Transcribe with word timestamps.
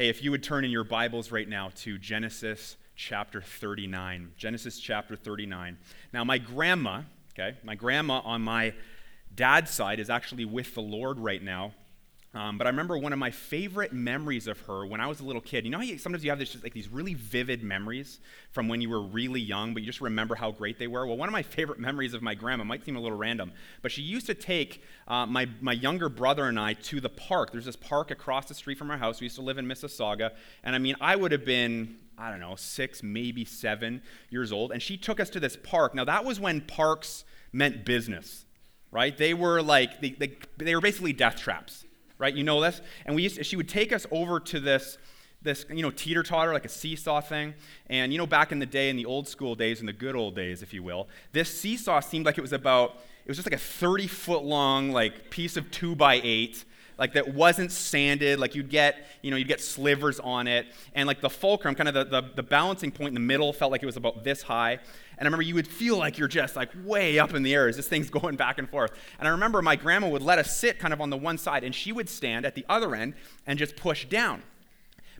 Hey, 0.00 0.08
if 0.08 0.24
you 0.24 0.30
would 0.30 0.42
turn 0.42 0.64
in 0.64 0.70
your 0.70 0.82
Bibles 0.82 1.30
right 1.30 1.46
now 1.46 1.72
to 1.80 1.98
Genesis 1.98 2.78
chapter 2.96 3.42
39. 3.42 4.32
Genesis 4.34 4.78
chapter 4.78 5.14
39. 5.14 5.76
Now, 6.14 6.24
my 6.24 6.38
grandma, 6.38 7.02
okay, 7.34 7.58
my 7.62 7.74
grandma 7.74 8.22
on 8.24 8.40
my 8.40 8.72
dad's 9.34 9.70
side 9.70 10.00
is 10.00 10.08
actually 10.08 10.46
with 10.46 10.74
the 10.74 10.80
Lord 10.80 11.18
right 11.18 11.42
now. 11.42 11.74
Um, 12.32 12.58
but 12.58 12.68
I 12.68 12.70
remember 12.70 12.96
one 12.96 13.12
of 13.12 13.18
my 13.18 13.32
favorite 13.32 13.92
memories 13.92 14.46
of 14.46 14.60
her 14.60 14.86
when 14.86 15.00
I 15.00 15.08
was 15.08 15.18
a 15.18 15.24
little 15.24 15.40
kid. 15.40 15.64
You 15.64 15.70
know 15.72 15.78
how 15.78 15.82
you, 15.82 15.98
sometimes 15.98 16.22
you 16.22 16.30
have 16.30 16.38
this, 16.38 16.52
just 16.52 16.62
like 16.62 16.72
these 16.72 16.88
really 16.88 17.14
vivid 17.14 17.64
memories 17.64 18.20
from 18.52 18.68
when 18.68 18.80
you 18.80 18.88
were 18.88 19.02
really 19.02 19.40
young, 19.40 19.74
but 19.74 19.82
you 19.82 19.86
just 19.86 20.00
remember 20.00 20.36
how 20.36 20.52
great 20.52 20.78
they 20.78 20.86
were. 20.86 21.04
Well, 21.04 21.16
one 21.16 21.28
of 21.28 21.32
my 21.32 21.42
favorite 21.56 21.80
memories 21.80 22.14
of 22.14 22.22
my 22.22 22.36
grandma 22.36 22.62
might 22.62 22.84
seem 22.84 22.94
a 22.94 23.00
little 23.00 23.18
random, 23.18 23.50
but 23.82 23.90
she 23.90 24.02
used 24.02 24.26
to 24.26 24.34
take 24.34 24.84
uh, 25.08 25.26
my 25.26 25.48
my 25.60 25.72
younger 25.72 26.08
brother 26.08 26.44
and 26.44 26.58
I 26.58 26.74
to 26.74 27.00
the 27.00 27.08
park. 27.08 27.50
There's 27.50 27.64
this 27.64 27.74
park 27.74 28.12
across 28.12 28.46
the 28.46 28.54
street 28.54 28.78
from 28.78 28.92
our 28.92 28.98
house. 28.98 29.20
We 29.20 29.24
used 29.24 29.36
to 29.36 29.42
live 29.42 29.58
in 29.58 29.66
Mississauga, 29.66 30.30
and 30.62 30.76
I 30.76 30.78
mean, 30.78 30.94
I 31.00 31.16
would 31.16 31.32
have 31.32 31.44
been 31.44 31.96
I 32.16 32.30
don't 32.30 32.40
know 32.40 32.54
six, 32.54 33.02
maybe 33.02 33.44
seven 33.44 34.02
years 34.28 34.52
old, 34.52 34.70
and 34.70 34.80
she 34.80 34.96
took 34.96 35.18
us 35.18 35.30
to 35.30 35.40
this 35.40 35.56
park. 35.56 35.96
Now 35.96 36.04
that 36.04 36.24
was 36.24 36.38
when 36.38 36.60
parks 36.60 37.24
meant 37.52 37.84
business, 37.84 38.44
right? 38.92 39.16
They 39.18 39.34
were 39.34 39.62
like 39.62 40.00
they, 40.00 40.10
they, 40.10 40.38
they 40.58 40.76
were 40.76 40.80
basically 40.80 41.12
death 41.12 41.34
traps 41.34 41.86
right? 42.20 42.34
You 42.34 42.44
know 42.44 42.60
this? 42.60 42.80
And 43.06 43.16
we 43.16 43.22
used 43.22 43.36
to, 43.36 43.44
she 43.44 43.56
would 43.56 43.68
take 43.68 43.92
us 43.92 44.06
over 44.12 44.38
to 44.38 44.60
this 44.60 44.98
this 45.42 45.64
you 45.70 45.82
know 45.82 45.90
teeter 45.90 46.22
totter 46.22 46.52
like 46.52 46.66
a 46.66 46.68
seesaw 46.68 47.18
thing 47.18 47.54
and 47.88 48.12
you 48.12 48.18
know 48.18 48.26
back 48.26 48.52
in 48.52 48.58
the 48.58 48.66
day 48.66 48.90
in 48.90 48.96
the 48.96 49.06
old 49.06 49.26
school 49.26 49.54
days 49.54 49.80
in 49.80 49.86
the 49.86 49.92
good 49.92 50.14
old 50.14 50.36
days 50.36 50.62
if 50.62 50.74
you 50.74 50.82
will 50.82 51.08
this 51.32 51.48
seesaw 51.48 51.98
seemed 51.98 52.26
like 52.26 52.36
it 52.36 52.42
was 52.42 52.52
about 52.52 52.98
it 53.24 53.28
was 53.28 53.38
just 53.38 53.46
like 53.46 53.58
a 53.58 53.62
30 53.62 54.06
foot 54.06 54.44
long 54.44 54.92
like 54.92 55.30
piece 55.30 55.56
of 55.56 55.70
two 55.70 55.96
by 55.96 56.20
eight 56.22 56.66
like 56.98 57.14
that 57.14 57.32
wasn't 57.32 57.72
sanded 57.72 58.38
like 58.38 58.54
you'd 58.54 58.68
get 58.68 59.06
you 59.22 59.30
know 59.30 59.36
you'd 59.38 59.48
get 59.48 59.62
slivers 59.62 60.20
on 60.20 60.46
it 60.46 60.66
and 60.94 61.06
like 61.06 61.22
the 61.22 61.30
fulcrum 61.30 61.74
kind 61.74 61.88
of 61.88 61.94
the, 61.94 62.04
the, 62.04 62.28
the 62.36 62.42
balancing 62.42 62.90
point 62.90 63.08
in 63.08 63.14
the 63.14 63.20
middle 63.20 63.52
felt 63.54 63.72
like 63.72 63.82
it 63.82 63.86
was 63.86 63.96
about 63.96 64.22
this 64.22 64.42
high 64.42 64.78
and 65.20 65.26
I 65.26 65.28
remember 65.28 65.42
you 65.42 65.54
would 65.56 65.68
feel 65.68 65.98
like 65.98 66.16
you're 66.16 66.28
just 66.28 66.56
like 66.56 66.70
way 66.82 67.18
up 67.18 67.34
in 67.34 67.42
the 67.42 67.54
air 67.54 67.68
as 67.68 67.76
this 67.76 67.86
thing's 67.86 68.08
going 68.20 68.36
back 68.36 68.58
and 68.58 68.68
forth. 68.68 68.90
And 69.18 69.28
I 69.28 69.32
remember 69.32 69.60
my 69.60 69.76
grandma 69.76 70.08
would 70.08 70.22
let 70.22 70.38
us 70.38 70.58
sit 70.58 70.78
kind 70.78 70.94
of 70.94 71.00
on 71.02 71.10
the 71.10 71.16
one 71.18 71.36
side, 71.36 71.62
and 71.62 71.74
she 71.74 71.92
would 71.92 72.08
stand 72.08 72.46
at 72.46 72.54
the 72.54 72.64
other 72.70 72.94
end 72.94 73.12
and 73.46 73.58
just 73.58 73.76
push 73.76 74.06
down. 74.06 74.42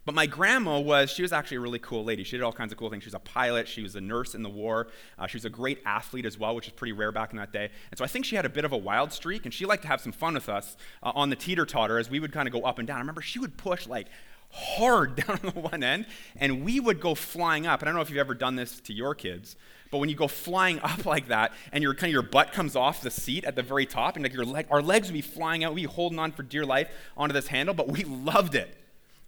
But 0.07 0.15
my 0.15 0.25
grandma 0.25 0.81
was, 0.81 1.11
she 1.11 1.21
was 1.21 1.35
actually 1.35 1.59
a 1.59 1.61
really 1.61 1.79
cool 1.79 2.03
lady. 2.03 2.25
She 2.25 2.39
did 2.39 2.43
all 2.43 2.53
kinds 2.53 2.73
of 2.73 2.79
cool 2.79 2.89
things. 2.89 3.03
She 3.03 3.09
was 3.09 3.15
a 3.15 3.19
pilot, 3.19 3.69
she 3.69 3.83
was 3.83 3.95
a 3.95 4.01
nurse 4.01 4.35
in 4.35 4.43
the 4.43 4.49
war, 4.49 4.89
uh, 5.19 5.27
she 5.27 5.37
was 5.37 5.45
a 5.45 5.51
great 5.51 5.83
athlete 5.85 6.25
as 6.25 6.39
well, 6.39 6.55
which 6.55 6.67
is 6.67 6.73
pretty 6.73 6.93
rare 6.93 7.13
back 7.13 7.33
in 7.33 7.37
that 7.37 7.53
day. 7.53 7.69
And 7.91 7.99
so 7.99 8.03
I 8.03 8.09
think 8.09 8.25
she 8.25 8.37
had 8.37 8.47
a 8.47 8.49
bit 8.49 8.65
of 8.65 8.73
a 8.73 8.79
wild 8.79 9.13
streak, 9.13 9.45
and 9.45 9.53
she 9.53 9.67
liked 9.67 9.83
to 9.83 9.89
have 9.89 10.01
some 10.01 10.13
fun 10.13 10.33
with 10.33 10.49
us 10.49 10.79
uh, 11.03 11.13
on 11.15 11.29
the 11.29 11.37
teeter 11.37 11.67
totter 11.67 11.99
as 11.99 12.09
we 12.09 12.21
would 12.21 12.33
kind 12.33 12.49
of 12.49 12.53
go 12.53 12.63
up 12.63 12.79
and 12.79 12.89
down. 12.89 12.97
I 12.97 13.01
remember 13.01 13.21
she 13.21 13.39
would 13.39 13.59
push 13.59 13.87
like 13.87 14.07
hard 14.51 15.17
down 15.27 15.41
on 15.43 15.53
the 15.55 15.61
one 15.61 15.83
end, 15.83 16.07
and 16.37 16.65
we 16.65 16.81
would 16.81 17.01
go 17.01 17.15
flying 17.15 17.67
up. 17.67 17.81
And 17.81 17.89
I 17.89 17.93
don't 17.93 17.97
know 17.97 18.03
if 18.03 18.11
you've 18.11 18.19
ever 18.19 18.35
done 18.35 18.57
this 18.57 18.81
to 18.81 18.93
your 18.93 19.15
kids, 19.15 19.57
but 19.91 19.99
when 19.99 20.09
you 20.09 20.15
go 20.15 20.29
flying 20.29 20.81
up 20.83 21.07
like 21.07 21.29
that, 21.29 21.53
and 21.73 21.83
your 21.83 21.95
kind 21.95 22.11
of 22.11 22.13
your 22.13 22.23
butt 22.23 22.53
comes 22.53 22.77
off 22.77 23.03
the 23.03 23.11
seat 23.11 23.45
at 23.45 23.57
the 23.57 23.63
very 23.63 23.87
top, 23.87 24.17
and 24.17 24.23
like 24.23 24.33
your 24.33 24.45
leg, 24.45 24.67
our 24.71 24.83
legs 24.83 25.09
would 25.09 25.15
be 25.15 25.21
flying 25.21 25.65
out, 25.65 25.75
we'd 25.75 25.83
be 25.83 25.93
holding 25.93 26.19
on 26.19 26.33
for 26.33 26.43
dear 26.43 26.65
life 26.65 26.89
onto 27.17 27.33
this 27.33 27.49
handle, 27.49 27.75
but 27.75 27.89
we 27.89 28.05
loved 28.05 28.55
it. 28.55 28.77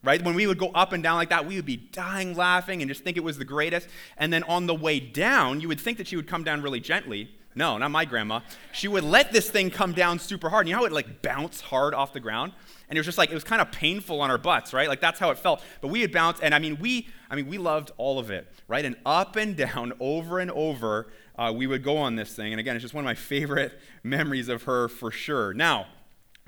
Right? 0.05 0.21
When 0.21 0.35
we 0.35 0.49
would 0.49 0.59
go 0.59 0.71
up 0.71 0.93
and 0.93 1.01
down 1.01 1.15
like 1.15 1.29
that, 1.29 1.47
we 1.47 1.55
would 1.55 1.65
be 1.65 1.77
dying 1.77 2.35
laughing 2.35 2.83
and 2.83 2.91
just 2.91 3.05
think 3.05 3.17
it 3.17 3.23
was 3.23 3.39
the 3.39 3.45
greatest. 3.45 3.87
And 4.19 4.33
then 4.33 4.43
on 4.45 4.67
the 4.67 4.75
way 4.75 4.99
down, 4.99 5.61
you 5.61 5.69
would 5.69 5.81
think 5.81 5.97
that 5.99 6.09
she 6.09 6.17
would 6.17 6.27
come 6.27 6.43
down 6.43 6.61
really 6.61 6.81
gently. 6.81 7.31
No, 7.55 7.79
not 7.79 7.91
my 7.91 8.05
grandma. 8.05 8.41
She 8.73 8.89
would 8.89 9.05
let 9.05 9.33
this 9.33 9.51
thing 9.51 9.71
come 9.71 9.93
down 9.93 10.19
super 10.19 10.49
hard. 10.49 10.63
And 10.67 10.71
you 10.71 10.75
know 10.77 10.81
how 10.81 10.87
it 10.87 10.93
like 10.93 11.23
bounce 11.23 11.61
hard 11.61 11.95
off 11.95 12.13
the 12.13 12.21
ground? 12.21 12.53
and 12.93 12.99
it 12.99 13.01
was 13.01 13.07
just 13.07 13.17
like 13.17 13.31
it 13.31 13.35
was 13.35 13.43
kind 13.43 13.63
of 13.63 13.73
painful 13.73 14.21
on 14.21 14.31
our 14.31 14.37
butts, 14.37 14.75
right? 14.75 14.87
Like 14.87 15.01
that's 15.01 15.19
how 15.19 15.31
it 15.31 15.39
felt. 15.39 15.63
But 15.81 15.89
we 15.89 16.03
had 16.03 16.13
bounced, 16.13 16.43
and 16.43 16.55
I 16.55 16.59
mean, 16.59 16.77
we, 16.79 17.09
I 17.31 17.37
mean, 17.37 17.47
we 17.47 17.57
loved 17.57 17.91
all 17.97 18.19
of 18.19 18.31
it, 18.31 18.47
right? 18.69 18.85
And 18.85 18.97
up 19.07 19.35
and 19.37 19.57
down, 19.57 19.95
over 19.99 20.41
and 20.41 20.51
over, 20.51 21.11
uh, 21.39 21.55
we 21.57 21.67
would 21.67 21.83
go 21.83 21.97
on 21.97 22.17
this 22.17 22.35
thing. 22.35 22.53
And 22.53 22.61
again, 22.61 22.77
it's 22.77 22.83
just 22.83 22.93
one 22.93 23.03
of 23.03 23.07
my 23.07 23.15
favorite 23.15 23.81
memories 24.03 24.51
of 24.51 24.65
her 24.65 24.89
for 24.89 25.11
sure. 25.11 25.55
Now, 25.55 25.87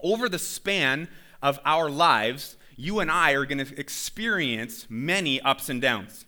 over 0.02 0.28
the 0.28 0.38
span 0.38 1.08
of 1.40 1.58
our 1.64 1.88
lives, 1.88 2.58
you 2.76 3.00
and 3.00 3.10
I 3.10 3.32
are 3.32 3.46
going 3.46 3.64
to 3.64 3.80
experience 3.80 4.86
many 4.90 5.40
ups 5.40 5.70
and 5.70 5.80
downs. 5.80 6.26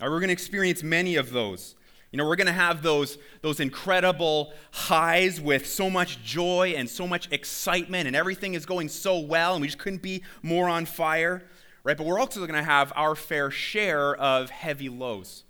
Right, 0.00 0.10
we're 0.10 0.18
going 0.18 0.30
to 0.30 0.32
experience 0.32 0.82
many 0.82 1.14
of 1.14 1.30
those. 1.30 1.76
You 2.14 2.18
know, 2.18 2.28
we're 2.28 2.36
going 2.36 2.46
to 2.46 2.52
have 2.52 2.80
those, 2.80 3.18
those 3.40 3.58
incredible 3.58 4.52
highs 4.70 5.40
with 5.40 5.66
so 5.66 5.90
much 5.90 6.22
joy 6.22 6.74
and 6.76 6.88
so 6.88 7.08
much 7.08 7.26
excitement, 7.32 8.06
and 8.06 8.14
everything 8.14 8.54
is 8.54 8.64
going 8.64 8.88
so 8.88 9.18
well, 9.18 9.54
and 9.54 9.62
we 9.62 9.66
just 9.66 9.80
couldn't 9.80 10.00
be 10.00 10.22
more 10.40 10.68
on 10.68 10.86
fire, 10.86 11.42
right? 11.82 11.96
But 11.96 12.06
we're 12.06 12.20
also 12.20 12.38
going 12.38 12.52
to 12.52 12.62
have 12.62 12.92
our 12.94 13.16
fair 13.16 13.50
share 13.50 14.14
of 14.14 14.50
heavy 14.50 14.88
lows, 14.88 15.42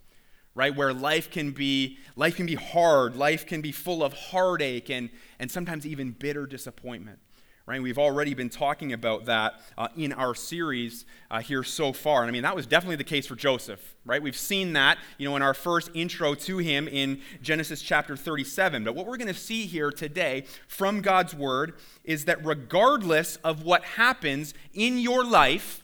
right? 0.55 0.75
Where 0.75 0.95
life 0.95 1.31
can 1.31 1.51
be, 1.51 1.99
life 2.17 2.37
can 2.37 2.47
be 2.47 2.55
hard, 2.55 3.15
life 3.15 3.45
can 3.45 3.61
be 3.61 3.71
full 3.71 4.03
of 4.03 4.15
heartache, 4.15 4.89
and, 4.89 5.11
and 5.39 5.51
sometimes 5.51 5.87
even 5.87 6.13
bitter 6.13 6.47
disappointment 6.47 7.19
right? 7.67 7.83
We've 7.83 7.99
already 7.99 8.35
been 8.35 8.51
talking 8.51 8.93
about 8.93 9.25
that 9.25 9.55
uh, 9.79 9.89
in 9.97 10.13
our 10.13 10.35
series 10.35 11.07
uh, 11.31 11.41
here 11.41 11.63
so 11.63 11.95
far. 11.95 12.23
And 12.23 12.29
I 12.29 12.33
mean, 12.33 12.43
that 12.43 12.55
was 12.55 12.67
definitely 12.67 12.97
the 12.97 13.05
case 13.05 13.27
for 13.27 13.37
Joseph, 13.37 13.97
right? 14.05 14.23
We've 14.23 14.37
seen 14.37 14.75
that, 14.75 14.99
you 15.17 15.27
know, 15.27 15.35
in 15.35 15.41
our 15.41 15.55
first 15.55 15.91
intro 15.95 16.35
to 16.35 16.59
him 16.59 16.87
in 16.89 17.23
Genesis 17.41 17.81
chapter 17.81 18.17
37. 18.17 18.85
But 18.85 18.95
what 18.95 19.07
we're 19.07 19.17
going 19.17 19.29
to 19.29 19.35
see 19.35 19.65
here 19.65 19.91
today 19.91 20.45
from 20.69 21.01
God's 21.01 21.35
word 21.35 21.75
is 22.05 22.27
that 22.27 22.45
regardless 22.45 23.37
of 23.37 23.63
what 23.63 23.83
happens 23.83 24.53
in 24.75 24.99
your 24.99 25.25
life, 25.25 25.83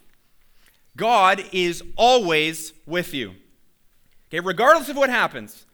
God 0.97 1.43
is 1.51 1.83
always 1.97 2.75
with 2.85 3.15
you. 3.15 3.37
Okay, 4.29 4.41
regardless 4.41 4.91
of 4.91 4.97
what 4.97 5.09
happens, 5.09 5.65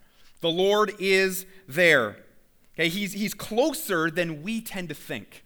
the 0.41 0.49
Lord 0.49 0.93
is 1.01 1.47
there. 1.67 2.19
Okay, 2.75 2.89
he's, 2.89 3.15
he's 3.15 3.35
closer 3.35 4.09
than 4.09 4.45
we 4.45 4.61
tend 4.61 4.89
to 4.89 4.95
think. 4.95 5.43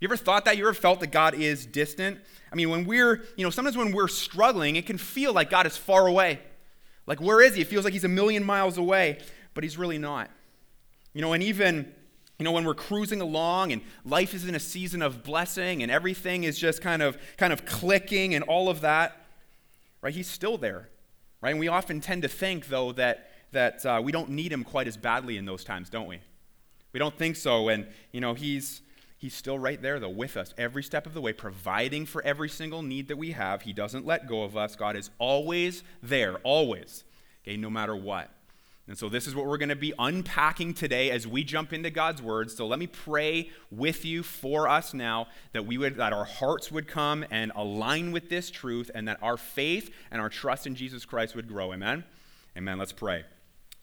You 0.00 0.08
ever 0.08 0.16
thought 0.16 0.44
that? 0.44 0.56
You 0.56 0.64
ever 0.64 0.74
felt 0.74 1.00
that 1.00 1.12
God 1.12 1.34
is 1.34 1.66
distant? 1.66 2.18
I 2.52 2.56
mean, 2.56 2.70
when 2.70 2.84
we're, 2.84 3.24
you 3.36 3.44
know, 3.44 3.50
sometimes 3.50 3.76
when 3.76 3.92
we're 3.92 4.08
struggling, 4.08 4.76
it 4.76 4.86
can 4.86 4.98
feel 4.98 5.32
like 5.32 5.50
God 5.50 5.66
is 5.66 5.76
far 5.76 6.06
away. 6.06 6.40
Like, 7.06 7.20
where 7.20 7.40
is 7.40 7.54
he? 7.54 7.62
It 7.62 7.66
feels 7.68 7.84
like 7.84 7.92
he's 7.92 8.04
a 8.04 8.08
million 8.08 8.44
miles 8.44 8.78
away, 8.78 9.18
but 9.54 9.64
he's 9.64 9.76
really 9.76 9.98
not. 9.98 10.30
You 11.12 11.22
know, 11.22 11.32
and 11.32 11.42
even, 11.42 11.92
you 12.38 12.44
know, 12.44 12.52
when 12.52 12.64
we're 12.64 12.74
cruising 12.74 13.20
along 13.20 13.72
and 13.72 13.82
life 14.04 14.34
is 14.34 14.46
in 14.48 14.54
a 14.54 14.60
season 14.60 15.02
of 15.02 15.22
blessing 15.22 15.82
and 15.82 15.90
everything 15.90 16.44
is 16.44 16.58
just 16.58 16.80
kind 16.80 17.02
of 17.02 17.18
kind 17.36 17.52
of 17.52 17.64
clicking 17.64 18.34
and 18.34 18.44
all 18.44 18.68
of 18.68 18.80
that, 18.80 19.24
right? 20.00 20.14
He's 20.14 20.28
still 20.28 20.58
there, 20.58 20.88
right? 21.40 21.50
And 21.50 21.60
we 21.60 21.68
often 21.68 22.00
tend 22.00 22.22
to 22.22 22.28
think, 22.28 22.68
though, 22.68 22.92
that 22.92 23.30
that 23.52 23.86
uh, 23.86 24.00
we 24.02 24.12
don't 24.12 24.30
need 24.30 24.52
him 24.52 24.64
quite 24.64 24.88
as 24.88 24.96
badly 24.96 25.36
in 25.36 25.44
those 25.44 25.62
times, 25.62 25.88
don't 25.88 26.08
we? 26.08 26.20
We 26.92 26.98
don't 26.98 27.16
think 27.16 27.36
so, 27.36 27.68
and 27.68 27.86
you 28.12 28.20
know, 28.20 28.34
he's 28.34 28.80
He's 29.24 29.32
still 29.32 29.58
right 29.58 29.80
there, 29.80 29.98
though, 29.98 30.10
with 30.10 30.36
us 30.36 30.52
every 30.58 30.82
step 30.82 31.06
of 31.06 31.14
the 31.14 31.20
way, 31.22 31.32
providing 31.32 32.04
for 32.04 32.22
every 32.24 32.50
single 32.50 32.82
need 32.82 33.08
that 33.08 33.16
we 33.16 33.32
have. 33.32 33.62
He 33.62 33.72
doesn't 33.72 34.04
let 34.04 34.28
go 34.28 34.42
of 34.42 34.54
us. 34.54 34.76
God 34.76 34.96
is 34.96 35.08
always 35.18 35.82
there, 36.02 36.36
always, 36.42 37.04
okay, 37.42 37.56
no 37.56 37.70
matter 37.70 37.96
what. 37.96 38.28
And 38.86 38.98
so, 38.98 39.08
this 39.08 39.26
is 39.26 39.34
what 39.34 39.46
we're 39.46 39.56
going 39.56 39.70
to 39.70 39.76
be 39.76 39.94
unpacking 39.98 40.74
today 40.74 41.10
as 41.10 41.26
we 41.26 41.42
jump 41.42 41.72
into 41.72 41.88
God's 41.88 42.20
word. 42.20 42.50
So, 42.50 42.66
let 42.66 42.78
me 42.78 42.86
pray 42.86 43.48
with 43.70 44.04
you 44.04 44.22
for 44.22 44.68
us 44.68 44.92
now 44.92 45.28
that 45.54 45.64
we 45.64 45.78
would, 45.78 45.96
that 45.96 46.12
our 46.12 46.26
hearts 46.26 46.70
would 46.70 46.86
come 46.86 47.24
and 47.30 47.50
align 47.56 48.12
with 48.12 48.28
this 48.28 48.50
truth, 48.50 48.90
and 48.94 49.08
that 49.08 49.22
our 49.22 49.38
faith 49.38 49.90
and 50.10 50.20
our 50.20 50.28
trust 50.28 50.66
in 50.66 50.74
Jesus 50.74 51.06
Christ 51.06 51.34
would 51.34 51.48
grow. 51.48 51.72
Amen. 51.72 52.04
Amen. 52.58 52.76
Let's 52.76 52.92
pray. 52.92 53.24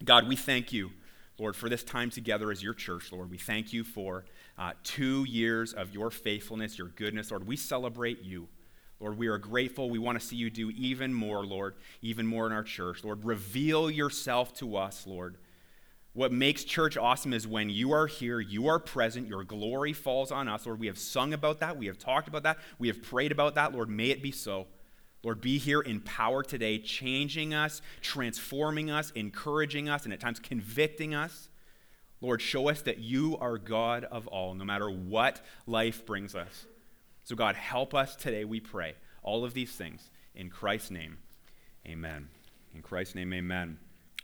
God, 0.06 0.28
we 0.28 0.35
thank 0.35 0.72
you, 0.72 0.91
Lord, 1.40 1.56
for 1.56 1.68
this 1.68 1.84
time 1.84 2.12
together 2.12 2.52
as 2.52 2.62
your 2.62 2.75
church, 2.75 3.12
Lord. 3.12 3.31
We 3.31 3.40
thank 3.40 3.73
you 3.73 3.84
for 3.84 4.23
uh, 4.57 4.73
two 4.84 5.23
years 5.25 5.73
of 5.73 5.94
your 5.94 6.12
faithfulness, 6.12 6.78
your 6.78 6.88
goodness. 6.89 7.31
Lord, 7.31 7.47
we 7.47 7.56
celebrate 7.56 8.22
you. 8.22 8.47
Lord, 9.00 9.17
we 9.17 9.28
are 9.28 9.39
grateful. 9.39 9.89
We 9.89 9.97
want 9.97 10.19
to 10.19 10.25
see 10.25 10.35
you 10.35 10.49
do 10.49 10.70
even 10.72 11.14
more, 11.14 11.43
Lord, 11.43 11.76
even 12.02 12.28
more 12.28 12.46
in 12.46 12.52
our 12.52 12.64
church. 12.64 13.03
Lord, 13.03 13.26
reveal 13.26 13.90
yourself 13.90 14.53
to 14.55 14.78
us, 14.78 15.08
Lord. 15.08 15.37
What 16.14 16.31
makes 16.31 16.64
church 16.64 16.97
awesome 16.97 17.34
is 17.34 17.47
when 17.47 17.70
you 17.70 17.93
are 17.93 18.05
here, 18.05 18.40
you 18.40 18.67
are 18.67 18.79
present, 18.79 19.28
your 19.28 19.43
glory 19.43 19.93
falls 19.93 20.31
on 20.31 20.47
us. 20.47 20.66
Lord, 20.66 20.79
we 20.79 20.87
have 20.87 20.97
sung 20.97 21.34
about 21.34 21.61
that, 21.61 21.78
we 21.78 21.87
have 21.87 21.97
talked 21.97 22.28
about 22.28 22.43
that, 22.43 22.58
we 22.79 22.90
have 22.90 23.02
prayed 23.02 23.31
about 23.31 23.55
that. 23.55 23.73
Lord, 23.73 23.90
may 23.90 24.09
it 24.09 24.22
be 24.22 24.31
so. 24.31 24.67
Lord, 25.23 25.40
be 25.40 25.58
here 25.58 25.81
in 25.81 26.02
power 26.02 26.43
today, 26.43 26.79
changing 26.79 27.53
us, 27.53 27.81
transforming 28.02 28.90
us, 28.90 29.11
encouraging 29.11 29.87
us, 29.87 30.03
and 30.03 30.14
at 30.14 30.20
times 30.20 30.40
convicting 30.40 31.14
us. 31.14 31.47
Lord, 32.22 32.41
show 32.41 32.70
us 32.70 32.82
that 32.84 33.00
you 33.00 33.38
are 33.40 33.58
God 33.58 34.03
of 34.06 34.28
all, 34.28 34.53
no 34.53 34.64
matter 34.64 34.90
what 34.90 35.41
life 35.66 36.06
brings 36.06 36.35
us. 36.35 36.66
So, 37.23 37.35
God, 37.35 37.56
help 37.56 37.94
us 37.94 38.16
today, 38.16 38.46
we 38.46 38.59
pray. 38.59 38.96
All 39.23 39.44
of 39.44 39.53
these 39.53 39.72
things 39.72 40.09
in 40.35 40.50
Christ's 40.50 40.91
name, 40.91 41.18
amen. 41.85 42.29
In 42.73 42.82
Christ's 42.82 43.16
name, 43.16 43.34
amen. 43.34 43.78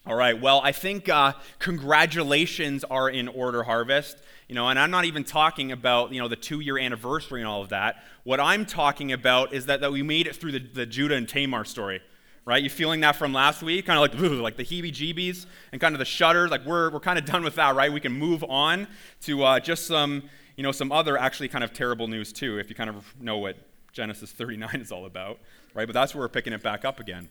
All 0.08 0.16
right, 0.16 0.40
well, 0.40 0.62
I 0.64 0.72
think 0.72 1.10
uh, 1.10 1.34
congratulations 1.60 2.86
are 2.86 3.10
in 3.10 3.28
order, 3.28 3.64
Harvest. 3.64 4.18
You 4.48 4.56
know, 4.56 4.70
and 4.70 4.80
I'm 4.80 4.90
not 4.90 5.04
even 5.04 5.26
talking 5.26 5.74
about, 5.74 6.14
you 6.14 6.22
know, 6.22 6.30
the 6.30 6.38
two 6.38 6.62
year 6.62 6.78
anniversary 6.78 7.42
and 7.42 7.48
all 7.48 7.62
of 7.62 7.70
that. 7.70 8.02
What 8.24 8.40
I'm 8.40 8.66
talking 8.66 9.12
about 9.12 9.54
is 9.54 9.66
that, 9.66 9.82
that 9.82 9.92
we 9.92 10.04
made 10.04 10.28
it 10.28 10.38
through 10.38 10.54
the, 10.54 10.60
the 10.60 10.86
Judah 10.86 11.16
and 11.16 11.28
Tamar 11.28 11.66
story, 11.66 12.02
right? 12.48 12.64
You 12.64 12.70
feeling 12.70 13.02
that 13.02 13.18
from 13.18 13.34
last 13.34 13.62
week? 13.62 13.86
Kind 13.86 14.00
of 14.00 14.02
like, 14.02 14.32
ugh, 14.32 14.40
like 14.40 14.56
the 14.56 14.64
heebie 14.64 14.94
jeebies 14.94 15.46
and 15.74 15.82
kind 15.82 15.94
of 15.94 16.00
the 16.00 16.06
shudders. 16.06 16.50
Like, 16.50 16.66
we're, 16.66 16.90
we're 16.90 17.02
kind 17.02 17.20
of 17.20 17.26
done 17.26 17.44
with 17.44 17.56
that, 17.56 17.76
right? 17.76 17.92
We 17.92 18.00
can 18.00 18.14
move 18.14 18.42
on 18.46 18.88
to 19.24 19.44
uh, 19.44 19.60
just 19.60 19.86
some, 19.86 20.24
you 20.56 20.64
know, 20.64 20.72
some 20.72 20.90
other 20.90 21.18
actually 21.18 21.50
kind 21.50 21.62
of 21.62 21.74
terrible 21.74 22.08
news, 22.08 22.32
too, 22.32 22.58
if 22.58 22.70
you 22.70 22.76
kind 22.76 22.90
of 22.90 23.14
know 23.20 23.38
what 23.38 23.58
Genesis 23.92 24.32
39 24.32 24.70
is 24.76 24.94
all 24.94 25.06
about, 25.06 25.40
right? 25.74 25.86
But 25.86 25.94
that's 25.94 26.16
where 26.16 26.22
we're 26.22 26.30
picking 26.30 26.54
it 26.54 26.64
back 26.64 26.86
up 26.86 27.02
again 27.02 27.28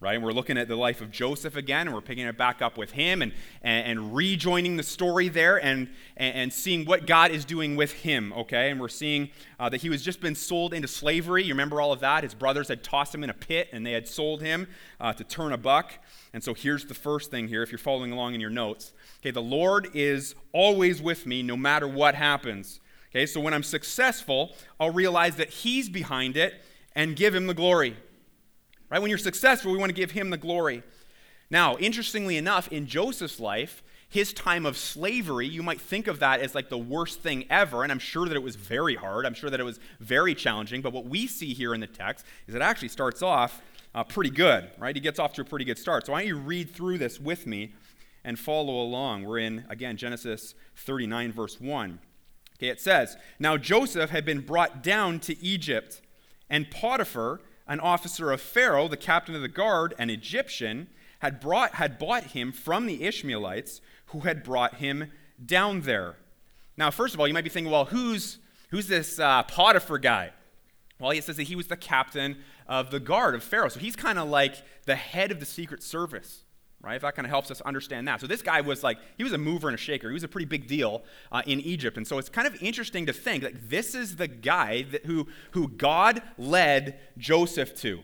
right? 0.00 0.14
And 0.14 0.24
we're 0.24 0.32
looking 0.32 0.56
at 0.56 0.66
the 0.66 0.76
life 0.76 1.02
of 1.02 1.10
Joseph 1.10 1.56
again, 1.56 1.86
and 1.86 1.94
we're 1.94 2.00
picking 2.00 2.26
it 2.26 2.38
back 2.38 2.62
up 2.62 2.78
with 2.78 2.92
him 2.92 3.20
and, 3.20 3.32
and, 3.62 3.86
and 3.86 4.16
rejoining 4.16 4.78
the 4.78 4.82
story 4.82 5.28
there 5.28 5.62
and, 5.62 5.88
and, 6.16 6.34
and, 6.34 6.52
seeing 6.52 6.86
what 6.86 7.06
God 7.06 7.30
is 7.30 7.44
doing 7.44 7.76
with 7.76 7.92
him, 7.92 8.32
okay? 8.32 8.70
And 8.70 8.80
we're 8.80 8.88
seeing 8.88 9.28
uh, 9.58 9.68
that 9.68 9.82
he 9.82 9.90
was 9.90 10.02
just 10.02 10.22
been 10.22 10.34
sold 10.34 10.72
into 10.72 10.88
slavery. 10.88 11.44
You 11.44 11.52
remember 11.52 11.82
all 11.82 11.92
of 11.92 12.00
that? 12.00 12.24
His 12.24 12.32
brothers 12.32 12.68
had 12.68 12.82
tossed 12.82 13.14
him 13.14 13.22
in 13.22 13.28
a 13.28 13.34
pit, 13.34 13.68
and 13.72 13.84
they 13.84 13.92
had 13.92 14.08
sold 14.08 14.40
him 14.40 14.68
uh, 15.00 15.12
to 15.12 15.22
turn 15.22 15.52
a 15.52 15.58
buck. 15.58 15.92
And 16.32 16.42
so 16.42 16.54
here's 16.54 16.86
the 16.86 16.94
first 16.94 17.30
thing 17.30 17.48
here, 17.48 17.62
if 17.62 17.70
you're 17.70 17.78
following 17.78 18.10
along 18.10 18.34
in 18.34 18.40
your 18.40 18.50
notes. 18.50 18.92
Okay, 19.20 19.32
the 19.32 19.42
Lord 19.42 19.88
is 19.92 20.34
always 20.52 21.02
with 21.02 21.26
me 21.26 21.42
no 21.42 21.58
matter 21.58 21.86
what 21.86 22.14
happens. 22.14 22.80
Okay, 23.10 23.26
so 23.26 23.38
when 23.38 23.52
I'm 23.52 23.62
successful, 23.62 24.54
I'll 24.78 24.92
realize 24.92 25.36
that 25.36 25.50
he's 25.50 25.90
behind 25.90 26.38
it 26.38 26.54
and 26.94 27.16
give 27.16 27.34
him 27.34 27.48
the 27.48 27.54
glory. 27.54 27.96
Right? 28.90 29.00
When 29.00 29.08
you're 29.08 29.18
successful, 29.18 29.72
we 29.72 29.78
want 29.78 29.90
to 29.90 29.94
give 29.94 30.10
him 30.10 30.30
the 30.30 30.36
glory. 30.36 30.82
Now, 31.50 31.76
interestingly 31.76 32.36
enough, 32.36 32.68
in 32.68 32.86
Joseph's 32.86 33.40
life, 33.40 33.82
his 34.08 34.32
time 34.32 34.66
of 34.66 34.76
slavery, 34.76 35.46
you 35.46 35.62
might 35.62 35.80
think 35.80 36.08
of 36.08 36.18
that 36.18 36.40
as 36.40 36.54
like 36.54 36.68
the 36.68 36.78
worst 36.78 37.20
thing 37.20 37.44
ever, 37.48 37.84
and 37.84 37.92
I'm 37.92 38.00
sure 38.00 38.26
that 38.26 38.36
it 38.36 38.42
was 38.42 38.56
very 38.56 38.96
hard. 38.96 39.24
I'm 39.24 39.34
sure 39.34 39.50
that 39.50 39.60
it 39.60 39.64
was 39.64 39.78
very 40.00 40.34
challenging. 40.34 40.82
But 40.82 40.92
what 40.92 41.06
we 41.06 41.28
see 41.28 41.54
here 41.54 41.74
in 41.74 41.80
the 41.80 41.86
text 41.86 42.26
is 42.48 42.54
it 42.56 42.62
actually 42.62 42.88
starts 42.88 43.22
off 43.22 43.62
uh, 43.94 44.02
pretty 44.02 44.30
good, 44.30 44.68
right? 44.78 44.94
He 44.94 45.00
gets 45.00 45.20
off 45.20 45.32
to 45.34 45.42
a 45.42 45.44
pretty 45.44 45.64
good 45.64 45.78
start. 45.78 46.06
So 46.06 46.12
why 46.12 46.20
don't 46.20 46.28
you 46.28 46.38
read 46.38 46.74
through 46.74 46.98
this 46.98 47.20
with 47.20 47.46
me 47.46 47.72
and 48.24 48.36
follow 48.36 48.82
along? 48.82 49.24
We're 49.24 49.38
in, 49.38 49.64
again, 49.68 49.96
Genesis 49.96 50.54
39, 50.76 51.32
verse 51.32 51.60
1. 51.60 52.00
Okay, 52.58 52.68
it 52.68 52.80
says, 52.80 53.16
Now 53.38 53.56
Joseph 53.56 54.10
had 54.10 54.24
been 54.24 54.40
brought 54.40 54.82
down 54.82 55.20
to 55.20 55.40
Egypt, 55.42 56.02
and 56.48 56.68
Potiphar, 56.68 57.40
an 57.70 57.78
officer 57.78 58.32
of 58.32 58.40
Pharaoh, 58.40 58.88
the 58.88 58.96
captain 58.96 59.36
of 59.36 59.42
the 59.42 59.48
guard, 59.48 59.94
an 59.96 60.10
Egyptian, 60.10 60.88
had, 61.20 61.38
brought, 61.38 61.76
had 61.76 62.00
bought 62.00 62.24
him 62.24 62.50
from 62.50 62.86
the 62.86 63.04
Ishmaelites 63.04 63.80
who 64.06 64.20
had 64.20 64.42
brought 64.42 64.74
him 64.74 65.12
down 65.42 65.82
there. 65.82 66.16
Now, 66.76 66.90
first 66.90 67.14
of 67.14 67.20
all, 67.20 67.28
you 67.28 67.32
might 67.32 67.44
be 67.44 67.50
thinking, 67.50 67.70
well, 67.70 67.84
who's, 67.84 68.38
who's 68.70 68.88
this 68.88 69.20
uh, 69.20 69.44
Potiphar 69.44 69.98
guy? 69.98 70.32
Well, 70.98 71.12
it 71.12 71.22
says 71.22 71.36
that 71.36 71.44
he 71.44 71.54
was 71.54 71.68
the 71.68 71.76
captain 71.76 72.38
of 72.66 72.90
the 72.90 72.98
guard 72.98 73.36
of 73.36 73.44
Pharaoh. 73.44 73.68
So 73.68 73.78
he's 73.78 73.94
kind 73.94 74.18
of 74.18 74.28
like 74.28 74.56
the 74.86 74.96
head 74.96 75.30
of 75.30 75.38
the 75.38 75.46
Secret 75.46 75.84
Service 75.84 76.42
right? 76.82 76.96
If 76.96 77.02
that 77.02 77.14
kind 77.14 77.26
of 77.26 77.30
helps 77.30 77.50
us 77.50 77.60
understand 77.60 78.08
that. 78.08 78.20
So 78.20 78.26
this 78.26 78.42
guy 78.42 78.60
was 78.60 78.82
like, 78.82 78.98
he 79.18 79.24
was 79.24 79.32
a 79.32 79.38
mover 79.38 79.68
and 79.68 79.74
a 79.74 79.78
shaker. 79.78 80.08
He 80.08 80.14
was 80.14 80.24
a 80.24 80.28
pretty 80.28 80.46
big 80.46 80.66
deal 80.66 81.02
uh, 81.30 81.42
in 81.46 81.60
Egypt. 81.60 81.96
And 81.96 82.06
so 82.06 82.18
it's 82.18 82.28
kind 82.28 82.46
of 82.46 82.60
interesting 82.62 83.06
to 83.06 83.12
think 83.12 83.42
that 83.42 83.68
this 83.68 83.94
is 83.94 84.16
the 84.16 84.28
guy 84.28 84.82
that, 84.90 85.04
who, 85.04 85.28
who 85.50 85.68
God 85.68 86.22
led 86.38 86.98
Joseph 87.18 87.74
to. 87.76 88.02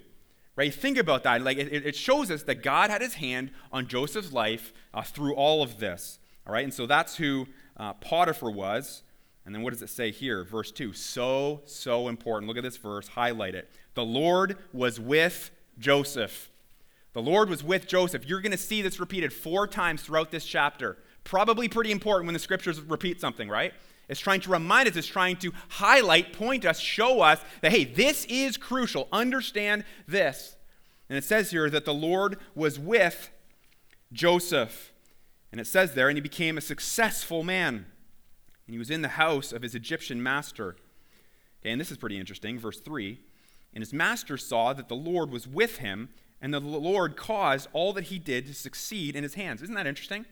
Right? 0.56 0.72
Think 0.72 0.98
about 0.98 1.22
that. 1.24 1.42
Like 1.42 1.58
it, 1.58 1.86
it 1.86 1.96
shows 1.96 2.30
us 2.30 2.42
that 2.44 2.62
God 2.62 2.90
had 2.90 3.02
his 3.02 3.14
hand 3.14 3.50
on 3.72 3.86
Joseph's 3.86 4.32
life 4.32 4.72
uh, 4.94 5.02
through 5.02 5.34
all 5.34 5.62
of 5.62 5.78
this. 5.78 6.18
All 6.46 6.52
right, 6.52 6.64
and 6.64 6.72
so 6.72 6.86
that's 6.86 7.16
who 7.16 7.46
uh, 7.76 7.92
Potiphar 7.94 8.50
was. 8.50 9.02
And 9.44 9.54
then 9.54 9.62
what 9.62 9.72
does 9.72 9.82
it 9.82 9.90
say 9.90 10.10
here? 10.10 10.44
Verse 10.44 10.72
2. 10.72 10.92
So, 10.92 11.62
so 11.66 12.08
important. 12.08 12.48
Look 12.48 12.56
at 12.56 12.62
this 12.62 12.76
verse, 12.76 13.08
highlight 13.08 13.54
it. 13.54 13.70
The 13.94 14.04
Lord 14.04 14.56
was 14.72 14.98
with 14.98 15.50
Joseph 15.78 16.50
the 17.16 17.22
Lord 17.22 17.48
was 17.48 17.64
with 17.64 17.86
Joseph. 17.86 18.28
You're 18.28 18.42
going 18.42 18.52
to 18.52 18.58
see 18.58 18.82
this 18.82 19.00
repeated 19.00 19.32
four 19.32 19.66
times 19.66 20.02
throughout 20.02 20.30
this 20.30 20.44
chapter. 20.44 20.98
Probably 21.24 21.66
pretty 21.66 21.90
important 21.90 22.26
when 22.26 22.34
the 22.34 22.38
scriptures 22.38 22.78
repeat 22.78 23.22
something, 23.22 23.48
right? 23.48 23.72
It's 24.10 24.20
trying 24.20 24.42
to 24.42 24.50
remind 24.50 24.86
us, 24.86 24.96
it's 24.96 25.06
trying 25.06 25.36
to 25.36 25.50
highlight, 25.70 26.34
point 26.34 26.66
us, 26.66 26.78
show 26.78 27.22
us 27.22 27.40
that, 27.62 27.72
hey, 27.72 27.84
this 27.84 28.26
is 28.26 28.58
crucial. 28.58 29.08
Understand 29.12 29.84
this. 30.06 30.56
And 31.08 31.16
it 31.16 31.24
says 31.24 31.52
here 31.52 31.70
that 31.70 31.86
the 31.86 31.94
Lord 31.94 32.36
was 32.54 32.78
with 32.78 33.30
Joseph. 34.12 34.92
And 35.50 35.58
it 35.58 35.66
says 35.66 35.94
there, 35.94 36.10
and 36.10 36.18
he 36.18 36.20
became 36.22 36.58
a 36.58 36.60
successful 36.60 37.42
man. 37.42 37.86
And 38.66 38.74
he 38.74 38.78
was 38.78 38.90
in 38.90 39.00
the 39.00 39.08
house 39.08 39.52
of 39.52 39.62
his 39.62 39.74
Egyptian 39.74 40.22
master. 40.22 40.76
Okay, 41.62 41.70
and 41.70 41.80
this 41.80 41.90
is 41.90 41.96
pretty 41.96 42.18
interesting. 42.18 42.58
Verse 42.58 42.78
3 42.78 43.18
And 43.72 43.80
his 43.80 43.94
master 43.94 44.36
saw 44.36 44.74
that 44.74 44.90
the 44.90 44.94
Lord 44.94 45.30
was 45.30 45.48
with 45.48 45.78
him 45.78 46.10
and 46.40 46.52
the 46.52 46.60
Lord 46.60 47.16
caused 47.16 47.68
all 47.72 47.92
that 47.94 48.04
he 48.04 48.18
did 48.18 48.46
to 48.46 48.54
succeed 48.54 49.16
in 49.16 49.22
his 49.22 49.34
hands. 49.34 49.62
Isn't 49.62 49.74
that 49.74 49.86
interesting? 49.86 50.26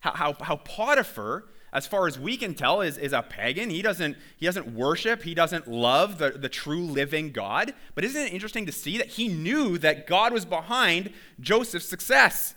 How, 0.00 0.12
how, 0.12 0.32
how 0.40 0.56
Potiphar, 0.56 1.44
as 1.72 1.86
far 1.86 2.06
as 2.06 2.18
we 2.18 2.36
can 2.36 2.54
tell, 2.54 2.80
is, 2.80 2.96
is 2.96 3.12
a 3.12 3.22
pagan. 3.22 3.70
He 3.70 3.82
doesn't, 3.82 4.16
he 4.36 4.46
doesn't 4.46 4.74
worship, 4.74 5.22
he 5.22 5.34
doesn't 5.34 5.68
love 5.68 6.18
the, 6.18 6.30
the 6.30 6.48
true 6.48 6.82
living 6.82 7.32
God. 7.32 7.74
But 7.94 8.04
isn't 8.04 8.20
it 8.20 8.32
interesting 8.32 8.66
to 8.66 8.72
see 8.72 8.98
that 8.98 9.08
he 9.08 9.28
knew 9.28 9.78
that 9.78 10.06
God 10.06 10.32
was 10.32 10.44
behind 10.44 11.12
Joseph's 11.40 11.88
success? 11.88 12.54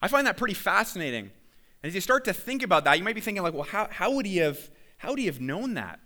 I 0.00 0.08
find 0.08 0.26
that 0.26 0.36
pretty 0.36 0.54
fascinating. 0.54 1.24
And 1.24 1.90
as 1.90 1.94
you 1.94 2.00
start 2.00 2.24
to 2.26 2.32
think 2.32 2.62
about 2.62 2.84
that, 2.84 2.98
you 2.98 3.04
might 3.04 3.14
be 3.14 3.20
thinking, 3.20 3.42
like, 3.42 3.54
well, 3.54 3.62
how, 3.62 3.88
how, 3.90 4.12
would, 4.12 4.26
he 4.26 4.36
have, 4.38 4.70
how 4.98 5.10
would 5.10 5.18
he 5.18 5.26
have 5.26 5.40
known 5.40 5.74
that? 5.74 6.00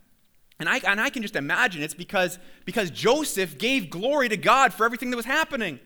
And 0.61 0.69
I, 0.69 0.79
and 0.79 1.01
I 1.01 1.11
can 1.11 1.23
just 1.23 1.37
imagine 1.37 1.83
it's 1.83 1.95
because, 1.95 2.39
because 2.65 2.91
Joseph 2.91 3.59
gave 3.59 3.91
glory 3.91 4.29
to 4.29 4.37
God 4.37 4.73
for 4.73 4.85
everything 4.85 5.11
that 5.11 5.17
was 5.17 5.27
happening. 5.27 5.79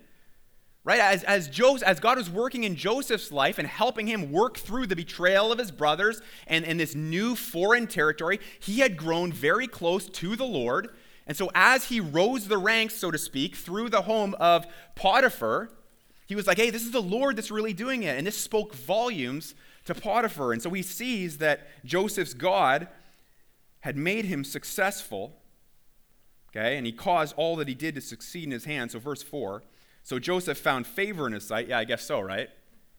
Right? 0.84 0.98
As, 0.98 1.22
as, 1.24 1.48
Joseph, 1.48 1.86
as 1.86 2.00
God 2.00 2.18
was 2.18 2.28
working 2.28 2.64
in 2.64 2.74
Joseph's 2.74 3.30
life 3.30 3.58
and 3.58 3.68
helping 3.68 4.08
him 4.08 4.32
work 4.32 4.56
through 4.56 4.88
the 4.88 4.96
betrayal 4.96 5.52
of 5.52 5.58
his 5.58 5.70
brothers 5.70 6.20
and, 6.48 6.64
and 6.64 6.80
this 6.80 6.94
new 6.94 7.36
foreign 7.36 7.86
territory, 7.86 8.40
he 8.58 8.80
had 8.80 8.96
grown 8.96 9.32
very 9.32 9.68
close 9.68 10.08
to 10.08 10.34
the 10.34 10.44
Lord. 10.44 10.88
And 11.26 11.36
so, 11.36 11.52
as 11.54 11.84
he 11.84 12.00
rose 12.00 12.48
the 12.48 12.58
ranks, 12.58 12.96
so 12.96 13.12
to 13.12 13.18
speak, 13.18 13.54
through 13.54 13.90
the 13.90 14.02
home 14.02 14.34
of 14.40 14.66
Potiphar, 14.96 15.70
he 16.26 16.34
was 16.34 16.48
like, 16.48 16.58
hey, 16.58 16.70
this 16.70 16.82
is 16.82 16.90
the 16.90 17.02
Lord 17.02 17.36
that's 17.36 17.52
really 17.52 17.72
doing 17.72 18.02
it. 18.02 18.18
And 18.18 18.26
this 18.26 18.38
spoke 18.38 18.74
volumes 18.74 19.54
to 19.84 19.94
Potiphar. 19.94 20.52
And 20.52 20.60
so 20.60 20.70
he 20.70 20.82
sees 20.82 21.38
that 21.38 21.68
Joseph's 21.84 22.34
God 22.34 22.88
had 23.82 23.96
made 23.96 24.24
him 24.24 24.42
successful, 24.42 25.36
okay, 26.50 26.76
and 26.76 26.86
he 26.86 26.92
caused 26.92 27.34
all 27.36 27.54
that 27.56 27.68
he 27.68 27.74
did 27.74 27.94
to 27.94 28.00
succeed 28.00 28.44
in 28.44 28.50
his 28.50 28.64
hand. 28.64 28.90
So, 28.90 28.98
verse 28.98 29.22
4 29.22 29.62
so 30.02 30.18
Joseph 30.18 30.58
found 30.58 30.86
favor 30.86 31.26
in 31.26 31.32
his 31.32 31.46
sight. 31.46 31.68
Yeah, 31.68 31.78
I 31.78 31.84
guess 31.84 32.02
so, 32.02 32.20
right? 32.20 32.50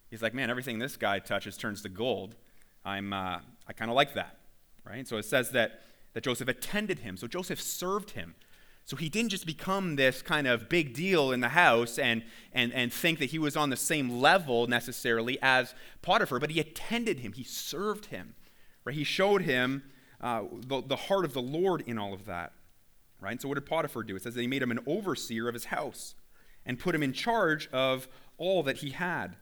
He's 0.09 0.21
like, 0.21 0.33
man, 0.33 0.49
everything 0.49 0.79
this 0.79 0.95
guy 0.95 1.19
touches 1.19 1.57
turns 1.57 1.81
to 1.81 1.89
gold. 1.89 2.35
I'm, 2.85 3.13
uh, 3.13 3.39
I 3.67 3.73
kind 3.73 3.89
of 3.89 3.95
like 3.95 4.13
that, 4.13 4.37
right? 4.85 5.07
So 5.07 5.17
it 5.17 5.25
says 5.25 5.51
that, 5.51 5.81
that 6.13 6.23
Joseph 6.23 6.47
attended 6.47 6.99
him. 6.99 7.17
So 7.17 7.27
Joseph 7.27 7.61
served 7.61 8.11
him. 8.11 8.35
So 8.85 8.97
he 8.97 9.07
didn't 9.07 9.29
just 9.29 9.45
become 9.45 9.95
this 9.95 10.21
kind 10.21 10.45
of 10.45 10.67
big 10.67 10.93
deal 10.93 11.31
in 11.31 11.39
the 11.39 11.49
house 11.49 11.97
and, 11.97 12.21
and, 12.51 12.73
and 12.73 12.91
think 12.91 13.19
that 13.19 13.31
he 13.31 13.39
was 13.39 13.55
on 13.55 13.69
the 13.69 13.77
same 13.77 14.19
level 14.19 14.67
necessarily 14.67 15.39
as 15.41 15.73
Potiphar, 16.01 16.39
but 16.39 16.51
he 16.51 16.59
attended 16.59 17.19
him. 17.19 17.31
He 17.31 17.45
served 17.45 18.07
him, 18.07 18.35
right? 18.83 18.95
He 18.95 19.05
showed 19.05 19.43
him 19.43 19.83
uh, 20.23 20.43
the, 20.65 20.81
the 20.81 20.95
heart 20.95 21.25
of 21.25 21.33
the 21.33 21.41
Lord 21.41 21.83
in 21.85 21.99
all 21.99 22.13
of 22.13 22.25
that. 22.25 22.53
Right? 23.19 23.39
So, 23.41 23.47
what 23.47 23.55
did 23.55 23.65
Potiphar 23.65 24.03
do? 24.03 24.15
It 24.15 24.23
says 24.23 24.35
he 24.35 24.47
made 24.47 24.63
him 24.63 24.71
an 24.71 24.79
overseer 24.87 25.47
of 25.47 25.53
his 25.53 25.65
house 25.65 26.15
and 26.65 26.79
put 26.79 26.95
him 26.95 27.03
in 27.03 27.13
charge 27.13 27.69
of 27.71 28.07
all 28.37 28.63
that 28.63 28.77
he 28.77 28.91
had. 28.91 29.35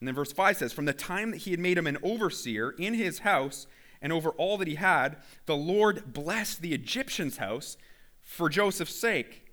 And 0.00 0.08
then 0.08 0.14
verse 0.14 0.32
5 0.32 0.56
says, 0.56 0.72
From 0.72 0.84
the 0.84 0.92
time 0.92 1.30
that 1.30 1.38
he 1.38 1.50
had 1.50 1.60
made 1.60 1.78
him 1.78 1.86
an 1.86 1.98
overseer 2.02 2.70
in 2.70 2.94
his 2.94 3.20
house 3.20 3.66
and 4.02 4.12
over 4.12 4.30
all 4.30 4.58
that 4.58 4.68
he 4.68 4.74
had, 4.74 5.16
the 5.46 5.56
Lord 5.56 6.12
blessed 6.12 6.60
the 6.60 6.74
Egyptian's 6.74 7.38
house 7.38 7.76
for 8.22 8.48
Joseph's 8.48 8.94
sake. 8.94 9.46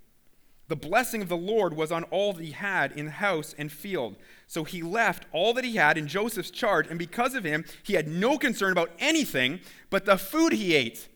The 0.68 0.76
blessing 0.76 1.22
of 1.22 1.28
the 1.28 1.36
Lord 1.36 1.74
was 1.74 1.92
on 1.92 2.04
all 2.04 2.32
that 2.32 2.44
he 2.44 2.52
had 2.52 2.92
in 2.92 3.08
house 3.08 3.54
and 3.56 3.70
field. 3.70 4.16
So 4.46 4.64
he 4.64 4.82
left 4.82 5.26
all 5.32 5.54
that 5.54 5.64
he 5.64 5.76
had 5.76 5.98
in 5.98 6.06
Joseph's 6.06 6.50
charge, 6.50 6.86
and 6.88 6.98
because 6.98 7.34
of 7.34 7.44
him, 7.44 7.64
he 7.82 7.94
had 7.94 8.06
no 8.06 8.38
concern 8.38 8.72
about 8.72 8.90
anything 8.98 9.60
but 9.90 10.04
the 10.04 10.18
food 10.18 10.52
he 10.52 10.74
ate. 10.74 11.08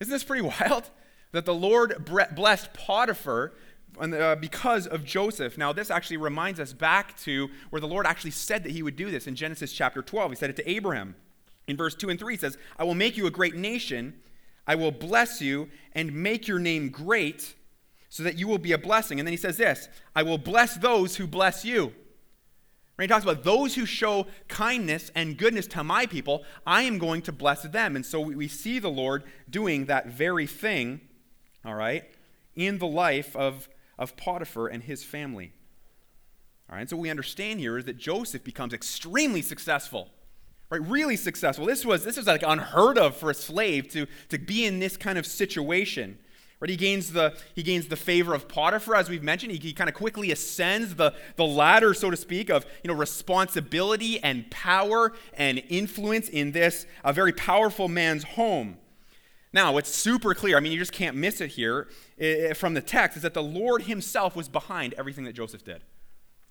Isn't 0.00 0.12
this 0.12 0.24
pretty 0.24 0.42
wild? 0.60 0.90
That 1.32 1.44
the 1.44 1.54
Lord 1.54 2.04
blessed 2.34 2.72
Potiphar 2.72 3.52
uh, 4.00 4.36
because 4.36 4.86
of 4.86 5.04
Joseph. 5.04 5.58
Now, 5.58 5.72
this 5.72 5.90
actually 5.90 6.18
reminds 6.18 6.60
us 6.60 6.72
back 6.72 7.18
to 7.20 7.48
where 7.70 7.80
the 7.80 7.88
Lord 7.88 8.06
actually 8.06 8.30
said 8.30 8.62
that 8.64 8.72
he 8.72 8.82
would 8.82 8.96
do 8.96 9.10
this 9.10 9.26
in 9.26 9.34
Genesis 9.34 9.72
chapter 9.72 10.02
12. 10.02 10.32
He 10.32 10.36
said 10.36 10.50
it 10.50 10.56
to 10.56 10.70
Abraham. 10.70 11.14
In 11.66 11.76
verse 11.76 11.94
2 11.94 12.10
and 12.10 12.18
3, 12.18 12.34
he 12.34 12.38
says, 12.38 12.58
I 12.78 12.84
will 12.84 12.94
make 12.94 13.16
you 13.16 13.26
a 13.26 13.30
great 13.30 13.54
nation, 13.54 14.14
I 14.66 14.74
will 14.74 14.92
bless 14.92 15.40
you 15.40 15.68
and 15.92 16.12
make 16.12 16.46
your 16.46 16.58
name 16.58 16.90
great 16.90 17.54
so 18.08 18.22
that 18.22 18.38
you 18.38 18.48
will 18.48 18.58
be 18.58 18.72
a 18.72 18.78
blessing. 18.78 19.18
And 19.18 19.26
then 19.26 19.32
he 19.32 19.38
says 19.38 19.56
this 19.56 19.88
I 20.14 20.22
will 20.22 20.38
bless 20.38 20.76
those 20.76 21.16
who 21.16 21.26
bless 21.26 21.64
you. 21.64 21.92
Right? 22.98 23.04
He 23.04 23.08
talks 23.08 23.24
about 23.24 23.44
those 23.44 23.74
who 23.74 23.84
show 23.84 24.26
kindness 24.48 25.10
and 25.14 25.36
goodness 25.36 25.66
to 25.68 25.84
my 25.84 26.06
people, 26.06 26.44
I 26.66 26.82
am 26.82 26.98
going 26.98 27.22
to 27.22 27.32
bless 27.32 27.62
them. 27.62 27.94
And 27.94 28.06
so 28.06 28.20
we 28.20 28.48
see 28.48 28.78
the 28.78 28.88
Lord 28.88 29.24
doing 29.50 29.86
that 29.86 30.06
very 30.06 30.46
thing, 30.46 31.00
all 31.64 31.74
right, 31.74 32.04
in 32.54 32.78
the 32.78 32.86
life 32.86 33.36
of, 33.36 33.68
of 33.98 34.16
Potiphar 34.16 34.68
and 34.68 34.82
his 34.82 35.04
family. 35.04 35.52
All 36.68 36.74
right, 36.74 36.80
and 36.80 36.90
so 36.90 36.96
what 36.96 37.02
we 37.02 37.10
understand 37.10 37.60
here 37.60 37.78
is 37.78 37.84
that 37.84 37.98
Joseph 37.98 38.42
becomes 38.42 38.72
extremely 38.72 39.42
successful, 39.42 40.08
right? 40.70 40.80
Really 40.80 41.16
successful. 41.16 41.66
This 41.66 41.84
was, 41.84 42.02
this 42.02 42.16
was 42.16 42.26
like 42.26 42.42
unheard 42.42 42.98
of 42.98 43.14
for 43.14 43.30
a 43.30 43.34
slave 43.34 43.88
to, 43.90 44.06
to 44.30 44.38
be 44.38 44.64
in 44.64 44.80
this 44.80 44.96
kind 44.96 45.18
of 45.18 45.26
situation. 45.26 46.18
Right, 46.58 46.70
he 46.70 46.76
gains 46.76 47.12
the 47.12 47.36
he 47.54 47.62
gains 47.62 47.88
the 47.88 47.96
favor 47.96 48.32
of 48.32 48.48
Potiphar, 48.48 48.94
as 48.94 49.10
we've 49.10 49.22
mentioned. 49.22 49.52
He, 49.52 49.58
he 49.58 49.72
kind 49.74 49.90
of 49.90 49.94
quickly 49.94 50.30
ascends 50.30 50.94
the, 50.94 51.12
the 51.36 51.44
ladder, 51.44 51.92
so 51.92 52.10
to 52.10 52.16
speak, 52.16 52.48
of 52.48 52.64
you 52.82 52.88
know 52.88 52.94
responsibility 52.94 54.18
and 54.22 54.50
power 54.50 55.12
and 55.34 55.62
influence 55.68 56.30
in 56.30 56.52
this 56.52 56.86
a 57.04 57.12
very 57.12 57.32
powerful 57.32 57.88
man's 57.88 58.24
home. 58.24 58.78
Now, 59.52 59.72
what's 59.72 59.94
super 59.94 60.34
clear, 60.34 60.56
I 60.56 60.60
mean, 60.60 60.72
you 60.72 60.78
just 60.78 60.92
can't 60.92 61.16
miss 61.16 61.40
it 61.40 61.52
here 61.52 61.88
from 62.54 62.74
the 62.74 62.80
text, 62.80 63.16
is 63.16 63.22
that 63.22 63.34
the 63.34 63.42
Lord 63.42 63.82
Himself 63.82 64.34
was 64.34 64.48
behind 64.48 64.94
everything 64.94 65.24
that 65.24 65.34
Joseph 65.34 65.64
did. 65.64 65.82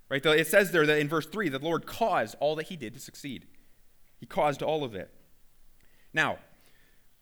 Right? 0.09 0.23
It 0.23 0.47
says 0.47 0.71
there 0.71 0.85
that 0.85 0.99
in 0.99 1.09
verse 1.09 1.25
3 1.25 1.49
the 1.49 1.59
Lord 1.59 1.87
caused 1.87 2.35
all 2.39 2.55
that 2.55 2.67
He 2.67 2.75
did 2.75 2.93
to 2.93 2.99
succeed. 2.99 3.47
He 4.19 4.25
caused 4.25 4.61
all 4.61 4.83
of 4.83 4.93
it. 4.95 5.11
Now, 6.13 6.37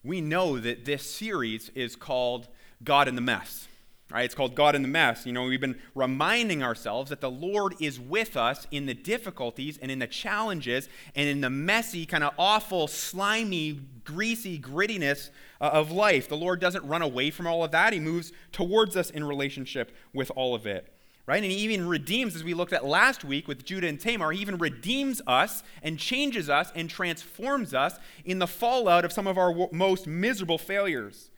we 0.03 0.21
know 0.21 0.59
that 0.59 0.85
this 0.85 1.09
series 1.09 1.69
is 1.69 1.95
called 1.95 2.49
God 2.83 3.07
in 3.07 3.15
the 3.15 3.21
mess. 3.21 3.67
Right? 4.11 4.25
It's 4.25 4.35
called 4.35 4.53
God 4.53 4.75
in 4.75 4.83
the 4.83 4.87
mess. 4.87 5.25
You 5.25 5.33
know, 5.33 5.45
we've 5.45 5.59
been 5.59 5.79
reminding 5.95 6.61
ourselves 6.61 7.09
that 7.09 7.19
the 7.19 7.31
Lord 7.31 7.73
is 7.79 7.99
with 7.99 8.37
us 8.37 8.67
in 8.69 8.85
the 8.85 8.93
difficulties 8.93 9.79
and 9.81 9.89
in 9.89 9.97
the 9.97 10.05
challenges 10.05 10.87
and 11.15 11.27
in 11.27 11.41
the 11.41 11.49
messy, 11.49 12.05
kind 12.05 12.23
of 12.23 12.33
awful, 12.37 12.87
slimy, 12.87 13.79
greasy 14.03 14.59
grittiness 14.59 15.31
uh, 15.59 15.71
of 15.73 15.91
life. 15.91 16.29
The 16.29 16.37
Lord 16.37 16.59
doesn't 16.59 16.85
run 16.85 17.01
away 17.01 17.31
from 17.31 17.47
all 17.47 17.63
of 17.63 17.71
that. 17.71 17.91
He 17.91 17.99
moves 17.99 18.33
towards 18.51 18.95
us 18.95 19.09
in 19.09 19.23
relationship 19.23 19.91
with 20.13 20.31
all 20.35 20.53
of 20.53 20.67
it. 20.67 20.93
Right? 21.25 21.41
And 21.41 21.51
he 21.51 21.57
even 21.59 21.87
redeems, 21.87 22.35
as 22.35 22.43
we 22.43 22.53
looked 22.53 22.73
at 22.73 22.85
last 22.85 23.23
week 23.23 23.47
with 23.47 23.65
Judah 23.65 23.87
and 23.87 23.99
Tamar, 23.99 24.31
he 24.31 24.41
even 24.41 24.57
redeems 24.57 25.21
us 25.25 25.63
and 25.81 25.97
changes 25.97 26.49
us 26.49 26.71
and 26.75 26.87
transforms 26.87 27.73
us 27.73 27.97
in 28.25 28.37
the 28.37 28.47
fallout 28.47 29.05
of 29.05 29.11
some 29.11 29.25
of 29.25 29.39
our 29.39 29.69
most 29.71 30.05
miserable 30.05 30.59
failures. 30.59 31.31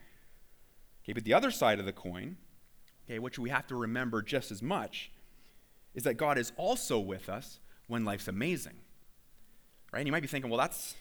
Okay, 1.06 1.12
but 1.12 1.22
the 1.22 1.34
other 1.34 1.52
side 1.52 1.78
of 1.78 1.86
the 1.86 1.92
coin, 1.92 2.36
okay, 3.06 3.20
which 3.20 3.38
we 3.38 3.48
have 3.50 3.68
to 3.68 3.76
remember 3.76 4.22
just 4.22 4.50
as 4.50 4.60
much, 4.60 5.12
is 5.94 6.02
that 6.02 6.14
God 6.14 6.36
is 6.36 6.52
also 6.56 6.98
with 6.98 7.28
us 7.28 7.60
when 7.86 8.04
life's 8.04 8.26
amazing. 8.26 8.74
Right? 9.92 10.00
And 10.00 10.08
you 10.08 10.12
might 10.12 10.22
be 10.22 10.26
thinking, 10.26 10.50
well, 10.50 10.58
that's 10.58 10.96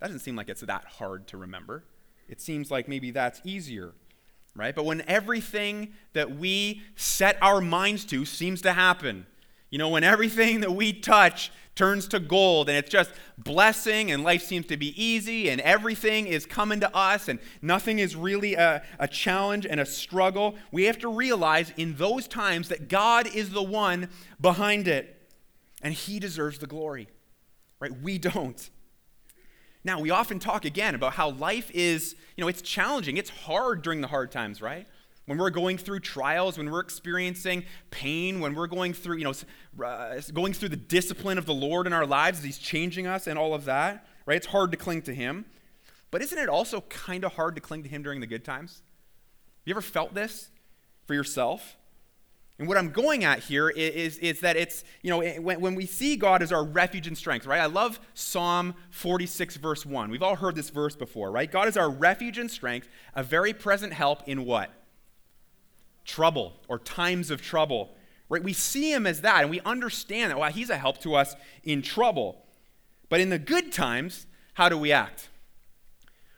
that 0.00 0.06
doesn't 0.06 0.20
seem 0.20 0.36
like 0.36 0.48
it's 0.48 0.62
that 0.62 0.84
hard 0.84 1.28
to 1.28 1.36
remember. 1.36 1.84
It 2.28 2.40
seems 2.40 2.70
like 2.70 2.88
maybe 2.88 3.10
that's 3.10 3.42
easier. 3.44 3.92
Right? 4.56 4.74
But 4.74 4.86
when 4.86 5.02
everything 5.06 5.92
that 6.14 6.36
we 6.36 6.82
set 6.96 7.36
our 7.42 7.60
minds 7.60 8.06
to 8.06 8.24
seems 8.24 8.62
to 8.62 8.72
happen, 8.72 9.26
you 9.72 9.78
know, 9.78 9.88
when 9.88 10.04
everything 10.04 10.60
that 10.60 10.72
we 10.72 10.92
touch 10.92 11.50
turns 11.74 12.06
to 12.06 12.20
gold 12.20 12.68
and 12.68 12.76
it's 12.76 12.90
just 12.90 13.10
blessing 13.38 14.10
and 14.12 14.22
life 14.22 14.42
seems 14.42 14.66
to 14.66 14.76
be 14.76 15.02
easy 15.02 15.48
and 15.48 15.62
everything 15.62 16.26
is 16.26 16.44
coming 16.44 16.78
to 16.80 16.94
us 16.94 17.26
and 17.26 17.38
nothing 17.62 17.98
is 17.98 18.14
really 18.14 18.52
a, 18.52 18.82
a, 18.98 19.08
challenge 19.08 19.64
and 19.64 19.80
a 19.80 19.86
struggle, 19.86 20.56
we 20.72 20.84
have 20.84 20.98
to 20.98 21.08
realize 21.08 21.72
in 21.78 21.96
those 21.96 22.28
times 22.28 22.68
that 22.68 22.90
God 22.90 23.26
is 23.34 23.48
the 23.48 23.62
one 23.62 24.10
behind 24.38 24.86
it 24.86 25.32
and 25.80 25.94
He 25.94 26.18
deserves 26.18 26.58
the 26.58 26.66
glory, 26.66 27.08
right? 27.80 27.98
We 28.02 28.18
don't. 28.18 28.68
Now, 29.84 30.00
we 30.00 30.10
often 30.10 30.38
talk 30.38 30.66
again 30.66 30.94
about 30.94 31.14
how 31.14 31.30
life 31.30 31.70
is, 31.72 32.14
you 32.36 32.42
know, 32.42 32.48
it's 32.48 32.60
challenging, 32.60 33.16
it's 33.16 33.30
hard 33.30 33.80
during 33.80 34.02
the 34.02 34.08
hard 34.08 34.30
times, 34.30 34.60
right? 34.60 34.86
When 35.26 35.38
we're 35.38 35.50
going 35.50 35.78
through 35.78 36.00
trials, 36.00 36.58
when 36.58 36.70
we're 36.70 36.80
experiencing 36.80 37.64
pain, 37.90 38.40
when 38.40 38.54
we're 38.54 38.66
going 38.66 38.92
through, 38.92 39.18
you 39.18 39.24
know, 39.24 39.84
uh, 39.84 40.20
going 40.32 40.52
through 40.52 40.70
the 40.70 40.76
discipline 40.76 41.38
of 41.38 41.46
the 41.46 41.54
Lord 41.54 41.86
in 41.86 41.92
our 41.92 42.06
lives 42.06 42.42
He's 42.42 42.58
changing 42.58 43.06
us 43.06 43.26
and 43.26 43.38
all 43.38 43.54
of 43.54 43.64
that, 43.66 44.06
right? 44.26 44.36
It's 44.36 44.48
hard 44.48 44.72
to 44.72 44.76
cling 44.76 45.02
to 45.02 45.14
Him. 45.14 45.44
But 46.10 46.22
isn't 46.22 46.38
it 46.38 46.48
also 46.48 46.82
kind 46.82 47.24
of 47.24 47.34
hard 47.34 47.54
to 47.54 47.60
cling 47.60 47.84
to 47.84 47.88
Him 47.88 48.02
during 48.02 48.20
the 48.20 48.26
good 48.26 48.44
times? 48.44 48.82
Have 49.60 49.66
you 49.66 49.72
ever 49.74 49.80
felt 49.80 50.12
this 50.12 50.50
for 51.06 51.14
yourself? 51.14 51.76
And 52.58 52.68
what 52.68 52.76
I'm 52.76 52.90
going 52.90 53.24
at 53.24 53.40
here 53.40 53.70
is, 53.70 54.16
is, 54.16 54.18
is, 54.18 54.40
that 54.40 54.56
it's, 54.56 54.84
you 55.02 55.10
know, 55.10 55.40
when, 55.40 55.60
when 55.60 55.74
we 55.74 55.86
see 55.86 56.16
God 56.16 56.42
as 56.42 56.52
our 56.52 56.62
refuge 56.62 57.06
and 57.06 57.16
strength, 57.16 57.46
right? 57.46 57.60
I 57.60 57.66
love 57.66 57.98
Psalm 58.14 58.74
46, 58.90 59.56
verse 59.56 59.86
1. 59.86 60.10
We've 60.10 60.22
all 60.22 60.36
heard 60.36 60.54
this 60.54 60.70
verse 60.70 60.94
before, 60.94 61.30
right? 61.30 61.50
God 61.50 61.66
is 61.66 61.76
our 61.76 61.88
refuge 61.88 62.38
and 62.38 62.50
strength, 62.50 62.88
a 63.14 63.22
very 63.22 63.52
present 63.52 63.92
help 63.92 64.22
in 64.28 64.44
what? 64.44 64.70
Trouble 66.04 66.54
or 66.68 66.78
times 66.78 67.30
of 67.30 67.42
trouble. 67.42 67.94
Right? 68.28 68.42
We 68.42 68.52
see 68.52 68.92
him 68.92 69.06
as 69.06 69.20
that 69.20 69.42
and 69.42 69.50
we 69.50 69.60
understand 69.60 70.30
that, 70.30 70.38
wow, 70.38 70.48
he's 70.48 70.70
a 70.70 70.76
help 70.76 70.98
to 71.02 71.14
us 71.14 71.34
in 71.64 71.82
trouble. 71.82 72.44
But 73.08 73.20
in 73.20 73.28
the 73.28 73.38
good 73.38 73.72
times, 73.72 74.26
how 74.54 74.68
do 74.68 74.78
we 74.78 74.90
act? 74.92 75.28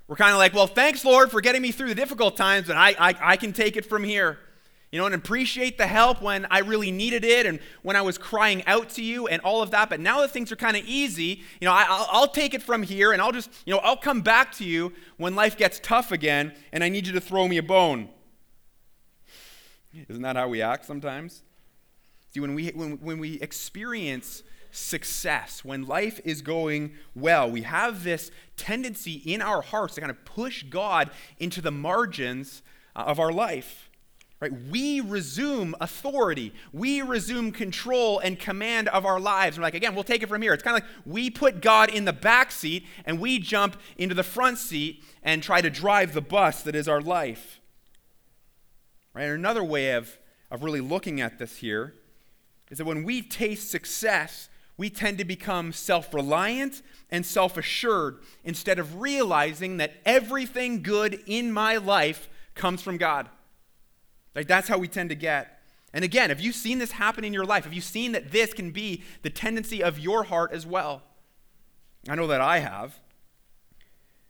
We're 0.06 0.16
kind 0.16 0.32
of 0.32 0.38
like, 0.38 0.52
well, 0.52 0.66
thanks, 0.66 1.04
Lord, 1.04 1.30
for 1.30 1.40
getting 1.40 1.62
me 1.62 1.70
through 1.70 1.88
the 1.88 1.94
difficult 1.94 2.36
times, 2.36 2.68
and 2.68 2.78
I, 2.78 2.94
I, 2.98 3.14
I 3.20 3.36
can 3.36 3.52
take 3.52 3.76
it 3.76 3.86
from 3.86 4.04
here. 4.04 4.38
You 4.92 5.00
know, 5.00 5.06
and 5.06 5.14
appreciate 5.14 5.76
the 5.76 5.88
help 5.88 6.22
when 6.22 6.46
I 6.52 6.60
really 6.60 6.92
needed 6.92 7.24
it 7.24 7.46
and 7.46 7.58
when 7.82 7.96
I 7.96 8.02
was 8.02 8.16
crying 8.16 8.64
out 8.66 8.90
to 8.90 9.02
you 9.02 9.26
and 9.26 9.42
all 9.42 9.60
of 9.60 9.72
that. 9.72 9.90
But 9.90 9.98
now 9.98 10.20
that 10.20 10.30
things 10.30 10.52
are 10.52 10.56
kind 10.56 10.76
of 10.76 10.84
easy, 10.84 11.42
you 11.60 11.64
know, 11.64 11.72
I, 11.72 12.06
will 12.12 12.28
take 12.28 12.54
it 12.54 12.62
from 12.62 12.84
here 12.84 13.12
and 13.12 13.20
I'll 13.20 13.32
just, 13.32 13.50
you 13.66 13.74
know, 13.74 13.80
I'll 13.80 13.96
come 13.96 14.20
back 14.20 14.52
to 14.58 14.64
you 14.64 14.92
when 15.16 15.34
life 15.34 15.56
gets 15.56 15.80
tough 15.80 16.12
again 16.12 16.52
and 16.72 16.84
I 16.84 16.90
need 16.90 17.08
you 17.08 17.12
to 17.14 17.20
throw 17.20 17.48
me 17.48 17.56
a 17.56 17.62
bone. 17.62 18.08
Isn't 20.08 20.22
that 20.22 20.36
how 20.36 20.48
we 20.48 20.62
act 20.62 20.84
sometimes? 20.84 21.42
See, 22.32 22.40
when 22.40 22.54
we, 22.54 22.68
when, 22.70 22.98
when 23.00 23.18
we 23.18 23.40
experience 23.40 24.42
success, 24.72 25.64
when 25.64 25.86
life 25.86 26.20
is 26.24 26.42
going 26.42 26.94
well, 27.14 27.48
we 27.50 27.62
have 27.62 28.02
this 28.02 28.30
tendency 28.56 29.22
in 29.24 29.40
our 29.40 29.62
hearts 29.62 29.94
to 29.94 30.00
kind 30.00 30.10
of 30.10 30.24
push 30.24 30.64
God 30.64 31.10
into 31.38 31.60
the 31.60 31.70
margins 31.70 32.62
uh, 32.96 33.00
of 33.00 33.20
our 33.20 33.32
life. 33.32 33.88
Right? 34.40 34.52
We 34.68 35.00
resume 35.00 35.76
authority. 35.80 36.52
We 36.72 37.00
resume 37.02 37.52
control 37.52 38.18
and 38.18 38.38
command 38.38 38.88
of 38.88 39.06
our 39.06 39.20
lives. 39.20 39.56
We're 39.56 39.62
like, 39.62 39.74
again, 39.74 39.94
we'll 39.94 40.04
take 40.04 40.22
it 40.22 40.28
from 40.28 40.42
here. 40.42 40.52
It's 40.52 40.62
kind 40.62 40.76
of 40.76 40.82
like 40.82 40.90
we 41.06 41.30
put 41.30 41.62
God 41.62 41.88
in 41.88 42.04
the 42.04 42.12
back 42.12 42.50
seat 42.50 42.84
and 43.06 43.20
we 43.20 43.38
jump 43.38 43.76
into 43.96 44.14
the 44.14 44.24
front 44.24 44.58
seat 44.58 45.04
and 45.22 45.42
try 45.42 45.60
to 45.60 45.70
drive 45.70 46.14
the 46.14 46.20
bus 46.20 46.62
that 46.62 46.74
is 46.74 46.88
our 46.88 47.00
life. 47.00 47.60
Right? 49.14 49.24
another 49.24 49.62
way 49.62 49.92
of, 49.92 50.18
of 50.50 50.64
really 50.64 50.80
looking 50.80 51.20
at 51.20 51.38
this 51.38 51.58
here 51.58 51.94
is 52.70 52.78
that 52.78 52.84
when 52.84 53.04
we 53.04 53.22
taste 53.22 53.70
success, 53.70 54.48
we 54.76 54.90
tend 54.90 55.18
to 55.18 55.24
become 55.24 55.72
self 55.72 56.12
reliant 56.12 56.82
and 57.10 57.24
self 57.24 57.56
assured 57.56 58.18
instead 58.42 58.78
of 58.78 59.00
realizing 59.00 59.76
that 59.76 59.92
everything 60.04 60.82
good 60.82 61.22
in 61.26 61.52
my 61.52 61.76
life 61.76 62.28
comes 62.54 62.82
from 62.82 62.96
God. 62.96 63.28
Like 64.34 64.48
that's 64.48 64.68
how 64.68 64.78
we 64.78 64.88
tend 64.88 65.10
to 65.10 65.14
get. 65.14 65.60
And 65.92 66.04
again, 66.04 66.30
have 66.30 66.40
you 66.40 66.50
seen 66.50 66.78
this 66.78 66.90
happen 66.92 67.22
in 67.22 67.32
your 67.32 67.44
life? 67.44 67.64
Have 67.64 67.72
you 67.72 67.80
seen 67.80 68.12
that 68.12 68.32
this 68.32 68.52
can 68.52 68.72
be 68.72 69.04
the 69.22 69.30
tendency 69.30 69.82
of 69.82 69.98
your 69.98 70.24
heart 70.24 70.50
as 70.50 70.66
well? 70.66 71.02
I 72.08 72.16
know 72.16 72.26
that 72.26 72.40
I 72.40 72.58
have. 72.58 72.98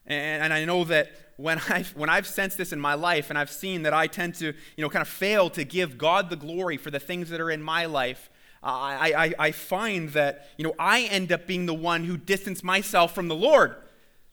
And, 0.07 0.43
and 0.43 0.53
I 0.53 0.67
know 0.67 0.85
that 0.85 1.24
when 1.37 1.61
I've, 1.69 1.91
when 1.97 2.09
I've 2.09 2.27
sensed 2.27 2.59
this 2.59 2.73
in 2.73 2.81
my 2.81 2.95
life 2.95 3.31
and 3.31 3.39
I've 3.39 3.51
seen 3.51 3.83
that 3.83 3.93
I 3.93 4.07
tend 4.07 4.37
to, 4.37 4.47
you 4.47 4.83
know, 4.83 4.89
kind 4.89 5.03
of 5.03 5.09
fail 5.09 5.51
to 5.51 5.65
give 5.65 5.99
God 5.99 6.31
the 6.31 6.37
glory 6.37 6.77
for 6.77 6.91
the 6.91 7.01
things 7.01 7.31
that 7.31 7.41
are 7.41 7.51
in 7.51 7.63
my 7.63 7.87
life, 7.87 8.31
I, 8.63 9.13
I, 9.17 9.47
I 9.47 9.51
find 9.53 10.09
that, 10.11 10.49
you 10.57 10.65
know, 10.65 10.75
I 10.79 11.03
end 11.03 11.33
up 11.33 11.47
being 11.47 11.67
the 11.67 11.75
one 11.75 12.05
who 12.05 12.17
distance 12.17 12.65
myself 12.65 13.15
from 13.15 13.29
the 13.29 13.35
Lord. 13.35 13.77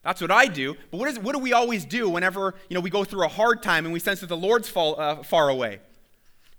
That's 0.03 0.21
what 0.21 0.31
I 0.31 0.47
do. 0.47 0.75
But 0.89 0.97
what, 0.97 1.09
is, 1.09 1.19
what 1.19 1.33
do 1.33 1.39
we 1.39 1.53
always 1.53 1.85
do 1.85 2.09
whenever, 2.09 2.55
you 2.69 2.75
know, 2.75 2.81
we 2.81 2.89
go 2.89 3.03
through 3.03 3.25
a 3.25 3.29
hard 3.29 3.61
time 3.61 3.85
and 3.85 3.93
we 3.93 3.99
sense 3.99 4.21
that 4.21 4.27
the 4.27 4.37
Lord's 4.37 4.69
fall, 4.69 4.99
uh, 4.99 5.23
far 5.23 5.49
away? 5.49 5.79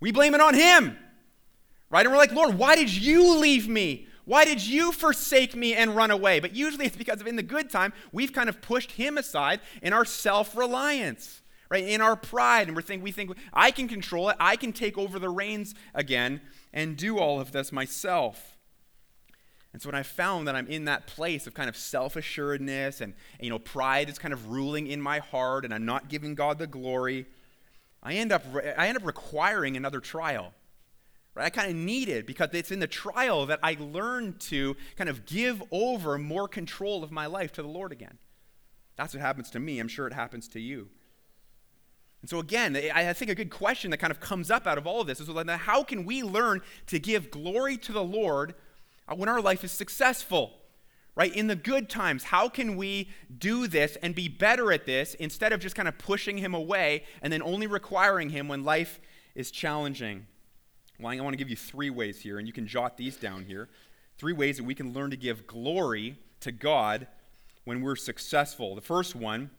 We 0.01 0.13
blame 0.13 0.35
it 0.35 0.41
on 0.41 0.55
Him, 0.55 0.97
right? 1.91 2.05
And 2.05 2.13
we're 2.13 2.19
like, 2.19 2.33
Lord, 2.33 2.59
why 2.59 2.77
did 2.77 2.95
you 2.95 3.39
leave 3.39 3.69
me? 3.69 4.07
Why 4.25 4.45
did 4.45 4.65
you 4.65 4.93
forsake 4.93 5.57
me 5.57 5.75
and 5.75 5.97
run 5.97 6.11
away? 6.11 6.41
But 6.41 6.55
usually 6.55 6.87
it's 6.87 6.97
because 6.97 7.21
of 7.21 7.27
in 7.27 7.37
the 7.37 7.43
good 7.43 7.71
time, 7.71 7.93
we've 8.13 8.33
kind 8.33 8.49
of 8.49 8.61
pushed 8.61 8.93
him 8.93 9.19
aside 9.19 9.61
in 9.83 9.93
our 9.93 10.05
self 10.05 10.57
reliance, 10.57 11.43
right? 11.69 11.85
In 11.85 12.01
our 12.01 12.17
pride. 12.17 12.69
And 12.69 12.77
we're 12.77 12.83
think, 12.83 13.03
we 13.03 13.13
think, 13.13 13.37
I 13.53 13.71
can 13.71 13.89
control 13.89 14.29
it. 14.29 14.37
I 14.39 14.57
can 14.57 14.73
take 14.73 14.97
over 14.97 15.19
the 15.19 15.29
reins 15.29 15.75
again 15.95 16.41
and 16.73 16.97
do 16.97 17.19
all 17.19 17.41
of 17.41 17.53
this 17.53 17.73
myself. 17.73 18.57
And 19.73 19.81
so 19.81 19.89
when 19.89 19.95
I 19.95 20.03
found 20.03 20.47
that 20.49 20.55
I'm 20.55 20.67
in 20.67 20.85
that 20.85 21.07
place 21.07 21.47
of 21.47 21.55
kind 21.55 21.69
of 21.69 21.77
self-assuredness 21.77 23.01
and, 23.01 23.15
and, 23.39 23.45
you 23.45 23.51
know 23.51 23.59
pride 23.59 24.11
is 24.11 24.19
kind 24.19 24.35
of 24.35 24.51
ruling 24.51 24.87
in 24.87 25.01
my 25.01 25.19
heart 25.19 25.65
and 25.65 25.73
I'm 25.73 25.87
not 25.87 26.09
giving 26.09 26.35
God 26.35 26.59
the 26.59 26.67
glory, 26.67 27.27
I 28.03 28.15
end 28.15 28.33
up 28.33 28.45
I 28.77 28.89
end 28.89 28.99
up 28.99 29.07
requiring 29.07 29.77
another 29.77 30.01
trial 30.01 30.53
Right? 31.35 31.47
I 31.47 31.51
kind 31.51 31.71
of 31.71 31.77
need 31.77 32.09
it 32.09 32.27
because 32.27 32.51
it's 32.53 32.71
in 32.71 32.81
the 32.81 32.87
trial 32.87 33.47
that 33.47 33.59
I 33.63 33.77
learn 33.81 34.37
to 34.41 34.77
kind 34.97 35.09
of 35.09 35.25
give 35.25 35.63
over 35.71 36.19
more 36.19 36.47
control 36.47 37.03
of 37.03 37.11
my 37.11 37.27
life 37.27 37.53
to 37.53 37.63
the 37.63 37.69
Lord 37.69 37.91
again. 37.91 38.19
That's 38.97 39.15
what 39.15 39.23
happens 39.23 39.51
to 39.51 39.61
me. 39.61 39.79
I'm 39.79 39.89
sure 39.89 40.07
it 40.07 40.13
happens 40.13 40.47
to 40.49 40.61
you. 40.61 40.89
And 42.21 42.29
so, 42.29 42.39
again, 42.39 42.77
I 42.95 43.13
think 43.15 43.31
a 43.31 43.35
good 43.35 43.51
question 43.51 43.91
that 43.91 43.97
kind 43.97 44.11
of 44.11 44.21
comes 44.21 44.51
up 44.51 44.67
out 44.67 44.79
of 44.79 44.87
all 44.87 45.01
of 45.01 45.07
this 45.07 45.19
is 45.21 45.29
how 45.61 45.83
can 45.83 46.05
we 46.05 46.23
learn 46.23 46.61
to 46.87 47.01
give 47.01 47.31
glory 47.31 47.77
to 47.79 47.93
the 47.93 48.05
Lord 48.05 48.55
when 49.13 49.29
our 49.29 49.41
life 49.41 49.65
is 49.65 49.73
successful? 49.73 50.53
Right? 51.17 51.35
In 51.35 51.47
the 51.47 51.57
good 51.57 51.91
times, 51.91 52.25
how 52.25 52.49
can 52.49 52.77
we 52.77 53.11
do 53.37 53.67
this 53.67 53.97
and 54.03 54.15
be 54.15 54.29
better 54.29 54.71
at 54.73 54.87
this 54.87 55.15
instead 55.15 55.53
of 55.53 55.61
just 55.61 55.75
kind 55.75 55.89
of 55.89 55.99
pushing 55.99 56.39
Him 56.39 56.55
away 56.55 57.05
and 57.23 57.33
then 57.33 57.43
only 57.43 57.67
requiring 57.67 58.31
Him 58.31 58.49
when 58.49 58.65
life 58.65 59.01
is 59.35 59.51
challenging? 59.51 60.27
Well, 60.99 61.13
I 61.13 61.21
want 61.21 61.33
to 61.35 61.39
give 61.39 61.51
you 61.51 61.57
three 61.57 61.91
ways 61.91 62.21
here, 62.21 62.39
and 62.39 62.47
you 62.47 62.53
can 62.53 62.67
jot 62.67 62.97
these 62.97 63.17
down 63.17 63.45
here. 63.45 63.69
Three 64.19 64.33
ways 64.33 64.59
that 64.59 64.65
we 64.65 64.75
can 64.75 64.93
learn 64.93 65.11
to 65.11 65.17
give 65.17 65.47
glory 65.47 66.19
to 66.41 66.53
God 66.53 67.07
when 67.65 67.81
we're 67.81 67.97
successful. 67.97 68.75
The 68.75 68.81
first 68.81 69.15
one, 69.15 69.51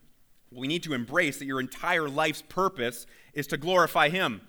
we 0.52 0.68
need 0.68 0.84
to 0.84 0.94
embrace 0.94 1.40
that 1.40 1.46
your 1.46 1.60
entire 1.60 2.08
life's 2.08 2.44
purpose 2.44 3.06
is 3.34 3.48
to 3.48 3.58
glorify 3.58 4.10
Him. 4.10 4.42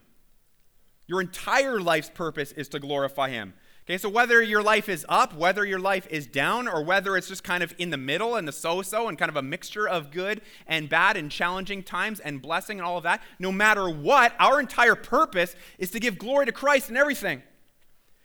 Your 1.07 1.21
entire 1.21 1.81
life's 1.81 2.11
purpose 2.11 2.53
is 2.53 2.69
to 2.69 2.79
glorify 2.79 3.31
Him. 3.31 3.55
Okay, 3.87 3.99
so 3.99 4.09
whether 4.09 4.41
your 4.41 4.63
life 4.63 4.89
is 4.89 5.05
up, 5.11 5.35
whether 5.35 5.63
your 5.63 5.79
life 5.79 6.07
is 6.09 6.27
down, 6.27 6.67
or 6.67 6.83
whether 6.83 7.19
it's 7.19 7.29
just 7.29 7.45
kind 7.45 7.63
of 7.63 7.75
in 7.77 7.91
the 7.91 7.99
middle 7.99 8.35
and 8.35 8.49
the 8.49 8.53
so 8.53 8.81
so 8.81 9.09
and 9.09 9.19
kind 9.19 9.29
of 9.29 9.37
a 9.37 9.43
mixture 9.43 9.87
of 9.87 10.11
good 10.11 10.41
and 10.67 10.89
bad 10.89 11.19
and 11.19 11.31
challenging 11.31 11.83
times 11.83 12.19
and 12.19 12.41
blessing 12.41 12.79
and 12.79 12.87
all 12.87 12.97
of 12.97 13.03
that, 13.03 13.23
no 13.39 13.53
matter 13.53 13.91
what, 13.91 14.33
our 14.39 14.59
entire 14.59 14.95
purpose 14.95 15.55
is 15.77 15.91
to 15.91 16.01
give 16.01 16.17
glory 16.17 16.47
to 16.47 16.53
Christ 16.53 16.89
in 16.89 16.97
everything. 16.97 17.43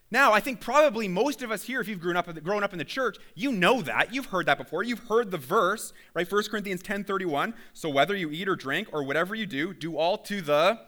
Now, 0.09 0.31
I 0.31 0.39
think 0.39 0.61
probably 0.61 1.09
most 1.09 1.43
of 1.43 1.51
us 1.51 1.63
here, 1.63 1.81
if 1.81 1.89
you've 1.89 1.99
grown 1.99 2.15
up, 2.15 2.41
grown 2.41 2.63
up 2.63 2.71
in 2.71 2.79
the 2.79 2.85
church, 2.85 3.17
you 3.35 3.51
know 3.51 3.81
that. 3.81 4.13
You've 4.13 4.27
heard 4.27 4.45
that 4.45 4.57
before. 4.57 4.81
You've 4.83 5.07
heard 5.07 5.29
the 5.29 5.37
verse, 5.37 5.91
right? 6.13 6.31
1 6.31 6.43
Corinthians 6.49 6.81
10 6.81 7.03
31. 7.03 7.53
So 7.73 7.89
whether 7.89 8.15
you 8.15 8.31
eat 8.31 8.47
or 8.47 8.55
drink 8.55 8.87
or 8.93 9.03
whatever 9.03 9.35
you 9.35 9.45
do, 9.45 9.73
do 9.73 9.97
all 9.97 10.17
to 10.19 10.41
the 10.41 10.79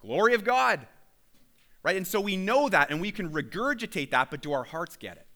glory 0.00 0.34
of 0.34 0.44
God. 0.44 0.86
Right? 1.82 1.96
And 1.96 2.06
so 2.06 2.20
we 2.20 2.36
know 2.36 2.68
that 2.68 2.90
and 2.90 3.00
we 3.00 3.10
can 3.10 3.30
regurgitate 3.30 4.10
that, 4.10 4.30
but 4.30 4.42
do 4.42 4.52
our 4.52 4.64
hearts 4.64 4.96
get 4.96 5.16
it? 5.16 5.26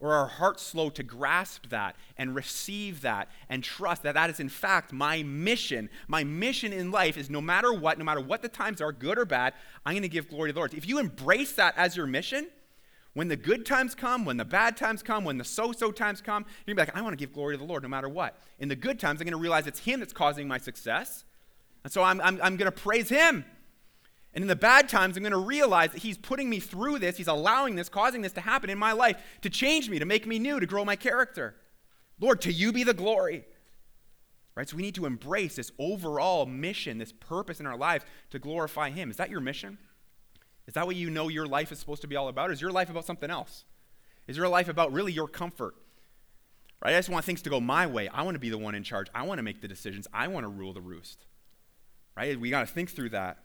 Or 0.00 0.12
are 0.12 0.20
our 0.20 0.26
hearts 0.28 0.62
slow 0.62 0.88
to 0.90 1.02
grasp 1.02 1.68
that 1.68 1.94
and 2.16 2.34
receive 2.34 3.02
that 3.02 3.28
and 3.50 3.62
trust 3.62 4.02
that 4.04 4.14
that 4.14 4.30
is 4.30 4.40
in 4.40 4.48
fact 4.48 4.94
my 4.94 5.22
mission? 5.22 5.90
My 6.08 6.24
mission 6.24 6.72
in 6.72 6.90
life 6.90 7.18
is 7.18 7.28
no 7.28 7.42
matter 7.42 7.70
what, 7.72 7.98
no 7.98 8.04
matter 8.04 8.22
what 8.22 8.40
the 8.40 8.48
times 8.48 8.80
are, 8.80 8.92
good 8.92 9.18
or 9.18 9.26
bad, 9.26 9.52
I'm 9.84 9.92
going 9.92 10.02
to 10.02 10.08
give 10.08 10.30
glory 10.30 10.48
to 10.48 10.54
the 10.54 10.58
Lord. 10.58 10.72
If 10.72 10.88
you 10.88 10.98
embrace 10.98 11.52
that 11.52 11.74
as 11.76 11.96
your 11.96 12.06
mission, 12.06 12.48
when 13.12 13.28
the 13.28 13.36
good 13.36 13.66
times 13.66 13.94
come, 13.94 14.24
when 14.24 14.38
the 14.38 14.44
bad 14.44 14.76
times 14.76 15.02
come, 15.02 15.24
when 15.24 15.36
the 15.36 15.44
so 15.44 15.72
so 15.72 15.92
times 15.92 16.22
come, 16.22 16.44
you're 16.66 16.74
going 16.74 16.86
to 16.86 16.92
be 16.92 16.92
like, 16.92 16.96
I 16.96 17.02
want 17.02 17.12
to 17.12 17.22
give 17.22 17.34
glory 17.34 17.54
to 17.54 17.58
the 17.58 17.64
Lord 17.64 17.82
no 17.82 17.88
matter 17.88 18.08
what. 18.08 18.38
In 18.58 18.68
the 18.68 18.76
good 18.76 18.98
times, 18.98 19.20
I'm 19.20 19.26
going 19.26 19.32
to 19.32 19.38
realize 19.38 19.66
it's 19.66 19.80
Him 19.80 20.00
that's 20.00 20.12
causing 20.14 20.48
my 20.48 20.58
success. 20.58 21.24
And 21.84 21.92
so 21.92 22.02
I'm, 22.02 22.20
I'm, 22.22 22.40
I'm 22.42 22.56
going 22.56 22.70
to 22.70 22.78
praise 22.78 23.10
Him. 23.10 23.44
And 24.32 24.42
in 24.42 24.48
the 24.48 24.56
bad 24.56 24.88
times, 24.88 25.16
I'm 25.16 25.22
going 25.22 25.32
to 25.32 25.38
realize 25.38 25.90
that 25.90 26.02
He's 26.02 26.16
putting 26.16 26.48
me 26.48 26.60
through 26.60 27.00
this. 27.00 27.16
He's 27.16 27.26
allowing 27.26 27.74
this, 27.74 27.88
causing 27.88 28.22
this 28.22 28.32
to 28.34 28.40
happen 28.40 28.70
in 28.70 28.78
my 28.78 28.92
life 28.92 29.16
to 29.42 29.50
change 29.50 29.90
me, 29.90 29.98
to 29.98 30.04
make 30.04 30.26
me 30.26 30.38
new, 30.38 30.60
to 30.60 30.66
grow 30.66 30.84
my 30.84 30.96
character. 30.96 31.56
Lord, 32.20 32.40
to 32.42 32.52
you 32.52 32.72
be 32.72 32.84
the 32.84 32.94
glory. 32.94 33.44
Right? 34.54 34.68
So 34.68 34.76
we 34.76 34.82
need 34.82 34.94
to 34.96 35.06
embrace 35.06 35.56
this 35.56 35.72
overall 35.78 36.46
mission, 36.46 36.98
this 36.98 37.12
purpose 37.12 37.60
in 37.60 37.66
our 37.66 37.76
lives 37.76 38.04
to 38.30 38.38
glorify 38.38 38.90
Him. 38.90 39.10
Is 39.10 39.16
that 39.16 39.30
your 39.30 39.40
mission? 39.40 39.78
Is 40.66 40.74
that 40.74 40.86
what 40.86 40.96
you 40.96 41.10
know 41.10 41.28
your 41.28 41.46
life 41.46 41.72
is 41.72 41.78
supposed 41.80 42.02
to 42.02 42.08
be 42.08 42.14
all 42.14 42.28
about? 42.28 42.52
Is 42.52 42.60
your 42.60 42.70
life 42.70 42.90
about 42.90 43.04
something 43.04 43.30
else? 43.30 43.64
Is 44.28 44.36
your 44.36 44.48
life 44.48 44.68
about 44.68 44.92
really 44.92 45.12
your 45.12 45.26
comfort? 45.26 45.74
Right? 46.84 46.94
I 46.94 46.98
just 46.98 47.08
want 47.08 47.24
things 47.24 47.42
to 47.42 47.50
go 47.50 47.60
my 47.60 47.86
way. 47.86 48.08
I 48.08 48.22
want 48.22 48.36
to 48.36 48.38
be 48.38 48.50
the 48.50 48.58
one 48.58 48.76
in 48.76 48.84
charge. 48.84 49.08
I 49.12 49.22
want 49.22 49.38
to 49.38 49.42
make 49.42 49.60
the 49.60 49.68
decisions. 49.68 50.06
I 50.12 50.28
want 50.28 50.44
to 50.44 50.48
rule 50.48 50.72
the 50.72 50.80
roost. 50.80 51.26
Right? 52.16 52.38
We 52.38 52.50
got 52.50 52.60
to 52.60 52.72
think 52.72 52.90
through 52.90 53.10
that. 53.10 53.38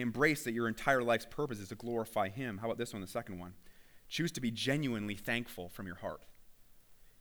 Embrace 0.00 0.44
that 0.44 0.52
your 0.52 0.68
entire 0.68 1.02
life's 1.02 1.26
purpose 1.26 1.58
is 1.58 1.68
to 1.68 1.74
glorify 1.74 2.28
Him. 2.28 2.58
How 2.58 2.66
about 2.66 2.78
this 2.78 2.92
one, 2.92 3.00
the 3.00 3.08
second 3.08 3.38
one? 3.38 3.54
Choose 4.08 4.30
to 4.32 4.40
be 4.40 4.50
genuinely 4.50 5.14
thankful 5.14 5.68
from 5.68 5.86
your 5.86 5.96
heart. 5.96 6.20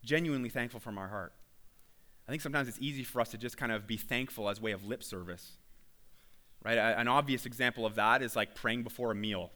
Genuinely 0.03 0.49
thankful 0.49 0.79
from 0.79 0.97
our 0.97 1.07
heart. 1.07 1.33
I 2.27 2.31
think 2.31 2.41
sometimes 2.41 2.67
it's 2.67 2.79
easy 2.79 3.03
for 3.03 3.21
us 3.21 3.29
to 3.29 3.37
just 3.37 3.57
kind 3.57 3.71
of 3.71 3.87
be 3.87 3.97
thankful 3.97 4.49
as 4.49 4.59
way 4.59 4.71
of 4.71 4.85
lip 4.85 5.03
service. 5.03 5.53
Right? 6.63 6.77
An 6.77 7.07
obvious 7.07 7.45
example 7.45 7.85
of 7.85 7.95
that 7.95 8.21
is 8.21 8.35
like 8.35 8.55
praying 8.55 8.83
before 8.83 9.11
a 9.11 9.15
meal. 9.15 9.51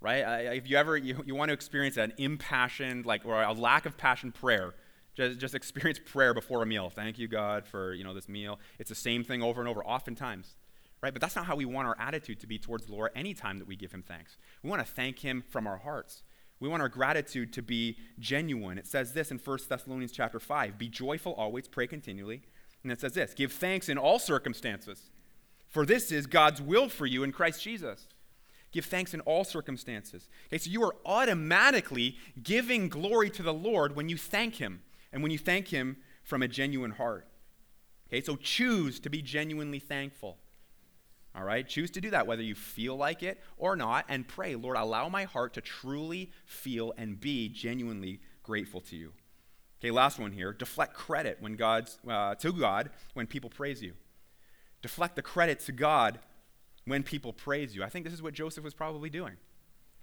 Right? 0.00 0.54
If 0.54 0.68
you 0.68 0.76
ever 0.76 0.96
you, 0.96 1.22
you 1.26 1.34
want 1.34 1.50
to 1.50 1.52
experience 1.52 1.96
an 1.96 2.12
impassioned, 2.18 3.06
like 3.06 3.24
or 3.24 3.42
a 3.42 3.52
lack 3.52 3.86
of 3.86 3.96
passion 3.96 4.32
prayer, 4.32 4.74
just, 5.14 5.38
just 5.38 5.54
experience 5.54 6.00
prayer 6.04 6.34
before 6.34 6.62
a 6.62 6.66
meal. 6.66 6.90
Thank 6.90 7.18
you, 7.18 7.28
God, 7.28 7.66
for 7.66 7.94
you 7.94 8.04
know 8.04 8.14
this 8.14 8.28
meal. 8.28 8.58
It's 8.78 8.88
the 8.88 8.94
same 8.94 9.24
thing 9.24 9.42
over 9.42 9.60
and 9.60 9.68
over, 9.68 9.84
oftentimes 9.84 10.56
right? 11.02 11.12
But 11.12 11.20
that's 11.20 11.36
not 11.36 11.46
how 11.46 11.56
we 11.56 11.64
want 11.64 11.88
our 11.88 11.96
attitude 11.98 12.40
to 12.40 12.46
be 12.46 12.58
towards 12.58 12.86
the 12.86 12.92
Lord 12.92 13.10
anytime 13.14 13.58
that 13.58 13.68
we 13.68 13.76
give 13.76 13.92
him 13.92 14.02
thanks. 14.02 14.36
We 14.62 14.70
want 14.70 14.84
to 14.84 14.92
thank 14.92 15.20
him 15.20 15.42
from 15.48 15.66
our 15.66 15.78
hearts. 15.78 16.22
We 16.60 16.68
want 16.68 16.82
our 16.82 16.88
gratitude 16.88 17.52
to 17.54 17.62
be 17.62 17.96
genuine. 18.18 18.76
It 18.76 18.86
says 18.86 19.12
this 19.12 19.30
in 19.30 19.38
1 19.38 19.58
Thessalonians 19.68 20.12
chapter 20.12 20.38
5, 20.38 20.78
be 20.78 20.88
joyful 20.88 21.32
always, 21.32 21.66
pray 21.66 21.86
continually. 21.86 22.42
And 22.82 22.92
it 22.92 23.00
says 23.00 23.12
this, 23.12 23.34
give 23.34 23.52
thanks 23.52 23.88
in 23.88 23.98
all 23.98 24.18
circumstances, 24.18 25.10
for 25.68 25.86
this 25.86 26.12
is 26.12 26.26
God's 26.26 26.60
will 26.60 26.88
for 26.88 27.06
you 27.06 27.22
in 27.22 27.32
Christ 27.32 27.62
Jesus. 27.62 28.06
Give 28.72 28.84
thanks 28.84 29.14
in 29.14 29.20
all 29.22 29.44
circumstances. 29.44 30.28
Okay, 30.46 30.58
so 30.58 30.70
you 30.70 30.82
are 30.84 30.94
automatically 31.04 32.16
giving 32.42 32.88
glory 32.88 33.28
to 33.30 33.42
the 33.42 33.54
Lord 33.54 33.96
when 33.96 34.08
you 34.08 34.16
thank 34.16 34.56
him 34.56 34.82
and 35.12 35.22
when 35.22 35.32
you 35.32 35.38
thank 35.38 35.68
him 35.68 35.96
from 36.22 36.42
a 36.42 36.48
genuine 36.48 36.92
heart. 36.92 37.26
Okay, 38.08 38.20
so 38.20 38.36
choose 38.36 39.00
to 39.00 39.10
be 39.10 39.22
genuinely 39.22 39.80
thankful. 39.80 40.38
All 41.34 41.44
right? 41.44 41.66
Choose 41.66 41.90
to 41.92 42.00
do 42.00 42.10
that, 42.10 42.26
whether 42.26 42.42
you 42.42 42.54
feel 42.54 42.96
like 42.96 43.22
it 43.22 43.40
or 43.56 43.76
not, 43.76 44.04
and 44.08 44.26
pray, 44.26 44.56
Lord, 44.56 44.76
allow 44.76 45.08
my 45.08 45.24
heart 45.24 45.54
to 45.54 45.60
truly 45.60 46.32
feel 46.44 46.92
and 46.96 47.20
be 47.20 47.48
genuinely 47.48 48.20
grateful 48.42 48.80
to 48.82 48.96
you. 48.96 49.12
Okay, 49.80 49.90
last 49.90 50.18
one 50.18 50.32
here. 50.32 50.52
Deflect 50.52 50.94
credit 50.94 51.38
when 51.40 51.56
God's, 51.56 51.98
uh, 52.06 52.34
to 52.36 52.52
God 52.52 52.90
when 53.14 53.26
people 53.26 53.48
praise 53.48 53.82
you. 53.82 53.94
Deflect 54.82 55.16
the 55.16 55.22
credit 55.22 55.60
to 55.60 55.72
God 55.72 56.18
when 56.84 57.02
people 57.02 57.32
praise 57.32 57.74
you. 57.74 57.84
I 57.84 57.88
think 57.88 58.04
this 58.04 58.14
is 58.14 58.22
what 58.22 58.34
Joseph 58.34 58.64
was 58.64 58.74
probably 58.74 59.08
doing. 59.08 59.36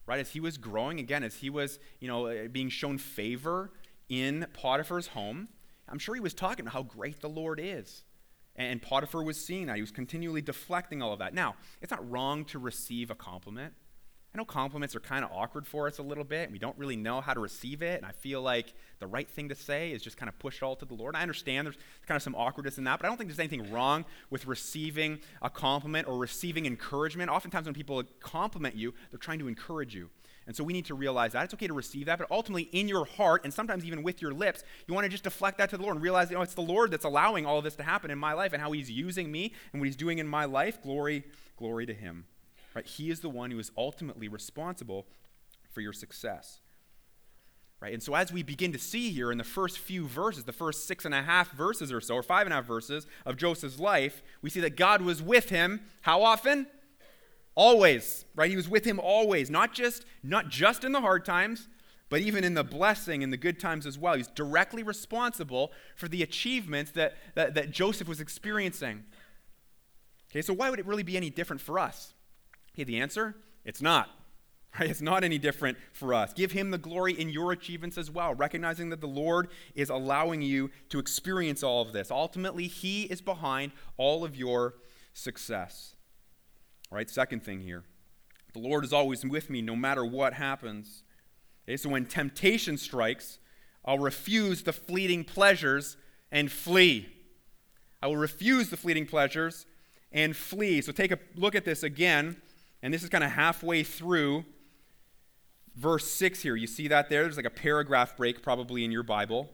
Right? 0.06 0.20
As 0.20 0.32
he 0.32 0.40
was 0.40 0.58
growing, 0.58 1.00
again, 1.00 1.24
as 1.24 1.36
he 1.36 1.50
was, 1.50 1.80
you 2.00 2.08
know, 2.08 2.28
uh, 2.28 2.48
being 2.48 2.70
shown 2.70 2.98
favor 2.98 3.74
in 4.08 4.48
Potiphar's 4.54 5.08
home, 5.08 5.50
I'm 5.90 6.00
sure 6.00 6.16
he 6.16 6.22
was 6.22 6.34
talking 6.34 6.63
about 6.63 6.74
how 6.74 6.84
great 6.84 7.20
the 7.20 7.30
Lord 7.30 7.60
is. 7.62 8.04
And 8.58 8.82
Potiphar 8.82 9.24
was 9.24 9.43
seeing 9.43 9.67
that. 9.67 9.76
He 9.76 9.82
was 9.82 9.91
continually 9.91 10.41
deflecting 10.41 11.02
all 11.02 11.13
of 11.13 11.20
that. 11.20 11.34
Now, 11.34 11.56
it's 11.82 11.91
not 11.91 12.10
wrong 12.10 12.43
to 12.46 12.60
receive 12.60 13.12
a 13.12 13.15
compliment. 13.15 13.74
I 14.34 14.38
know 14.38 14.46
compliments 14.46 14.96
are 14.96 15.00
kind 15.00 15.24
of 15.24 15.32
awkward 15.32 15.65
for 15.65 15.88
us 15.88 16.00
a 16.00 16.04
little 16.04 16.24
bit, 16.24 16.43
and 16.43 16.52
we 16.52 16.60
don't 16.60 16.78
really 16.78 16.96
know 16.96 17.22
how 17.22 17.34
to 17.34 17.39
receive 17.39 17.82
it. 17.82 17.98
And 17.98 18.06
I 18.06 18.12
feel 18.12 18.41
like 18.41 18.74
the 19.00 19.08
right 19.08 19.28
thing 19.28 19.50
to 19.50 19.56
say 19.56 19.91
is 19.91 20.04
just 20.04 20.17
kind 20.17 20.30
of 20.30 20.38
push 20.38 20.58
it 20.58 20.63
all 20.63 20.76
to 20.76 20.86
the 20.86 20.93
Lord. 20.93 21.15
I 21.15 21.22
understand 21.22 21.65
there's 21.65 21.78
kind 22.06 22.15
of 22.15 22.22
some 22.22 22.36
awkwardness 22.36 22.78
in 22.78 22.84
that, 22.84 23.00
but 23.00 23.06
I 23.06 23.10
don't 23.10 23.17
think 23.17 23.30
there's 23.30 23.39
anything 23.39 23.72
wrong 23.72 24.06
with 24.30 24.46
receiving 24.46 25.20
a 25.41 25.50
compliment 25.50 26.08
or 26.08 26.17
receiving 26.17 26.65
encouragement. 26.65 27.32
Oftentimes, 27.32 27.65
when 27.65 27.74
people 27.74 28.04
compliment 28.20 28.76
you, 28.76 28.93
they're 29.12 29.17
trying 29.17 29.39
to 29.39 29.48
encourage 29.48 29.96
you. 29.96 30.10
And 30.48 30.56
so 30.56 30.64
we 30.64 30.72
need 30.74 30.86
to 30.86 30.96
realize 30.96 31.34
that. 31.34 31.44
It's 31.44 31.54
okay 31.54 31.68
to 31.68 31.74
receive 31.74 32.06
that, 32.06 32.18
but 32.18 32.32
ultimately 32.32 32.64
in 32.72 32.88
your 32.88 33.06
heart, 33.06 33.44
and 33.44 33.54
sometimes 33.54 33.84
even 33.84 34.02
with 34.02 34.22
your 34.22 34.34
lips, 34.34 34.64
you 34.88 34.94
want 34.94 35.04
to 35.04 35.10
just 35.10 35.26
deflect 35.26 35.58
that 35.58 35.70
to 35.72 35.78
the 35.78 35.84
Lord 35.84 35.96
and 35.96 36.04
realize, 36.04 36.30
you 36.30 36.38
know, 36.38 36.42
it's 36.42 36.54
the 36.54 36.62
Lord 36.62 36.90
that's 36.90 37.06
allowing 37.06 37.46
all 37.46 37.58
of 37.58 37.66
this 37.66 37.76
to 37.76 37.84
happen 37.84 38.10
in 38.10 38.18
my 38.18 38.32
life 38.32 38.54
and 38.54 38.62
how 38.62 38.72
He's 38.72 38.90
using 38.90 39.30
me 39.30 39.54
and 39.74 39.82
what 39.82 39.86
He's 39.86 39.98
doing 39.98 40.20
in 40.20 40.28
my 40.28 40.46
life. 40.46 40.82
Glory, 40.82 41.26
glory 41.58 41.86
to 41.86 41.94
Him. 41.94 42.26
Right? 42.74 42.86
He 42.86 43.10
is 43.12 43.20
the 43.20 43.30
one 43.30 43.52
who 43.52 43.60
is 43.60 43.72
ultimately 43.78 44.30
responsible 44.30 45.06
for 45.70 45.82
your 45.82 45.94
success. 45.94 46.62
Right? 47.80 47.94
And 47.94 48.02
so 48.02 48.16
as 48.16 48.32
we 48.32 48.42
begin 48.42 48.72
to 48.72 48.80
see 48.80 49.12
here 49.12 49.32
in 49.32 49.38
the 49.38 49.44
first 49.44 49.78
few 49.78 50.08
verses, 50.08 50.46
the 50.46 50.54
first 50.54 50.88
six 50.88 51.06
and 51.06 51.14
a 51.14 51.22
half 51.22 51.52
verses 51.52 51.92
or 51.92 52.02
so, 52.02 52.16
or 52.16 52.24
five 52.24 52.48
and 52.48 52.54
a 52.54 52.56
half 52.56 52.66
verses 52.66 53.06
of 53.26 53.38
Joseph's 53.38 53.80
life, 53.80 54.24
we 54.42 54.50
see 54.50 54.60
that 54.62 54.76
God 54.76 55.02
was 55.02 55.22
with 55.22 55.50
him 55.50 55.82
how 56.02 56.24
often? 56.24 56.68
Always, 57.58 58.26
right? 58.36 58.52
He 58.52 58.56
was 58.56 58.70
with 58.70 58.86
him 58.86 59.00
always, 59.00 59.50
not 59.50 59.74
just 59.74 60.06
not 60.22 60.50
just 60.50 60.84
in 60.84 60.91
the 60.91 61.02
hard 61.02 61.26
times, 61.26 61.67
but 62.08 62.22
even 62.22 62.43
in 62.43 62.54
the 62.54 62.63
blessing 62.63 63.24
and 63.24 63.34
the 63.34 63.38
good 63.38 63.60
times 63.60 63.88
as 63.88 63.98
well. 63.98 64.13
He's 64.13 64.28
directly 64.28 64.84
responsible 64.84 65.72
for 65.96 66.08
the 66.08 66.22
achievements 66.22 66.91
that, 66.91 67.15
that, 67.34 67.56
that 67.56 67.72
Joseph 67.72 68.08
was 68.08 68.22
experiencing. 68.22 69.06
Okay, 70.30 70.43
so 70.43 70.54
why 70.54 70.70
would 70.70 70.78
it 70.78 70.86
really 70.86 71.02
be 71.02 71.17
any 71.17 71.32
different 71.32 71.60
for 71.60 71.80
us? 71.80 72.13
Okay, 72.76 72.84
the 72.84 73.00
answer 73.00 73.36
it's 73.65 73.82
not. 73.82 74.10
Right? 74.80 74.91
It's 74.91 75.02
not 75.02 75.24
any 75.24 75.39
different 75.39 75.78
for 75.93 76.13
us. 76.13 76.34
Give 76.34 76.52
him 76.52 76.70
the 76.70 76.78
glory 76.78 77.13
in 77.13 77.30
your 77.30 77.52
achievements 77.52 77.98
as 77.98 78.12
well, 78.12 78.36
recognizing 78.36 78.89
that 78.89 79.02
the 79.02 79.08
Lord 79.08 79.48
is 79.74 79.89
allowing 79.89 80.43
you 80.43 80.70
to 80.89 81.00
experience 81.00 81.63
all 81.63 81.82
of 81.82 81.93
this. 81.93 82.12
Ultimately, 82.12 82.67
he 82.67 83.04
is 83.04 83.20
behind 83.20 83.72
all 83.96 84.24
of 84.24 84.36
your 84.36 84.76
success. 85.13 85.96
All 86.91 86.95
right, 86.95 87.10
second 87.10 87.43
thing 87.43 87.62
here 87.62 87.84
The 88.54 88.60
Lord 88.60 88.84
is 88.84 88.93
always 88.93 89.26
with 89.26 89.50
me 89.50 89.62
no 89.62 89.76
matter 89.76 90.06
what 90.06 90.34
happens. 90.34 91.04
Okay, 91.67 91.78
so 91.78 91.89
when 91.89 92.06
temptation 92.06 92.78
strikes, 92.78 93.39
I'll 93.84 94.00
refuse 94.00 94.63
the 94.63 94.73
fleeting 94.73 95.23
pleasures 95.23 95.97
and 96.32 96.52
flee. 96.52 97.10
I 98.02 98.08
will 98.08 98.17
refuse 98.17 98.69
the 98.69 98.78
fleeting 98.78 99.06
pleasures 99.06 99.65
and 100.12 100.36
flee. 100.36 100.82
So 100.82 100.91
take 100.91 101.12
a 101.12 101.19
look 101.36 101.56
at 101.56 101.65
this 101.65 101.84
again, 101.84 102.38
and 102.82 102.93
this 102.93 103.04
is 103.04 103.10
kind 103.10 103.23
of 103.23 103.32
halfway 103.32 103.84
through 103.84 104.45
verse 105.76 106.10
6 106.12 106.41
here. 106.41 106.56
You 106.56 106.67
see 106.67 106.88
that 106.88 107.10
there? 107.10 107.23
There's 107.23 107.38
like 107.38 107.45
a 107.45 107.50
paragraph 107.50 108.15
break 108.15 108.41
probably 108.41 108.86
in 108.86 108.91
your 108.91 109.04
Bible. 109.04 109.50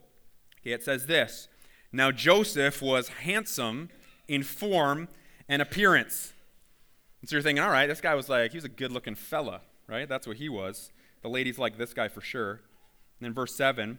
Okay, 0.61 0.71
it 0.71 0.83
says 0.83 1.05
this 1.07 1.47
Now 1.91 2.11
Joseph 2.11 2.81
was 2.81 3.09
handsome 3.09 3.89
in 4.27 4.43
form 4.43 5.07
and 5.47 5.61
appearance. 5.61 6.32
And 7.23 7.29
so 7.29 7.37
you're 7.37 7.43
thinking, 7.43 7.63
all 7.63 7.71
right, 7.71 7.87
this 7.87 8.01
guy 8.01 8.15
was 8.15 8.27
like, 8.27 8.51
he 8.51 8.57
was 8.57 8.65
a 8.65 8.69
good 8.69 8.91
looking 8.91 9.15
fella, 9.15 9.61
right? 9.87 10.09
That's 10.09 10.27
what 10.27 10.35
he 10.35 10.49
was. 10.49 10.91
The 11.21 11.29
ladies 11.29 11.57
like 11.57 11.77
this 11.77 11.93
guy 11.93 12.09
for 12.09 12.19
sure. 12.19 12.51
And 12.51 13.21
then 13.21 13.33
verse 13.33 13.55
7, 13.55 13.97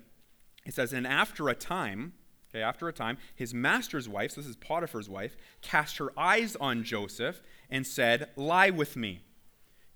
it 0.67 0.75
says, 0.75 0.93
And 0.93 1.07
after 1.07 1.49
a 1.49 1.55
time, 1.55 2.13
okay, 2.51 2.61
after 2.61 2.87
a 2.87 2.93
time, 2.93 3.17
his 3.35 3.55
master's 3.55 4.11
wife, 4.11 4.33
so 4.33 4.43
this 4.43 4.51
is 4.51 4.57
Potiphar's 4.57 5.09
wife, 5.09 5.39
cast 5.63 5.97
her 5.97 6.13
eyes 6.19 6.55
on 6.57 6.85
Joseph 6.85 7.41
and 7.71 7.87
said, 7.87 8.29
Lie 8.37 8.69
with 8.69 8.95
me. 8.95 9.23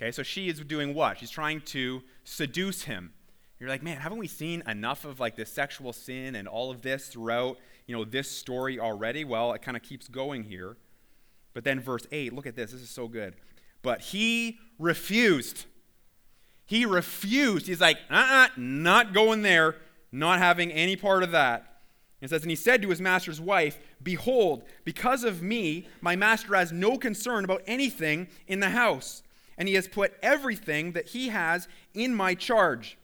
Okay, 0.01 0.11
so 0.11 0.23
she 0.23 0.49
is 0.49 0.61
doing 0.61 0.95
what? 0.95 1.19
She's 1.19 1.29
trying 1.29 1.61
to 1.67 2.01
seduce 2.25 2.85
him. 2.85 3.12
You're 3.61 3.69
like, 3.69 3.83
man, 3.83 3.99
haven't 3.99 4.17
we 4.17 4.27
seen 4.27 4.62
enough 4.67 5.05
of 5.05 5.21
like 5.21 5.37
this 5.37 5.53
sexual 5.53 5.93
sin 5.93 6.35
and 6.35 6.49
all 6.49 6.71
of 6.71 6.81
this 6.81 7.09
throughout, 7.09 7.59
you 7.87 7.95
know, 7.95 8.07
this 8.07 8.31
story 8.31 8.81
already? 8.81 9.27
Well, 9.27 9.53
it 9.53 9.61
kind 9.61 9.77
of 9.77 9.83
keeps 9.83 10.09
going 10.09 10.45
here. 10.45 10.79
But 11.59 11.64
then 11.64 11.81
verse 11.81 12.07
8, 12.12 12.33
look 12.35 12.47
at 12.47 12.55
this. 12.55 12.71
This 12.71 12.83
is 12.83 12.88
so 12.88 13.09
good. 13.09 13.35
But 13.83 14.01
he 14.01 14.61
refused. 14.79 15.64
He 16.66 16.87
refused. 16.87 17.66
He's 17.66 17.81
like, 17.81 17.99
uh-uh, 18.09 18.51
not 18.57 19.12
going 19.12 19.42
there, 19.42 19.75
not 20.12 20.38
having 20.38 20.71
any 20.71 20.94
part 20.94 21.25
of 21.25 21.33
that. 21.33 21.81
It 22.21 22.31
says, 22.31 22.42
And 22.42 22.51
he 22.51 22.55
said 22.55 22.81
to 22.83 22.90
his 22.90 23.01
master's 23.01 23.40
wife, 23.40 23.77
Behold, 24.01 24.62
because 24.85 25.25
of 25.25 25.42
me, 25.42 25.88
my 26.01 26.14
master 26.14 26.55
has 26.55 26.71
no 26.71 26.97
concern 26.97 27.42
about 27.42 27.62
anything 27.66 28.29
in 28.47 28.61
the 28.61 28.71
house 28.71 29.25
and 29.57 29.66
he 29.66 29.75
has 29.75 29.88
put 29.88 30.14
everything 30.23 30.92
that 30.92 31.09
he 31.09 31.31
has 31.31 31.66
in 31.92 32.14
my 32.14 32.37
charge. 32.37 32.99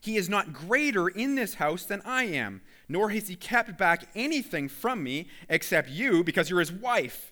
He 0.00 0.16
is 0.16 0.28
not 0.28 0.52
greater 0.52 1.06
in 1.06 1.36
this 1.36 1.54
house 1.54 1.84
than 1.84 2.02
I 2.04 2.24
am, 2.24 2.62
nor 2.88 3.10
has 3.10 3.28
he 3.28 3.36
kept 3.36 3.78
back 3.78 4.08
anything 4.16 4.68
from 4.68 5.04
me 5.04 5.28
except 5.48 5.88
you, 5.88 6.24
because 6.24 6.50
you're 6.50 6.58
his 6.58 6.72
wife. 6.72 7.30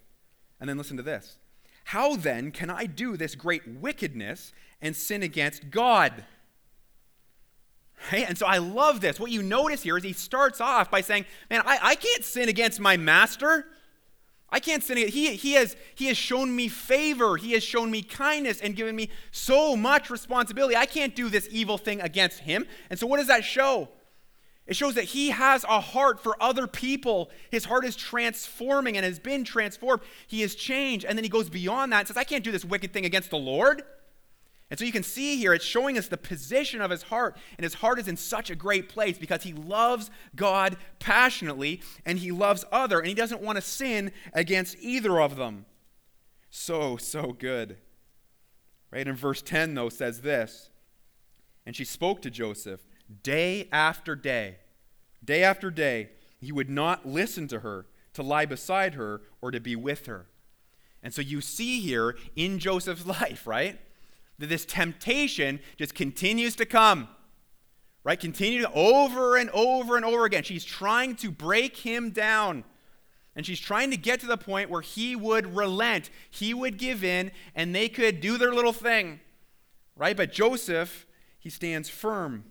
And 0.60 0.68
then 0.68 0.76
listen 0.78 0.96
to 0.96 1.02
this 1.02 1.36
How 1.84 2.16
then 2.16 2.50
can 2.50 2.70
I 2.70 2.86
do 2.86 3.16
this 3.16 3.34
great 3.34 3.66
wickedness 3.66 4.52
and 4.80 4.94
sin 4.96 5.22
against 5.22 5.70
God? 5.70 6.24
And 8.12 8.38
so 8.38 8.46
I 8.46 8.58
love 8.58 9.00
this. 9.00 9.18
What 9.18 9.30
you 9.30 9.42
notice 9.42 9.82
here 9.82 9.96
is 9.96 10.04
he 10.04 10.12
starts 10.12 10.60
off 10.60 10.90
by 10.90 11.00
saying, 11.00 11.26
Man, 11.50 11.62
I, 11.64 11.78
I 11.82 11.94
can't 11.96 12.24
sin 12.24 12.48
against 12.48 12.80
my 12.80 12.96
master. 12.96 13.66
I 14.50 14.60
can't 14.60 14.82
sin 14.82 14.96
against 14.96 15.14
he, 15.14 15.34
he 15.34 15.52
has 15.54 15.76
he 15.94 16.06
has 16.06 16.16
shown 16.16 16.54
me 16.54 16.68
favor. 16.68 17.36
He 17.36 17.52
has 17.52 17.62
shown 17.62 17.90
me 17.90 18.02
kindness 18.02 18.60
and 18.60 18.74
given 18.74 18.96
me 18.96 19.10
so 19.30 19.76
much 19.76 20.10
responsibility. 20.10 20.76
I 20.76 20.86
can't 20.86 21.14
do 21.14 21.28
this 21.28 21.48
evil 21.50 21.76
thing 21.76 22.00
against 22.00 22.40
him. 22.40 22.66
And 22.88 22.98
so 22.98 23.06
what 23.06 23.18
does 23.18 23.26
that 23.26 23.44
show? 23.44 23.88
It 24.68 24.76
shows 24.76 24.94
that 24.94 25.04
he 25.04 25.30
has 25.30 25.64
a 25.64 25.80
heart 25.80 26.22
for 26.22 26.40
other 26.42 26.66
people. 26.66 27.30
His 27.50 27.64
heart 27.64 27.86
is 27.86 27.96
transforming 27.96 28.98
and 28.98 29.04
has 29.04 29.18
been 29.18 29.42
transformed. 29.42 30.02
He 30.26 30.42
has 30.42 30.54
changed. 30.54 31.06
And 31.06 31.16
then 31.16 31.24
he 31.24 31.30
goes 31.30 31.48
beyond 31.48 31.90
that 31.92 32.00
and 32.00 32.08
says, 32.08 32.18
I 32.18 32.24
can't 32.24 32.44
do 32.44 32.52
this 32.52 32.66
wicked 32.66 32.92
thing 32.92 33.06
against 33.06 33.30
the 33.30 33.38
Lord. 33.38 33.82
And 34.68 34.78
so 34.78 34.84
you 34.84 34.92
can 34.92 35.02
see 35.02 35.38
here, 35.38 35.54
it's 35.54 35.64
showing 35.64 35.96
us 35.96 36.08
the 36.08 36.18
position 36.18 36.82
of 36.82 36.90
his 36.90 37.04
heart. 37.04 37.38
And 37.56 37.64
his 37.64 37.74
heart 37.74 37.98
is 37.98 38.08
in 38.08 38.18
such 38.18 38.50
a 38.50 38.54
great 38.54 38.90
place 38.90 39.16
because 39.16 39.42
he 39.42 39.54
loves 39.54 40.10
God 40.36 40.76
passionately 40.98 41.80
and 42.04 42.18
he 42.18 42.30
loves 42.30 42.66
other, 42.70 42.98
and 42.98 43.08
he 43.08 43.14
doesn't 43.14 43.40
want 43.40 43.56
to 43.56 43.62
sin 43.62 44.12
against 44.34 44.76
either 44.80 45.18
of 45.18 45.36
them. 45.36 45.64
So, 46.50 46.98
so 46.98 47.32
good. 47.32 47.78
Right? 48.90 49.08
In 49.08 49.16
verse 49.16 49.40
10, 49.40 49.74
though, 49.74 49.88
says 49.88 50.20
this 50.20 50.68
And 51.64 51.74
she 51.74 51.86
spoke 51.86 52.20
to 52.20 52.30
Joseph 52.30 52.82
day 53.22 53.68
after 53.72 54.14
day, 54.14 54.56
day 55.24 55.42
after 55.42 55.70
day. 55.70 56.10
He 56.40 56.52
would 56.52 56.70
not 56.70 57.06
listen 57.06 57.48
to 57.48 57.60
her, 57.60 57.86
to 58.14 58.22
lie 58.22 58.46
beside 58.46 58.94
her, 58.94 59.22
or 59.40 59.50
to 59.50 59.60
be 59.60 59.74
with 59.74 60.06
her. 60.06 60.26
And 61.02 61.12
so 61.12 61.20
you 61.20 61.40
see 61.40 61.80
here 61.80 62.16
in 62.36 62.58
Joseph's 62.58 63.06
life, 63.20 63.46
right? 63.46 63.78
that 64.38 64.48
this 64.48 64.64
temptation 64.64 65.60
just 65.76 65.94
continues 65.94 66.56
to 66.56 66.66
come. 66.66 67.08
Right? 68.04 68.18
Continue 68.18 68.64
over 68.72 69.36
and 69.36 69.50
over 69.50 69.96
and 69.96 70.04
over 70.04 70.24
again. 70.24 70.42
She's 70.44 70.64
trying 70.64 71.16
to 71.16 71.30
break 71.30 71.76
him 71.78 72.10
down. 72.10 72.64
And 73.36 73.44
she's 73.44 73.60
trying 73.60 73.90
to 73.90 73.96
get 73.96 74.20
to 74.20 74.26
the 74.26 74.36
point 74.36 74.70
where 74.70 74.80
he 74.80 75.14
would 75.14 75.54
relent, 75.54 76.10
he 76.30 76.54
would 76.54 76.78
give 76.78 77.04
in, 77.04 77.30
and 77.54 77.74
they 77.74 77.88
could 77.88 78.20
do 78.20 78.38
their 78.38 78.52
little 78.52 78.72
thing. 78.72 79.20
Right? 79.94 80.16
But 80.16 80.32
Joseph, 80.32 81.06
he 81.38 81.50
stands 81.50 81.88
firm. 81.88 82.44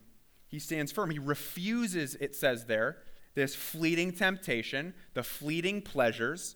He 0.47 0.59
stands 0.59 0.91
firm. 0.91 1.09
He 1.09 1.19
refuses, 1.19 2.15
it 2.15 2.35
says 2.35 2.65
there, 2.65 2.97
this 3.35 3.55
fleeting 3.55 4.13
temptation, 4.13 4.93
the 5.13 5.23
fleeting 5.23 5.81
pleasures. 5.81 6.55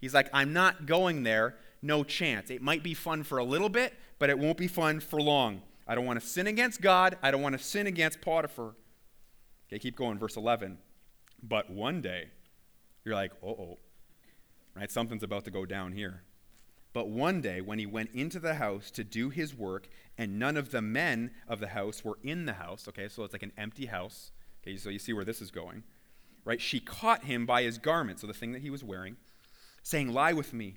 He's 0.00 0.14
like, 0.14 0.28
I'm 0.32 0.52
not 0.52 0.86
going 0.86 1.22
there. 1.22 1.56
No 1.82 2.04
chance. 2.04 2.50
It 2.50 2.62
might 2.62 2.82
be 2.82 2.94
fun 2.94 3.22
for 3.22 3.38
a 3.38 3.44
little 3.44 3.68
bit, 3.68 3.94
but 4.18 4.30
it 4.30 4.38
won't 4.38 4.58
be 4.58 4.68
fun 4.68 5.00
for 5.00 5.20
long. 5.20 5.62
I 5.86 5.94
don't 5.94 6.04
want 6.04 6.20
to 6.20 6.26
sin 6.26 6.46
against 6.46 6.80
God. 6.80 7.18
I 7.22 7.30
don't 7.30 7.42
want 7.42 7.58
to 7.58 7.64
sin 7.64 7.86
against 7.86 8.20
Potiphar. 8.20 8.74
Okay, 9.68 9.78
keep 9.78 9.96
going. 9.96 10.18
Verse 10.18 10.36
11. 10.36 10.78
But 11.42 11.70
one 11.70 12.00
day, 12.00 12.28
you're 13.04 13.14
like, 13.14 13.32
oh, 13.42 13.48
oh, 13.48 13.78
right? 14.76 14.90
Something's 14.90 15.22
about 15.22 15.44
to 15.46 15.50
go 15.50 15.64
down 15.64 15.92
here. 15.92 16.22
But 16.92 17.08
one 17.08 17.40
day, 17.40 17.60
when 17.60 17.78
he 17.78 17.86
went 17.86 18.10
into 18.12 18.40
the 18.40 18.54
house 18.54 18.90
to 18.92 19.04
do 19.04 19.30
his 19.30 19.54
work, 19.54 19.88
and 20.18 20.38
none 20.38 20.56
of 20.56 20.72
the 20.72 20.82
men 20.82 21.30
of 21.46 21.60
the 21.60 21.68
house 21.68 22.04
were 22.04 22.18
in 22.22 22.46
the 22.46 22.54
house, 22.54 22.88
okay, 22.88 23.08
so 23.08 23.22
it's 23.22 23.32
like 23.32 23.44
an 23.44 23.52
empty 23.56 23.86
house. 23.86 24.32
Okay, 24.62 24.76
so 24.76 24.90
you 24.90 24.98
see 24.98 25.12
where 25.12 25.24
this 25.24 25.40
is 25.40 25.50
going, 25.50 25.84
right? 26.44 26.60
She 26.60 26.80
caught 26.80 27.24
him 27.24 27.46
by 27.46 27.62
his 27.62 27.78
garment, 27.78 28.20
so 28.20 28.26
the 28.26 28.34
thing 28.34 28.52
that 28.52 28.62
he 28.62 28.70
was 28.70 28.82
wearing, 28.82 29.16
saying, 29.82 30.12
Lie 30.12 30.32
with 30.32 30.52
me. 30.52 30.76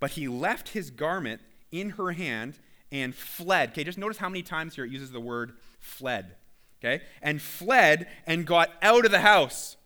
But 0.00 0.12
he 0.12 0.28
left 0.28 0.70
his 0.70 0.90
garment 0.90 1.40
in 1.72 1.90
her 1.90 2.12
hand 2.12 2.58
and 2.92 3.14
fled. 3.14 3.70
Okay, 3.70 3.84
just 3.84 3.98
notice 3.98 4.18
how 4.18 4.28
many 4.28 4.42
times 4.42 4.74
here 4.74 4.84
it 4.84 4.90
uses 4.90 5.10
the 5.10 5.20
word 5.20 5.54
fled. 5.80 6.36
Okay, 6.80 7.02
and 7.22 7.42
fled 7.42 8.06
and 8.26 8.46
got 8.46 8.70
out 8.82 9.04
of 9.04 9.10
the 9.10 9.20
house. 9.20 9.76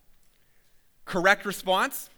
Correct 1.04 1.46
response? 1.46 2.10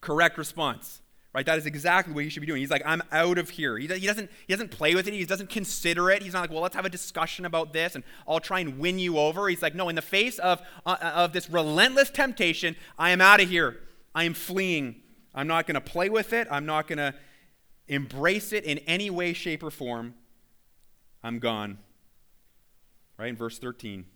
Correct 0.00 0.36
response. 0.36 1.00
Right? 1.38 1.46
That 1.46 1.56
is 1.56 1.66
exactly 1.66 2.12
what 2.12 2.24
he 2.24 2.30
should 2.30 2.40
be 2.40 2.48
doing. 2.48 2.58
He's 2.58 2.68
like, 2.68 2.82
I'm 2.84 3.00
out 3.12 3.38
of 3.38 3.48
here. 3.48 3.78
He, 3.78 3.86
doesn't, 3.86 4.28
he 4.48 4.52
doesn't 4.52 4.72
play 4.72 4.96
with 4.96 5.06
it. 5.06 5.14
He 5.14 5.24
doesn't 5.24 5.50
consider 5.50 6.10
it. 6.10 6.20
He's 6.20 6.32
not 6.32 6.40
like, 6.40 6.50
well, 6.50 6.62
let's 6.62 6.74
have 6.74 6.84
a 6.84 6.88
discussion 6.90 7.44
about 7.44 7.72
this 7.72 7.94
and 7.94 8.02
I'll 8.26 8.40
try 8.40 8.58
and 8.58 8.80
win 8.80 8.98
you 8.98 9.18
over. 9.18 9.48
He's 9.48 9.62
like, 9.62 9.72
no, 9.72 9.88
in 9.88 9.94
the 9.94 10.02
face 10.02 10.40
of, 10.40 10.60
uh, 10.84 10.96
of 11.00 11.32
this 11.32 11.48
relentless 11.48 12.10
temptation, 12.10 12.74
I 12.98 13.10
am 13.10 13.20
out 13.20 13.40
of 13.40 13.48
here. 13.48 13.76
I 14.16 14.24
am 14.24 14.34
fleeing. 14.34 14.96
I'm 15.32 15.46
not 15.46 15.68
going 15.68 15.76
to 15.76 15.80
play 15.80 16.08
with 16.08 16.32
it. 16.32 16.48
I'm 16.50 16.66
not 16.66 16.88
going 16.88 16.98
to 16.98 17.14
embrace 17.86 18.52
it 18.52 18.64
in 18.64 18.78
any 18.78 19.08
way, 19.08 19.32
shape, 19.32 19.62
or 19.62 19.70
form. 19.70 20.14
I'm 21.22 21.38
gone. 21.38 21.78
Right 23.16 23.28
in 23.28 23.36
verse 23.36 23.60
13. 23.60 24.06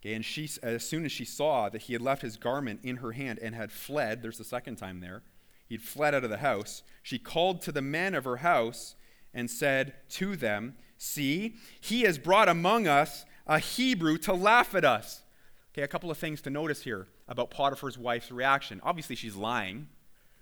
Okay, 0.00 0.14
and 0.14 0.24
she, 0.24 0.50
as 0.64 0.84
soon 0.84 1.04
as 1.04 1.12
she 1.12 1.24
saw 1.24 1.68
that 1.68 1.82
he 1.82 1.92
had 1.92 2.02
left 2.02 2.22
his 2.22 2.36
garment 2.36 2.80
in 2.82 2.96
her 2.96 3.12
hand 3.12 3.38
and 3.40 3.54
had 3.54 3.70
fled, 3.70 4.20
there's 4.20 4.38
the 4.38 4.42
second 4.42 4.74
time 4.74 4.98
there, 4.98 5.22
he'd 5.70 5.80
fled 5.82 6.14
out 6.14 6.24
of 6.24 6.30
the 6.30 6.38
house, 6.38 6.82
she 7.02 7.18
called 7.18 7.62
to 7.62 7.72
the 7.72 7.80
men 7.80 8.14
of 8.14 8.24
her 8.24 8.38
house 8.38 8.96
and 9.32 9.50
said 9.50 9.94
to 10.10 10.36
them, 10.36 10.74
See, 10.98 11.54
he 11.80 12.02
has 12.02 12.18
brought 12.18 12.50
among 12.50 12.86
us 12.86 13.24
a 13.46 13.58
Hebrew 13.58 14.18
to 14.18 14.34
laugh 14.34 14.74
at 14.74 14.84
us. 14.84 15.22
Okay, 15.72 15.82
a 15.82 15.88
couple 15.88 16.10
of 16.10 16.18
things 16.18 16.42
to 16.42 16.50
notice 16.50 16.82
here 16.82 17.08
about 17.26 17.50
Potiphar's 17.50 17.96
wife's 17.96 18.30
reaction. 18.30 18.80
Obviously, 18.82 19.16
she's 19.16 19.36
lying, 19.36 19.86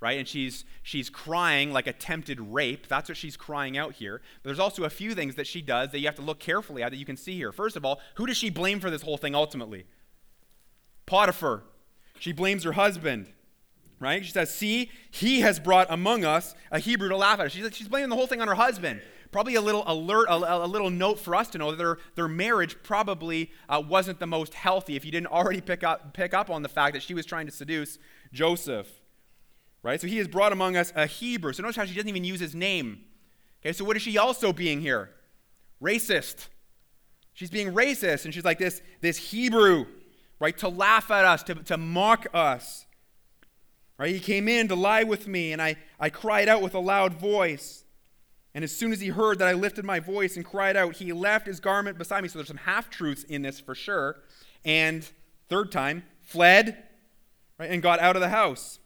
right? 0.01 0.19
And 0.19 0.27
she's 0.27 0.64
she's 0.83 1.11
crying 1.11 1.71
like 1.73 1.87
attempted 1.87 2.41
rape. 2.41 2.88
That's 2.88 3.09
what 3.09 3.19
she's 3.19 3.37
crying 3.37 3.77
out 3.77 3.95
here. 3.95 4.23
But 4.43 4.49
there's 4.49 4.59
also 4.59 4.83
a 4.85 4.91
few 4.91 5.14
things 5.14 5.37
that 5.37 5.47
she 5.47 5.61
does 5.61 5.93
that 5.93 6.01
you 6.01 6.07
have 6.07 6.17
to 6.17 6.23
look 6.23 6.41
carefully 6.41 6.83
at 6.83 6.91
that 6.91 6.97
you 6.97 7.05
can 7.05 7.17
see 7.17 7.37
here. 7.37 7.53
First 7.53 7.77
of 7.77 7.85
all, 7.85 8.01
who 8.14 8.27
does 8.27 8.38
she 8.38 8.51
blame 8.51 8.81
for 8.81 8.91
this 8.91 9.03
whole 9.03 9.19
thing 9.19 9.35
ultimately? 9.35 9.85
Potiphar. 11.07 11.62
She 12.19 12.33
blames 12.33 12.64
her 12.64 12.73
husband. 12.73 13.27
Right? 14.00 14.24
She 14.24 14.30
says, 14.30 14.54
See, 14.54 14.90
he 15.11 15.40
has 15.40 15.58
brought 15.58 15.88
among 15.90 16.24
us 16.24 16.54
a 16.70 16.78
Hebrew 16.78 17.08
to 17.08 17.16
laugh 17.16 17.40
at 17.40 17.46
us. 17.46 17.52
She's, 17.52 17.74
she's 17.74 17.88
blaming 17.88 18.11
the 18.11 18.16
whole 18.16 18.26
thing 18.26 18.40
on 18.40 18.48
her 18.48 18.54
husband 18.54 19.00
probably 19.30 19.54
a 19.54 19.61
little 19.61 19.84
alert, 19.87 20.28
a, 20.28 20.64
a, 20.64 20.66
little 20.66 20.90
note 20.90 21.18
for 21.18 21.34
us 21.34 21.48
to 21.48 21.58
know 21.58 21.70
that 21.70 21.76
their, 21.76 21.98
their 22.14 22.28
marriage 22.28 22.76
probably 22.82 23.50
uh, 23.68 23.82
wasn't 23.87 24.18
the 24.18 24.26
most 24.26 24.54
healthy 24.54 24.96
if 24.96 25.04
you 25.04 25.11
didn't 25.11 25.26
already 25.28 25.61
pick 25.61 25.84
up, 25.84 26.14
pick 26.14 26.34
up 26.34 26.50
on 26.50 26.62
the 26.62 26.68
fact 26.68 26.94
that 26.94 27.02
she 27.02 27.14
was 27.14 27.26
trying 27.26 27.46
to 27.46 27.52
seduce 27.52 27.98
Joseph. 28.32 28.88
Right? 29.82 30.00
So 30.00 30.06
he 30.06 30.18
has 30.18 30.28
brought 30.28 30.52
among 30.52 30.76
us 30.76 30.92
a 30.96 31.06
Hebrew. 31.06 31.52
So 31.52 31.62
notice 31.62 31.76
how 31.76 31.84
she 31.84 31.94
doesn't 31.94 32.08
even 32.08 32.24
use 32.24 32.40
his 32.40 32.54
name. 32.54 33.04
Okay, 33.61 33.72
so 33.72 33.84
what 33.84 33.96
is 33.96 34.02
she 34.02 34.18
also 34.18 34.52
being 34.52 34.80
here? 34.80 35.11
Racist. 35.82 36.48
She's 37.34 37.50
being 37.50 37.72
racist, 37.72 38.24
and 38.24 38.34
she's 38.34 38.44
like 38.44 38.58
this, 38.58 38.82
this 39.00 39.16
Hebrew, 39.16 39.87
right, 40.40 40.56
to 40.58 40.68
laugh 40.68 41.11
at 41.11 41.24
us, 41.24 41.42
to, 41.44 41.54
to 41.54 41.76
mock 41.76 42.26
us. 42.34 42.87
Right? 43.98 44.14
He 44.14 44.20
came 44.20 44.48
in 44.48 44.68
to 44.68 44.76
lie 44.76 45.02
with 45.02 45.26
me, 45.26 45.52
and 45.52 45.61
I, 45.61 45.76
I 45.98 46.08
cried 46.08 46.48
out 46.48 46.62
with 46.62 46.74
a 46.74 46.78
loud 46.78 47.14
voice. 47.14 47.84
And 48.54 48.62
as 48.62 48.74
soon 48.74 48.92
as 48.92 49.00
he 49.00 49.08
heard 49.08 49.40
that 49.40 49.48
I 49.48 49.52
lifted 49.52 49.84
my 49.84 50.00
voice 50.00 50.37
and 50.37 50.44
cried 50.44 50.76
out, 50.76 50.96
he 50.96 51.12
left 51.12 51.46
his 51.46 51.61
garment 51.61 51.98
beside 51.98 52.22
me. 52.22 52.28
So 52.28 52.38
there's 52.38 52.48
some 52.48 52.58
half 52.58 52.90
truths 52.90 53.24
in 53.24 53.42
this 53.42 53.58
for 53.58 53.74
sure. 53.74 54.16
And 54.64 55.08
third 55.48 55.72
time, 55.72 56.04
fled 56.22 56.82
right, 57.58 57.70
and 57.70 57.82
got 57.82 58.00
out 58.00 58.16
of 58.16 58.22
the 58.22 58.28
house. 58.28 58.78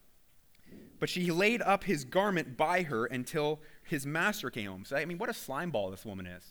But 0.99 1.09
she 1.09 1.31
laid 1.31 1.61
up 1.63 1.85
his 1.85 2.05
garment 2.05 2.57
by 2.57 2.83
her 2.83 3.07
until 3.07 3.61
his 3.83 4.07
master 4.07 4.51
came 4.51 4.71
home. 4.71 4.85
So, 4.85 4.97
I 4.97 5.05
mean, 5.05 5.19
what 5.19 5.29
a 5.29 5.35
slime 5.35 5.71
ball 5.71 5.91
this 5.91 6.05
woman 6.05 6.27
is. 6.27 6.45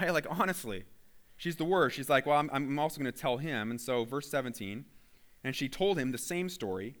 Right? 0.00 0.12
Like, 0.12 0.26
honestly, 0.28 0.84
she's 1.36 1.56
the 1.56 1.64
worst. 1.64 1.94
She's 1.94 2.08
like, 2.08 2.26
well, 2.26 2.38
I'm, 2.38 2.50
I'm 2.52 2.78
also 2.78 3.00
going 3.00 3.12
to 3.12 3.18
tell 3.18 3.36
him. 3.36 3.70
And 3.70 3.80
so, 3.80 4.04
verse 4.04 4.28
17, 4.28 4.84
and 5.44 5.54
she 5.54 5.68
told 5.68 5.98
him 5.98 6.10
the 6.10 6.18
same 6.18 6.48
story, 6.48 6.96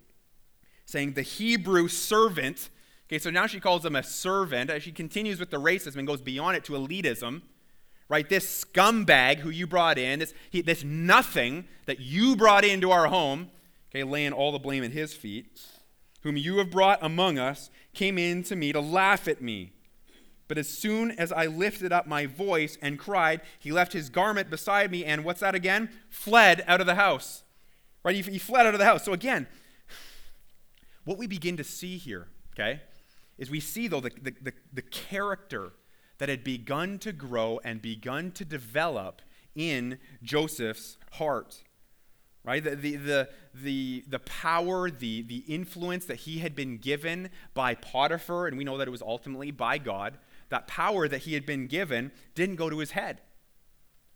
saying, 0.86 1.14
The 1.14 1.22
Hebrew 1.22 1.88
servant 1.88 2.70
Okay, 3.06 3.18
so 3.18 3.30
now 3.30 3.46
she 3.46 3.60
calls 3.60 3.84
him 3.84 3.96
a 3.96 4.02
servant. 4.02 4.70
She 4.82 4.90
continues 4.90 5.38
with 5.38 5.50
the 5.50 5.60
racism 5.60 5.96
and 5.96 6.06
goes 6.06 6.20
beyond 6.20 6.56
it 6.56 6.64
to 6.64 6.72
elitism. 6.72 7.42
Right? 8.08 8.28
This 8.28 8.64
scumbag 8.64 9.38
who 9.38 9.50
you 9.50 9.66
brought 9.66 9.98
in, 9.98 10.18
this, 10.18 10.34
he, 10.50 10.62
this 10.62 10.84
nothing 10.84 11.66
that 11.86 12.00
you 12.00 12.36
brought 12.36 12.64
into 12.64 12.90
our 12.90 13.06
home, 13.06 13.50
okay, 13.90 14.04
laying 14.04 14.32
all 14.32 14.52
the 14.52 14.58
blame 14.58 14.84
at 14.84 14.92
his 14.92 15.14
feet, 15.14 15.60
whom 16.22 16.36
you 16.36 16.58
have 16.58 16.70
brought 16.70 16.98
among 17.02 17.38
us, 17.38 17.70
came 17.94 18.18
in 18.18 18.42
to 18.44 18.56
me 18.56 18.72
to 18.72 18.80
laugh 18.80 19.28
at 19.28 19.40
me. 19.40 19.72
But 20.48 20.58
as 20.58 20.68
soon 20.68 21.10
as 21.12 21.32
I 21.32 21.46
lifted 21.46 21.92
up 21.92 22.06
my 22.06 22.26
voice 22.26 22.76
and 22.82 22.98
cried, 22.98 23.40
he 23.58 23.72
left 23.72 23.94
his 23.94 24.10
garment 24.10 24.50
beside 24.50 24.90
me 24.90 25.04
and 25.04 25.24
what's 25.24 25.40
that 25.40 25.54
again? 25.54 25.88
Fled 26.10 26.62
out 26.66 26.80
of 26.80 26.86
the 26.86 26.94
house. 26.96 27.44
Right? 28.02 28.16
He, 28.16 28.32
he 28.32 28.38
fled 28.38 28.66
out 28.66 28.74
of 28.74 28.80
the 28.80 28.86
house. 28.86 29.04
So 29.04 29.12
again, 29.12 29.46
what 31.04 31.18
we 31.18 31.26
begin 31.26 31.56
to 31.56 31.64
see 31.64 31.96
here, 31.98 32.28
okay, 32.54 32.80
is 33.38 33.50
we 33.50 33.60
see, 33.60 33.88
though, 33.88 34.00
the, 34.00 34.10
the, 34.20 34.34
the, 34.42 34.52
the 34.72 34.82
character 34.82 35.72
that 36.18 36.28
had 36.28 36.44
begun 36.44 36.98
to 37.00 37.12
grow 37.12 37.60
and 37.64 37.82
begun 37.82 38.30
to 38.32 38.44
develop 38.44 39.22
in 39.54 39.98
Joseph's 40.22 40.96
heart 41.12 41.62
right? 42.44 42.62
The, 42.62 42.76
the, 42.76 42.96
the, 42.96 43.28
the, 43.54 44.04
the 44.06 44.18
power 44.20 44.90
the, 44.90 45.22
the 45.22 45.38
influence 45.48 46.04
that 46.06 46.16
he 46.16 46.38
had 46.38 46.54
been 46.54 46.78
given 46.78 47.30
by 47.54 47.74
potiphar 47.74 48.46
and 48.46 48.56
we 48.56 48.64
know 48.64 48.78
that 48.78 48.86
it 48.86 48.90
was 48.90 49.02
ultimately 49.02 49.50
by 49.50 49.78
god 49.78 50.18
that 50.50 50.66
power 50.68 51.08
that 51.08 51.22
he 51.22 51.34
had 51.34 51.46
been 51.46 51.66
given 51.66 52.12
didn't 52.34 52.56
go 52.56 52.70
to 52.70 52.78
his 52.78 52.92
head 52.92 53.20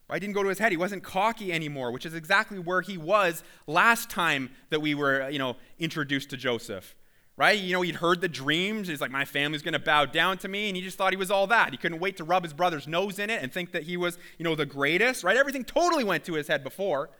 right 0.09 0.21
didn't 0.21 0.35
go 0.35 0.43
to 0.43 0.49
his 0.49 0.59
head 0.59 0.73
he 0.73 0.79
wasn't 0.79 1.03
cocky 1.03 1.53
anymore 1.53 1.91
which 1.91 2.07
is 2.07 2.15
exactly 2.15 2.59
where 2.59 2.81
he 2.81 2.97
was 2.97 3.43
last 3.67 4.11
time 4.11 4.51
that 4.71 4.81
we 4.81 4.95
were 4.95 5.29
you 5.31 5.39
know 5.39 5.57
introduced 5.79 6.31
to 6.31 6.37
joseph 6.37 6.95
right? 7.39 7.59
You 7.59 7.73
know, 7.73 7.83
he'd 7.83 7.95
heard 7.95 8.21
the 8.21 8.29
dreams. 8.29 8.89
He's 8.89 9.01
like, 9.01 9.13
my 9.13 9.25
family's 9.25 9.63
going 9.63 9.73
to 9.73 9.79
bow 9.79 10.05
down 10.05 10.39
to 10.39 10.49
me. 10.49 10.69
And 10.69 10.77
he 10.77 10.83
just 10.83 10.99
thought 10.99 11.13
he 11.13 11.17
was 11.17 11.31
all 11.31 11.47
that. 11.47 11.71
He 11.71 11.77
couldn't 11.77 12.01
wait 12.01 12.17
to 12.17 12.25
rub 12.25 12.43
his 12.43 12.53
brother's 12.53 12.89
nose 12.89 13.21
in 13.21 13.31
it 13.31 13.41
and 13.41 13.53
think 13.53 13.71
that 13.73 13.85
he 13.85 13.97
was, 13.97 14.19
you 14.39 14.45
know, 14.45 14.57
the 14.57 14.67
greatest, 14.67 15.23
right? 15.23 15.37
Everything 15.37 15.65
totally 15.65 16.03
went 16.03 16.25
to 16.25 16.35
his 16.35 16.49
head 16.49 16.65
before. 16.65 17.11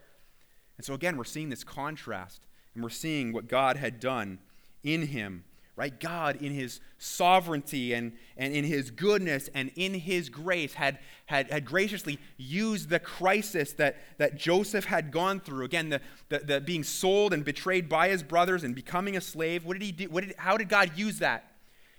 And 0.77 0.85
so, 0.85 0.93
again, 0.93 1.15
we're 1.15 1.23
seeing 1.23 1.49
this 1.49 1.63
contrast 1.63 2.45
and 2.73 2.83
we're 2.83 2.89
seeing 2.89 3.31
what 3.31 3.47
God 3.47 3.77
had 3.77 4.01
done 4.01 4.39
in 4.83 5.07
him 5.07 5.45
right? 5.79 5.97
God, 5.97 6.35
in 6.41 6.51
his 6.51 6.81
sovereignty 6.97 7.93
and, 7.93 8.11
and 8.35 8.53
in 8.53 8.65
his 8.65 8.91
goodness 8.91 9.49
and 9.53 9.71
in 9.77 9.93
his 9.93 10.27
grace, 10.27 10.73
had, 10.73 10.99
had, 11.25 11.49
had 11.49 11.63
graciously 11.63 12.19
used 12.35 12.89
the 12.89 12.99
crisis 12.99 13.71
that, 13.73 13.95
that 14.17 14.35
Joseph 14.35 14.83
had 14.83 15.09
gone 15.09 15.39
through. 15.39 15.63
Again, 15.63 15.87
the, 15.87 16.01
the, 16.27 16.39
the 16.39 16.59
being 16.59 16.83
sold 16.83 17.31
and 17.31 17.45
betrayed 17.45 17.87
by 17.87 18.09
his 18.09 18.23
brothers 18.23 18.65
and 18.65 18.75
becoming 18.75 19.15
a 19.15 19.21
slave. 19.21 19.63
What 19.63 19.79
did 19.79 19.83
he 19.83 19.93
do? 19.93 20.09
What 20.09 20.25
did, 20.25 20.35
how 20.37 20.57
did 20.57 20.67
God 20.67 20.91
use 20.97 21.19
that? 21.19 21.49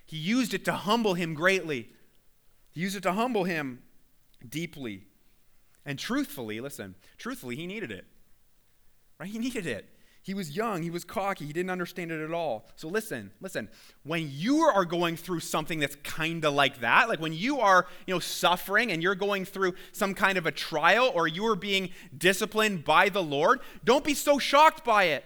He 0.05 0.19
used 0.19 0.53
it 0.53 0.66
to 0.66 0.73
humble 0.73 1.14
him 1.14 1.33
greatly. 1.33 1.88
He 2.73 2.83
used 2.83 2.97
it 2.97 3.03
to 3.05 3.12
humble 3.12 3.45
him 3.45 3.81
deeply. 4.47 5.07
And 5.87 5.99
truthfully, 5.99 6.61
listen, 6.61 6.97
truthfully, 7.16 7.57
he 7.57 7.66
needed 7.66 7.90
it. 7.90 8.05
Right? 9.19 9.31
He 9.31 9.38
needed 9.38 9.66
it. 9.66 9.88
He 10.31 10.35
was 10.35 10.55
young, 10.57 10.85
he 10.85 10.90
was 10.90 11.03
cocky, 11.03 11.45
he 11.45 11.53
didn't 11.53 11.73
understand 11.73 12.12
it 12.12 12.23
at 12.23 12.31
all. 12.31 12.69
So 12.77 12.87
listen, 12.87 13.33
listen. 13.40 13.69
When 14.05 14.31
you 14.31 14.61
are 14.61 14.85
going 14.85 15.16
through 15.16 15.40
something 15.40 15.81
that's 15.81 15.97
kind 16.05 16.45
of 16.45 16.55
like 16.55 16.83
that, 16.83 17.09
like 17.09 17.19
when 17.19 17.33
you 17.33 17.59
are, 17.59 17.88
you 18.07 18.14
know, 18.14 18.21
suffering 18.21 18.93
and 18.93 19.03
you're 19.03 19.16
going 19.16 19.45
through 19.45 19.75
some 19.90 20.14
kind 20.14 20.38
of 20.38 20.47
a 20.47 20.53
trial 20.53 21.11
or 21.16 21.27
you 21.27 21.45
are 21.49 21.57
being 21.57 21.90
disciplined 22.16 22.85
by 22.85 23.09
the 23.09 23.21
Lord, 23.21 23.59
don't 23.83 24.05
be 24.05 24.14
so 24.14 24.38
shocked 24.38 24.85
by 24.85 25.07
it. 25.07 25.25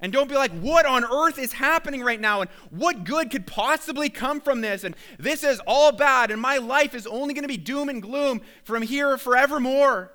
And 0.00 0.12
don't 0.12 0.28
be 0.28 0.34
like, 0.34 0.52
what 0.52 0.84
on 0.84 1.02
earth 1.02 1.38
is 1.38 1.54
happening 1.54 2.02
right 2.02 2.20
now? 2.20 2.42
And 2.42 2.50
what 2.68 3.04
good 3.04 3.30
could 3.30 3.46
possibly 3.46 4.10
come 4.10 4.42
from 4.42 4.60
this? 4.60 4.84
And 4.84 4.94
this 5.18 5.42
is 5.42 5.62
all 5.66 5.92
bad, 5.92 6.30
and 6.30 6.42
my 6.42 6.58
life 6.58 6.94
is 6.94 7.06
only 7.06 7.32
going 7.32 7.44
to 7.44 7.48
be 7.48 7.56
doom 7.56 7.88
and 7.88 8.02
gloom 8.02 8.42
from 8.64 8.82
here 8.82 9.16
forevermore. 9.16 10.12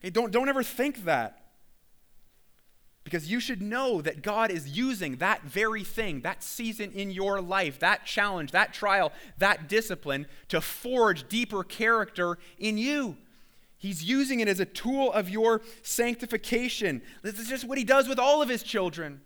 Okay, 0.00 0.10
don't, 0.10 0.30
don't 0.32 0.50
ever 0.50 0.62
think 0.62 1.06
that. 1.06 1.47
Because 3.08 3.30
you 3.30 3.40
should 3.40 3.62
know 3.62 4.02
that 4.02 4.20
God 4.20 4.50
is 4.50 4.68
using 4.68 5.16
that 5.16 5.42
very 5.42 5.82
thing, 5.82 6.20
that 6.20 6.42
season 6.42 6.92
in 6.92 7.10
your 7.10 7.40
life, 7.40 7.78
that 7.78 8.04
challenge, 8.04 8.52
that 8.52 8.74
trial, 8.74 9.12
that 9.38 9.66
discipline 9.66 10.26
to 10.48 10.60
forge 10.60 11.26
deeper 11.26 11.64
character 11.64 12.36
in 12.58 12.76
you. 12.76 13.16
He's 13.78 14.04
using 14.04 14.40
it 14.40 14.48
as 14.48 14.60
a 14.60 14.66
tool 14.66 15.10
of 15.10 15.30
your 15.30 15.62
sanctification. 15.80 17.00
This 17.22 17.38
is 17.38 17.48
just 17.48 17.64
what 17.64 17.78
he 17.78 17.84
does 17.84 18.08
with 18.08 18.18
all 18.18 18.42
of 18.42 18.50
his 18.50 18.62
children. 18.62 19.22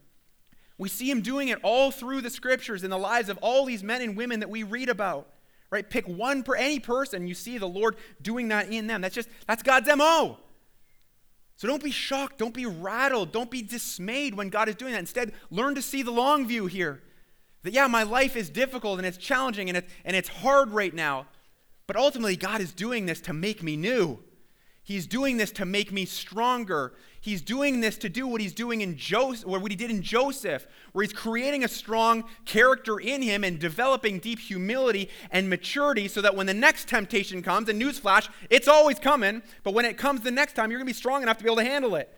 We 0.78 0.88
see 0.88 1.10
him 1.10 1.20
doing 1.20 1.48
it 1.48 1.58
all 1.64 1.90
through 1.90 2.20
the 2.20 2.30
scriptures 2.30 2.84
in 2.84 2.90
the 2.90 2.98
lives 2.98 3.28
of 3.28 3.38
all 3.38 3.64
these 3.64 3.82
men 3.82 4.00
and 4.00 4.16
women 4.16 4.38
that 4.38 4.48
we 4.48 4.62
read 4.62 4.90
about. 4.90 5.26
Right? 5.70 5.90
Pick 5.90 6.06
one 6.06 6.44
per 6.44 6.54
any 6.54 6.78
person, 6.78 7.26
you 7.26 7.34
see 7.34 7.58
the 7.58 7.66
Lord 7.66 7.96
doing 8.20 8.46
that 8.48 8.70
in 8.70 8.86
them. 8.86 9.00
That's 9.00 9.16
just 9.16 9.28
that's 9.48 9.64
God's 9.64 9.88
MO. 9.96 10.38
So 11.62 11.68
don't 11.68 11.80
be 11.80 11.92
shocked, 11.92 12.38
don't 12.38 12.52
be 12.52 12.66
rattled, 12.66 13.30
don't 13.30 13.48
be 13.48 13.62
dismayed 13.62 14.34
when 14.34 14.48
God 14.48 14.68
is 14.68 14.74
doing 14.74 14.94
that. 14.94 14.98
Instead, 14.98 15.32
learn 15.48 15.76
to 15.76 15.80
see 15.80 16.02
the 16.02 16.10
long 16.10 16.44
view 16.44 16.66
here. 16.66 17.04
That, 17.62 17.72
yeah, 17.72 17.86
my 17.86 18.02
life 18.02 18.34
is 18.34 18.50
difficult 18.50 18.98
and 18.98 19.06
it's 19.06 19.16
challenging 19.16 19.68
and 19.68 19.78
it's, 19.78 19.92
and 20.04 20.16
it's 20.16 20.28
hard 20.28 20.72
right 20.72 20.92
now. 20.92 21.28
But 21.86 21.94
ultimately, 21.94 22.34
God 22.34 22.60
is 22.60 22.72
doing 22.72 23.06
this 23.06 23.20
to 23.20 23.32
make 23.32 23.62
me 23.62 23.76
new. 23.76 24.18
He's 24.82 25.06
doing 25.06 25.36
this 25.36 25.52
to 25.52 25.64
make 25.64 25.92
me 25.92 26.04
stronger. 26.04 26.94
He's 27.22 27.40
doing 27.40 27.80
this 27.80 27.96
to 27.98 28.08
do 28.08 28.26
what 28.26 28.40
he's 28.40 28.52
doing 28.52 28.80
in 28.80 28.96
Joseph, 28.96 29.46
what 29.46 29.70
he 29.70 29.76
did 29.76 29.92
in 29.92 30.02
Joseph, 30.02 30.66
where 30.92 31.04
he's 31.04 31.12
creating 31.12 31.62
a 31.62 31.68
strong 31.68 32.24
character 32.44 32.98
in 32.98 33.22
him 33.22 33.44
and 33.44 33.60
developing 33.60 34.18
deep 34.18 34.40
humility 34.40 35.08
and 35.30 35.48
maturity 35.48 36.08
so 36.08 36.20
that 36.20 36.34
when 36.34 36.46
the 36.46 36.52
next 36.52 36.88
temptation 36.88 37.40
comes, 37.40 37.68
and 37.68 37.80
newsflash, 37.80 38.28
it's 38.50 38.66
always 38.66 38.98
coming, 38.98 39.40
but 39.62 39.72
when 39.72 39.84
it 39.84 39.96
comes 39.96 40.22
the 40.22 40.32
next 40.32 40.54
time, 40.54 40.70
you're 40.70 40.80
going 40.80 40.86
to 40.88 40.92
be 40.92 40.98
strong 40.98 41.22
enough 41.22 41.38
to 41.38 41.44
be 41.44 41.48
able 41.48 41.62
to 41.62 41.64
handle 41.64 41.94
it. 41.94 42.12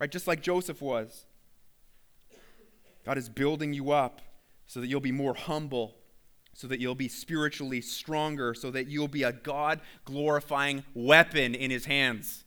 Right? 0.00 0.10
Just 0.10 0.26
like 0.26 0.40
Joseph 0.40 0.80
was. 0.80 1.26
God 3.04 3.18
is 3.18 3.28
building 3.28 3.74
you 3.74 3.90
up 3.90 4.22
so 4.66 4.80
that 4.80 4.86
you'll 4.86 5.00
be 5.00 5.12
more 5.12 5.34
humble 5.34 5.96
so 6.54 6.66
that 6.66 6.80
you'll 6.80 6.94
be 6.94 7.08
spiritually 7.08 7.80
stronger, 7.80 8.54
so 8.54 8.70
that 8.70 8.86
you'll 8.86 9.08
be 9.08 9.22
a 9.22 9.32
God 9.32 9.80
glorifying 10.04 10.84
weapon 10.94 11.54
in 11.54 11.70
his 11.70 11.86
hands. 11.86 12.44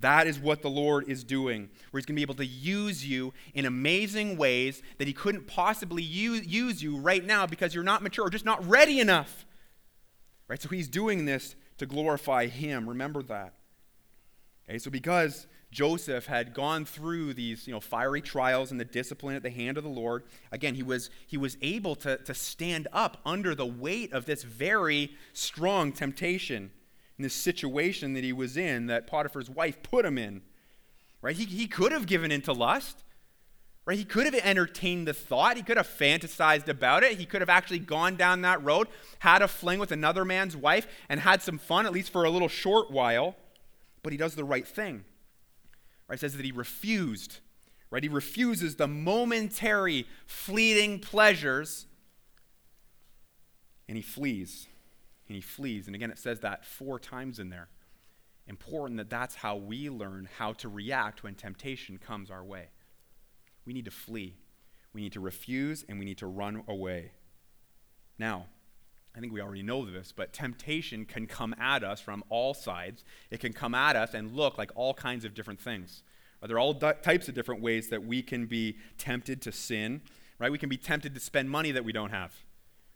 That 0.00 0.26
is 0.26 0.38
what 0.38 0.62
the 0.62 0.68
Lord 0.68 1.08
is 1.08 1.24
doing, 1.24 1.70
where 1.90 1.98
he's 1.98 2.06
going 2.06 2.16
to 2.16 2.18
be 2.18 2.22
able 2.22 2.34
to 2.34 2.46
use 2.46 3.06
you 3.06 3.32
in 3.54 3.64
amazing 3.64 4.36
ways 4.36 4.82
that 4.98 5.06
he 5.06 5.14
couldn't 5.14 5.46
possibly 5.46 6.02
use, 6.02 6.46
use 6.46 6.82
you 6.82 6.98
right 6.98 7.24
now 7.24 7.46
because 7.46 7.74
you're 7.74 7.84
not 7.84 8.02
mature 8.02 8.26
or 8.26 8.30
just 8.30 8.44
not 8.44 8.66
ready 8.68 9.00
enough. 9.00 9.46
Right? 10.48 10.60
So 10.60 10.68
he's 10.68 10.88
doing 10.88 11.24
this 11.24 11.56
to 11.78 11.86
glorify 11.86 12.46
him. 12.46 12.88
Remember 12.88 13.22
that. 13.24 13.54
Okay, 14.68 14.78
so 14.78 14.90
because 14.90 15.46
Joseph 15.70 16.26
had 16.26 16.52
gone 16.52 16.84
through 16.84 17.34
these 17.34 17.66
you 17.66 17.72
know, 17.72 17.80
fiery 17.80 18.20
trials 18.20 18.70
and 18.70 18.80
the 18.80 18.84
discipline 18.84 19.36
at 19.36 19.42
the 19.42 19.50
hand 19.50 19.78
of 19.78 19.84
the 19.84 19.90
Lord, 19.90 20.24
again, 20.52 20.74
he 20.74 20.82
was, 20.82 21.08
he 21.26 21.36
was 21.36 21.56
able 21.62 21.94
to, 21.96 22.18
to 22.18 22.34
stand 22.34 22.88
up 22.92 23.18
under 23.24 23.54
the 23.54 23.66
weight 23.66 24.12
of 24.12 24.26
this 24.26 24.42
very 24.42 25.12
strong 25.32 25.92
temptation 25.92 26.70
in 27.18 27.22
this 27.22 27.34
situation 27.34 28.12
that 28.14 28.24
he 28.24 28.32
was 28.32 28.56
in 28.56 28.86
that 28.86 29.06
Potiphar's 29.06 29.48
wife 29.48 29.82
put 29.82 30.04
him 30.04 30.18
in. 30.18 30.42
Right? 31.22 31.36
He, 31.36 31.44
he 31.44 31.66
could 31.66 31.92
have 31.92 32.06
given 32.06 32.30
into 32.30 32.52
lust. 32.52 33.02
Right? 33.86 33.96
He 33.96 34.04
could 34.04 34.26
have 34.26 34.34
entertained 34.34 35.06
the 35.06 35.14
thought. 35.14 35.56
He 35.56 35.62
could 35.62 35.76
have 35.76 35.86
fantasized 35.86 36.68
about 36.68 37.04
it. 37.04 37.18
He 37.18 37.24
could 37.24 37.40
have 37.40 37.48
actually 37.48 37.78
gone 37.78 38.16
down 38.16 38.42
that 38.42 38.62
road, 38.64 38.88
had 39.20 39.42
a 39.42 39.48
fling 39.48 39.78
with 39.78 39.92
another 39.92 40.24
man's 40.24 40.56
wife, 40.56 40.86
and 41.08 41.20
had 41.20 41.40
some 41.40 41.56
fun, 41.56 41.86
at 41.86 41.92
least 41.92 42.10
for 42.10 42.24
a 42.24 42.30
little 42.30 42.48
short 42.48 42.90
while. 42.90 43.36
But 44.02 44.12
he 44.12 44.18
does 44.18 44.34
the 44.34 44.44
right 44.44 44.66
thing. 44.66 45.04
Right? 46.08 46.18
Says 46.18 46.36
that 46.36 46.44
he 46.44 46.52
refused. 46.52 47.38
Right? 47.90 48.02
He 48.02 48.08
refuses 48.08 48.76
the 48.76 48.88
momentary, 48.88 50.06
fleeting 50.26 50.98
pleasures. 50.98 51.86
And 53.88 53.96
he 53.96 54.02
flees. 54.02 54.66
And 55.28 55.34
he 55.34 55.40
flees. 55.40 55.86
And 55.86 55.94
again, 55.96 56.10
it 56.10 56.18
says 56.18 56.40
that 56.40 56.64
four 56.64 56.98
times 56.98 57.38
in 57.38 57.50
there. 57.50 57.68
Important 58.46 58.98
that 58.98 59.10
that's 59.10 59.34
how 59.36 59.56
we 59.56 59.90
learn 59.90 60.28
how 60.38 60.52
to 60.54 60.68
react 60.68 61.24
when 61.24 61.34
temptation 61.34 61.98
comes 61.98 62.30
our 62.30 62.44
way. 62.44 62.68
We 63.64 63.72
need 63.72 63.86
to 63.86 63.90
flee. 63.90 64.36
We 64.92 65.00
need 65.00 65.12
to 65.12 65.20
refuse 65.20 65.84
and 65.88 65.98
we 65.98 66.04
need 66.04 66.18
to 66.18 66.26
run 66.26 66.62
away. 66.68 67.10
Now, 68.18 68.46
I 69.16 69.20
think 69.20 69.32
we 69.32 69.40
already 69.40 69.62
know 69.62 69.84
this, 69.84 70.12
but 70.12 70.32
temptation 70.32 71.06
can 71.06 71.26
come 71.26 71.54
at 71.58 71.82
us 71.82 72.00
from 72.00 72.22
all 72.28 72.54
sides. 72.54 73.02
It 73.30 73.40
can 73.40 73.52
come 73.52 73.74
at 73.74 73.96
us 73.96 74.14
and 74.14 74.36
look 74.36 74.58
like 74.58 74.70
all 74.74 74.94
kinds 74.94 75.24
of 75.24 75.34
different 75.34 75.60
things. 75.60 76.02
There 76.42 76.56
are 76.56 76.60
all 76.60 76.74
types 76.74 77.28
of 77.28 77.34
different 77.34 77.62
ways 77.62 77.88
that 77.88 78.04
we 78.04 78.22
can 78.22 78.46
be 78.46 78.76
tempted 78.98 79.42
to 79.42 79.52
sin, 79.52 80.02
right? 80.38 80.52
We 80.52 80.58
can 80.58 80.68
be 80.68 80.76
tempted 80.76 81.14
to 81.14 81.20
spend 81.20 81.50
money 81.50 81.72
that 81.72 81.84
we 81.84 81.92
don't 81.92 82.10
have, 82.10 82.32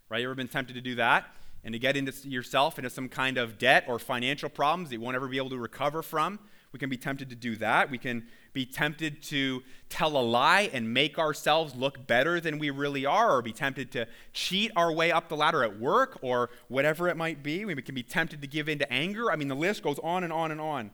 right? 0.09 0.21
You 0.21 0.27
ever 0.27 0.35
been 0.35 0.47
tempted 0.47 0.75
to 0.75 0.81
do 0.81 0.95
that? 0.97 1.25
And 1.63 1.73
to 1.75 1.79
get 1.79 1.97
into 1.97 2.13
yourself 2.29 2.79
into 2.79 2.91
some 2.91 3.09
kind 3.09 3.37
of 3.37 3.59
debt 3.59 3.85
or 3.87 3.99
financial 3.99 4.49
problems 4.49 4.89
that 4.89 4.97
you 4.97 5.01
won't 5.01 5.17
ever 5.17 5.29
be 5.29 5.37
able 5.37 5.51
to 5.51 5.59
recover 5.59 6.03
from? 6.03 6.39
We 6.73 6.79
can 6.79 6.89
be 6.89 6.97
tempted 6.97 7.29
to 7.31 7.37
do 7.37 7.57
that. 7.57 7.91
We 7.91 7.99
can 7.99 8.29
be 8.53 8.65
tempted 8.65 9.23
to 9.25 9.63
tell 9.89 10.17
a 10.17 10.23
lie 10.23 10.71
and 10.73 10.95
make 10.95 11.19
ourselves 11.19 11.75
look 11.75 12.07
better 12.07 12.41
than 12.41 12.59
we 12.59 12.71
really 12.71 13.05
are, 13.05 13.37
or 13.37 13.43
be 13.43 13.53
tempted 13.53 13.91
to 13.93 14.07
cheat 14.33 14.71
our 14.77 14.93
way 14.93 15.11
up 15.11 15.29
the 15.29 15.37
ladder 15.37 15.65
at 15.65 15.81
work 15.81 16.19
or 16.23 16.51
whatever 16.69 17.09
it 17.09 17.17
might 17.17 17.43
be. 17.43 17.65
We 17.65 17.75
can 17.83 17.95
be 17.95 18.05
tempted 18.05 18.41
to 18.41 18.47
give 18.47 18.69
in 18.69 18.79
to 18.79 18.93
anger. 18.93 19.31
I 19.31 19.37
mean, 19.37 19.49
the 19.49 19.57
list 19.57 19.83
goes 19.83 19.99
on 19.99 20.23
and 20.25 20.33
on 20.33 20.53
and 20.53 20.61
on. 20.61 20.93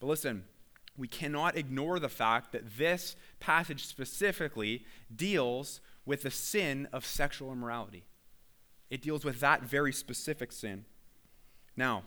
But 0.00 0.08
listen, 0.08 0.44
we 0.96 1.08
cannot 1.08 1.56
ignore 1.56 2.00
the 2.00 2.08
fact 2.08 2.52
that 2.52 2.76
this 2.76 3.16
passage 3.38 3.86
specifically 3.86 4.84
deals 5.14 5.80
with 6.04 6.22
the 6.22 6.30
sin 6.30 6.88
of 6.92 7.06
sexual 7.06 7.52
immorality. 7.52 8.04
It 8.90 9.02
deals 9.02 9.24
with 9.24 9.40
that 9.40 9.62
very 9.62 9.92
specific 9.92 10.52
sin. 10.52 10.84
Now, 11.76 12.04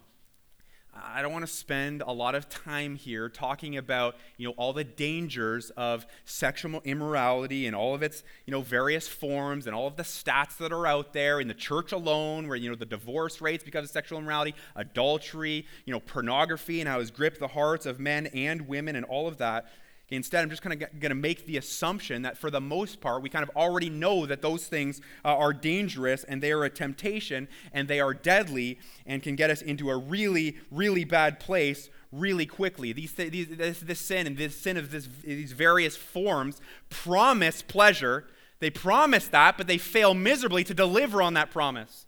I 0.94 1.22
don't 1.22 1.32
want 1.32 1.46
to 1.46 1.52
spend 1.52 2.02
a 2.02 2.12
lot 2.12 2.34
of 2.34 2.50
time 2.50 2.96
here 2.96 3.30
talking 3.30 3.78
about, 3.78 4.16
you 4.38 4.48
know, 4.48 4.54
all 4.58 4.74
the 4.74 4.84
dangers 4.84 5.70
of 5.72 6.06
sexual 6.26 6.82
immorality 6.84 7.68
and 7.68 7.76
all 7.76 7.94
of 7.94 8.02
its, 8.02 8.24
you 8.46 8.52
know, 8.52 8.62
various 8.62 9.08
forms 9.08 9.68
and 9.68 9.76
all 9.76 9.88
of 9.88 9.98
the 9.98 10.04
stats 10.04 10.58
that 10.58 10.72
are 10.72 10.88
out 10.88 11.14
there 11.14 11.40
in 11.40 11.48
the 11.48 11.54
church 11.54 11.92
alone 11.92 12.48
where, 12.48 12.58
you 12.58 12.70
know, 12.70 12.76
the 12.76 12.86
divorce 12.86 13.40
rates 13.40 13.64
because 13.64 13.86
of 13.86 13.92
sexual 13.92 14.18
immorality, 14.18 14.56
adultery, 14.76 15.66
you 15.86 15.94
know, 15.94 16.00
pornography 16.00 16.80
and 16.80 16.90
how 16.90 17.00
it's 17.00 17.12
gripped 17.12 17.40
the 17.40 17.48
hearts 17.48 17.86
of 17.86 18.00
men 18.00 18.26
and 18.28 18.68
women 18.68 18.96
and 18.96 19.06
all 19.06 19.28
of 19.28 19.38
that. 19.38 19.68
Instead, 20.12 20.44
I'm 20.44 20.50
just 20.50 20.62
kind 20.64 20.82
of 20.82 21.00
going 21.00 21.10
to 21.10 21.16
make 21.16 21.46
the 21.46 21.58
assumption 21.58 22.24
that 22.24 22.38
for 22.38 22.50
the 22.50 22.62
most 22.62 23.00
part, 23.00 23.22
we 23.22 23.30
kind 23.30 23.44
of 23.44 23.56
already 23.56 23.90
know 23.90 24.26
that 24.26 24.42
those 24.42 24.66
things 24.66 25.02
uh, 25.24 25.36
are 25.36 25.54
dangerous 25.54 26.24
and 26.24 26.42
they 26.42 26.52
are 26.52 26.64
a 26.64 26.70
temptation 26.70 27.48
and 27.74 27.88
they 27.88 28.00
are 28.00 28.14
deadly 28.14 28.80
and 29.06 29.22
can 29.22 29.36
get 29.36 29.52
us 29.52 29.62
into 29.62 29.92
a 29.92 29.98
really, 29.98 30.58
really 30.72 31.04
bad 31.04 31.40
place 31.40 31.90
really 32.12 32.48
quickly. 32.48 32.92
These, 32.92 33.14
these, 33.14 33.48
this, 33.50 33.80
this 33.82 34.00
sin 34.00 34.26
and 34.26 34.36
this 34.36 34.56
sin 34.58 34.78
of 34.78 34.90
this, 34.90 35.08
these 35.24 35.52
various 35.52 35.96
forms 35.96 36.60
promise 36.90 37.62
pleasure. 37.62 38.26
They 38.60 38.72
promise 38.72 39.28
that, 39.28 39.58
but 39.58 39.68
they 39.68 39.78
fail 39.78 40.16
miserably 40.16 40.64
to 40.64 40.74
deliver 40.74 41.22
on 41.22 41.36
that 41.36 41.52
promise 41.52 42.08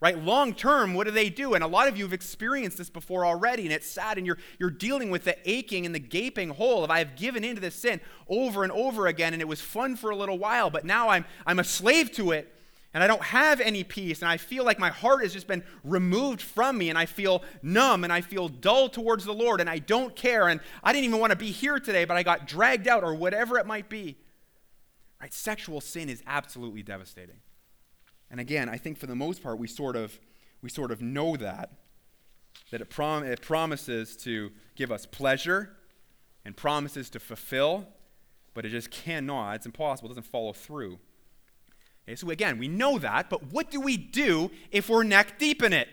right? 0.00 0.18
Long 0.22 0.54
term, 0.54 0.94
what 0.94 1.06
do 1.06 1.10
they 1.10 1.28
do? 1.28 1.54
And 1.54 1.62
a 1.62 1.66
lot 1.66 1.86
of 1.86 1.96
you 1.96 2.04
have 2.04 2.12
experienced 2.12 2.78
this 2.78 2.88
before 2.88 3.26
already, 3.26 3.64
and 3.64 3.72
it's 3.72 3.86
sad, 3.86 4.16
and 4.16 4.26
you're, 4.26 4.38
you're 4.58 4.70
dealing 4.70 5.10
with 5.10 5.24
the 5.24 5.36
aching 5.48 5.84
and 5.84 5.94
the 5.94 6.00
gaping 6.00 6.48
hole 6.48 6.82
of 6.82 6.90
I 6.90 6.98
have 6.98 7.16
given 7.16 7.44
into 7.44 7.60
this 7.60 7.74
sin 7.74 8.00
over 8.28 8.62
and 8.62 8.72
over 8.72 9.06
again, 9.06 9.34
and 9.34 9.42
it 9.42 9.48
was 9.48 9.60
fun 9.60 9.96
for 9.96 10.10
a 10.10 10.16
little 10.16 10.38
while, 10.38 10.70
but 10.70 10.84
now 10.84 11.10
I'm, 11.10 11.26
I'm 11.46 11.58
a 11.58 11.64
slave 11.64 12.12
to 12.12 12.30
it, 12.32 12.54
and 12.94 13.04
I 13.04 13.06
don't 13.06 13.22
have 13.22 13.60
any 13.60 13.84
peace, 13.84 14.22
and 14.22 14.30
I 14.30 14.38
feel 14.38 14.64
like 14.64 14.78
my 14.78 14.88
heart 14.88 15.22
has 15.22 15.34
just 15.34 15.46
been 15.46 15.62
removed 15.84 16.40
from 16.40 16.78
me, 16.78 16.88
and 16.88 16.98
I 16.98 17.04
feel 17.04 17.44
numb, 17.62 18.02
and 18.02 18.12
I 18.12 18.22
feel 18.22 18.48
dull 18.48 18.88
towards 18.88 19.26
the 19.26 19.34
Lord, 19.34 19.60
and 19.60 19.68
I 19.68 19.80
don't 19.80 20.16
care, 20.16 20.48
and 20.48 20.60
I 20.82 20.92
didn't 20.92 21.04
even 21.04 21.20
want 21.20 21.32
to 21.32 21.36
be 21.36 21.50
here 21.50 21.78
today, 21.78 22.06
but 22.06 22.16
I 22.16 22.22
got 22.22 22.48
dragged 22.48 22.88
out, 22.88 23.04
or 23.04 23.14
whatever 23.14 23.58
it 23.58 23.66
might 23.66 23.90
be. 23.90 24.16
Right? 25.20 25.32
Sexual 25.34 25.82
sin 25.82 26.08
is 26.08 26.22
absolutely 26.26 26.82
devastating. 26.82 27.36
And 28.30 28.40
again, 28.40 28.68
I 28.68 28.76
think 28.76 28.98
for 28.98 29.06
the 29.06 29.16
most 29.16 29.42
part, 29.42 29.58
we 29.58 29.66
sort 29.66 29.96
of, 29.96 30.18
we 30.62 30.70
sort 30.70 30.90
of 30.90 31.02
know 31.02 31.36
that, 31.36 31.70
that 32.70 32.80
it, 32.80 32.90
prom- 32.90 33.24
it 33.24 33.40
promises 33.40 34.16
to 34.18 34.50
give 34.76 34.92
us 34.92 35.06
pleasure 35.06 35.76
and 36.44 36.56
promises 36.56 37.10
to 37.10 37.20
fulfill, 37.20 37.88
but 38.54 38.64
it 38.64 38.70
just 38.70 38.90
cannot, 38.90 39.56
it's 39.56 39.66
impossible, 39.66 40.08
it 40.08 40.14
doesn't 40.14 40.30
follow 40.30 40.52
through. 40.52 40.98
Okay, 42.06 42.16
so 42.16 42.30
again, 42.30 42.58
we 42.58 42.68
know 42.68 42.98
that, 42.98 43.28
but 43.28 43.52
what 43.52 43.70
do 43.70 43.80
we 43.80 43.96
do 43.96 44.50
if 44.70 44.88
we're 44.88 45.02
neck 45.02 45.38
deep 45.38 45.62
in 45.62 45.72
it? 45.72 45.88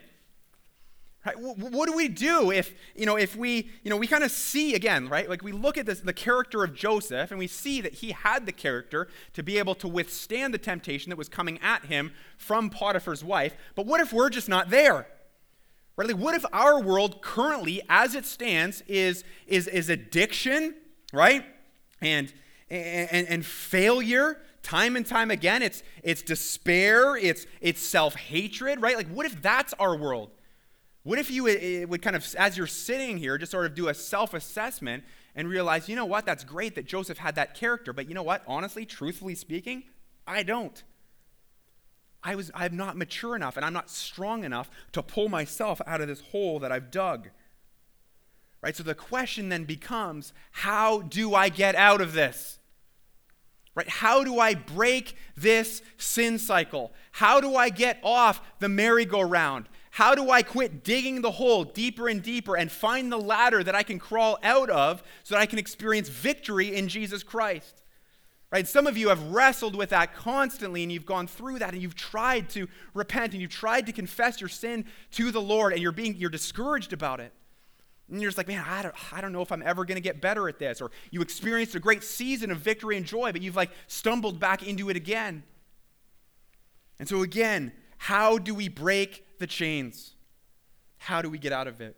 Right? 1.28 1.38
What 1.38 1.88
do 1.88 1.94
we 1.94 2.08
do 2.08 2.52
if, 2.52 2.74
you 2.96 3.06
know, 3.06 3.18
if 3.18 3.36
we, 3.36 3.70
you 3.84 3.90
know, 3.90 3.98
we 3.98 4.08
kind 4.08 4.24
of 4.24 4.32
see 4.32 4.76
again, 4.76 5.10
right? 5.10 5.30
Like 5.30 5.44
we 5.44 5.52
look 5.52 5.78
at 5.78 5.86
this, 5.86 6.00
the 6.00 6.14
character 6.14 6.64
of 6.64 6.74
Joseph 6.74 7.32
and 7.32 7.38
we 7.38 7.48
see 7.48 7.82
that 7.82 7.96
he 7.96 8.12
had 8.12 8.46
the 8.46 8.54
character 8.54 9.10
to 9.34 9.44
be 9.44 9.58
able 9.58 9.76
to 9.76 9.90
withstand 9.90 10.54
the 10.54 10.58
temptation 10.58 11.10
that 11.10 11.18
was 11.18 11.28
coming 11.28 11.60
at 11.62 11.84
him 11.88 12.14
from 12.38 12.70
Potiphar's 12.70 13.26
wife. 13.26 13.58
But 13.76 13.86
what 13.86 14.00
if 14.00 14.14
we're 14.14 14.30
just 14.30 14.48
not 14.48 14.70
there? 14.70 15.06
Right? 15.98 16.08
Like 16.08 16.18
what 16.18 16.34
if 16.34 16.46
our 16.54 16.80
world 16.82 17.22
currently, 17.22 17.82
as 17.90 18.16
it 18.16 18.26
stands, 18.26 18.82
is, 18.88 19.26
is, 19.48 19.68
is 19.68 19.90
addiction, 19.90 20.76
right? 21.12 21.44
And, 22.00 22.32
and, 22.70 23.28
and 23.28 23.46
failure 23.46 24.40
time 24.64 24.96
and 24.96 25.06
time 25.06 25.30
again. 25.30 25.62
It's, 25.62 25.84
it's 26.04 26.22
despair, 26.22 27.18
it's, 27.18 27.46
it's 27.60 27.82
self 27.82 28.16
hatred, 28.16 28.82
right? 28.82 28.96
Like, 28.96 29.10
what 29.10 29.26
if 29.26 29.42
that's 29.42 29.74
our 29.74 29.98
world? 29.98 30.32
What 31.08 31.20
if 31.20 31.32
you 31.32 31.48
eh, 31.48 31.86
would 31.86 32.02
kind 32.02 32.18
of, 32.18 32.36
as 32.38 32.58
you're 32.58 32.68
sitting 32.68 33.18
here, 33.18 33.38
just 33.38 33.54
sort 33.54 33.66
of 33.66 33.74
do 33.74 33.88
a 33.88 33.94
self 33.94 34.34
assessment 34.34 35.06
and 35.36 35.48
realize, 35.48 35.88
you 35.88 35.96
know 35.96 36.04
what, 36.04 36.26
that's 36.26 36.44
great 36.44 36.76
that 36.76 36.86
Joseph 36.86 37.18
had 37.18 37.36
that 37.36 37.54
character, 37.54 37.94
but 37.94 38.10
you 38.10 38.14
know 38.14 38.24
what, 38.24 38.44
honestly, 38.46 38.86
truthfully 38.86 39.34
speaking, 39.34 39.84
I 40.28 40.44
don't. 40.44 40.84
I 42.22 42.36
was, 42.36 42.52
I'm 42.54 42.76
not 42.76 42.98
mature 42.98 43.38
enough 43.38 43.56
and 43.56 43.66
I'm 43.66 43.72
not 43.72 43.90
strong 43.90 44.44
enough 44.44 44.70
to 44.92 45.02
pull 45.02 45.30
myself 45.30 45.80
out 45.88 46.02
of 46.02 46.10
this 46.10 46.20
hole 46.20 46.60
that 46.60 46.74
I've 46.74 46.92
dug. 46.92 47.30
Right? 48.62 48.76
So 48.76 48.84
the 48.84 48.94
question 48.94 49.48
then 49.48 49.64
becomes 49.64 50.34
how 50.52 51.04
do 51.04 51.34
I 51.34 51.48
get 51.48 51.76
out 51.76 52.02
of 52.02 52.12
this? 52.12 52.60
Right? 53.76 53.88
How 53.88 54.26
do 54.26 54.42
I 54.42 54.56
break 54.56 55.16
this 55.38 55.82
sin 55.98 56.38
cycle? 56.38 56.92
How 57.14 57.40
do 57.40 57.56
I 57.56 57.70
get 57.70 57.98
off 58.04 58.42
the 58.60 58.68
merry-go-round? 58.68 59.70
How 59.98 60.14
do 60.14 60.30
I 60.30 60.44
quit 60.44 60.84
digging 60.84 61.24
the 61.24 61.32
hole 61.32 61.64
deeper 61.64 62.08
and 62.08 62.22
deeper 62.22 62.56
and 62.56 62.72
find 62.72 63.12
the 63.12 63.18
ladder 63.18 63.64
that 63.64 63.74
I 63.74 63.82
can 63.82 63.98
crawl 63.98 64.38
out 64.44 64.70
of 64.70 65.02
so 65.24 65.34
that 65.34 65.42
I 65.42 65.48
can 65.48 65.58
experience 65.58 66.08
victory 66.08 66.76
in 66.76 66.88
Jesus 66.88 67.24
Christ? 67.24 67.82
Right? 68.52 68.68
Some 68.68 68.86
of 68.86 68.96
you 68.96 69.10
have 69.10 69.32
wrestled 69.32 69.76
with 69.76 69.90
that 69.90 70.14
constantly 70.14 70.84
and 70.84 70.92
you've 70.92 71.08
gone 71.08 71.26
through 71.26 71.58
that 71.58 71.74
and 71.74 71.82
you've 71.82 71.96
tried 71.96 72.48
to 72.50 72.68
repent 72.94 73.34
and 73.34 73.42
you've 73.42 73.50
tried 73.50 73.88
to 73.88 73.92
confess 73.92 74.40
your 74.40 74.50
sin 74.50 74.86
to 75.14 75.32
the 75.32 75.42
Lord 75.42 75.74
and 75.74 75.82
you're 75.82 75.92
being 75.92 76.16
you're 76.16 76.30
discouraged 76.30 76.94
about 76.94 77.20
it. 77.20 77.34
And 78.08 78.22
you're 78.22 78.30
just 78.30 78.38
like, 78.38 78.48
man, 78.48 78.64
I 78.68 78.84
don't, 78.84 78.96
I 79.12 79.20
don't 79.20 79.34
know 79.34 79.42
if 79.42 79.52
I'm 79.52 79.64
ever 79.64 79.84
going 79.84 79.96
to 79.96 80.02
get 80.02 80.22
better 80.22 80.48
at 80.48 80.60
this. 80.60 80.80
Or 80.80 80.92
you 81.10 81.24
experienced 81.24 81.74
a 81.74 81.80
great 81.80 82.04
season 82.04 82.52
of 82.52 82.60
victory 82.60 82.98
and 82.98 83.06
joy, 83.08 83.32
but 83.32 83.42
you've 83.42 83.56
like 83.56 83.72
stumbled 83.88 84.40
back 84.40 84.62
into 84.62 84.92
it 84.92 84.96
again. 84.96 85.42
And 87.00 87.10
so 87.10 87.24
again, 87.24 87.72
how 87.98 88.38
do 88.38 88.54
we 88.54 88.70
break 88.70 89.40
the 89.40 89.48
chains? 89.48 90.16
How 90.98 91.22
do 91.22 91.30
we 91.30 91.38
get 91.38 91.52
out 91.52 91.68
of 91.68 91.82
it? 91.82 91.96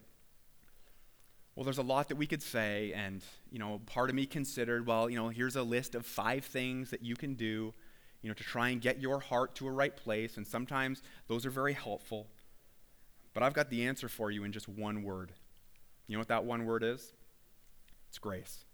Well, 1.55 1.63
there's 1.65 1.77
a 1.77 1.83
lot 1.83 2.07
that 2.07 2.15
we 2.15 2.25
could 2.25 2.41
say, 2.41 2.93
and 2.93 3.21
you 3.51 3.59
know, 3.59 3.81
part 3.85 4.09
of 4.09 4.15
me 4.15 4.25
considered, 4.25 4.85
well, 4.85 5.09
you 5.09 5.17
know, 5.17 5.29
here's 5.29 5.55
a 5.55 5.63
list 5.63 5.93
of 5.93 6.05
five 6.05 6.45
things 6.45 6.89
that 6.91 7.03
you 7.03 7.15
can 7.15 7.33
do, 7.33 7.73
you 8.21 8.29
know, 8.29 8.33
to 8.33 8.43
try 8.43 8.69
and 8.69 8.79
get 8.81 9.01
your 9.01 9.19
heart 9.19 9.55
to 9.55 9.67
a 9.67 9.71
right 9.71 9.95
place, 9.95 10.37
and 10.37 10.47
sometimes 10.47 11.03
those 11.27 11.45
are 11.45 11.49
very 11.49 11.73
helpful. 11.73 12.27
But 13.33 13.43
I've 13.43 13.53
got 13.53 13.69
the 13.69 13.85
answer 13.85 14.07
for 14.07 14.31
you 14.31 14.43
in 14.43 14.51
just 14.51 14.69
one 14.69 15.03
word. 15.03 15.33
You 16.07 16.15
know 16.15 16.19
what 16.19 16.29
that 16.29 16.45
one 16.45 16.65
word 16.65 16.83
is? 16.83 17.13
It's 18.07 18.17
grace. 18.17 18.65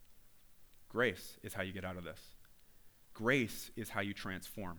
Grace 0.87 1.37
is 1.43 1.53
how 1.53 1.63
you 1.63 1.73
get 1.73 1.83
out 1.83 1.97
of 1.97 2.03
this. 2.03 2.19
Grace 3.13 3.71
is 3.75 3.89
how 3.89 4.01
you 4.01 4.13
transform. 4.13 4.77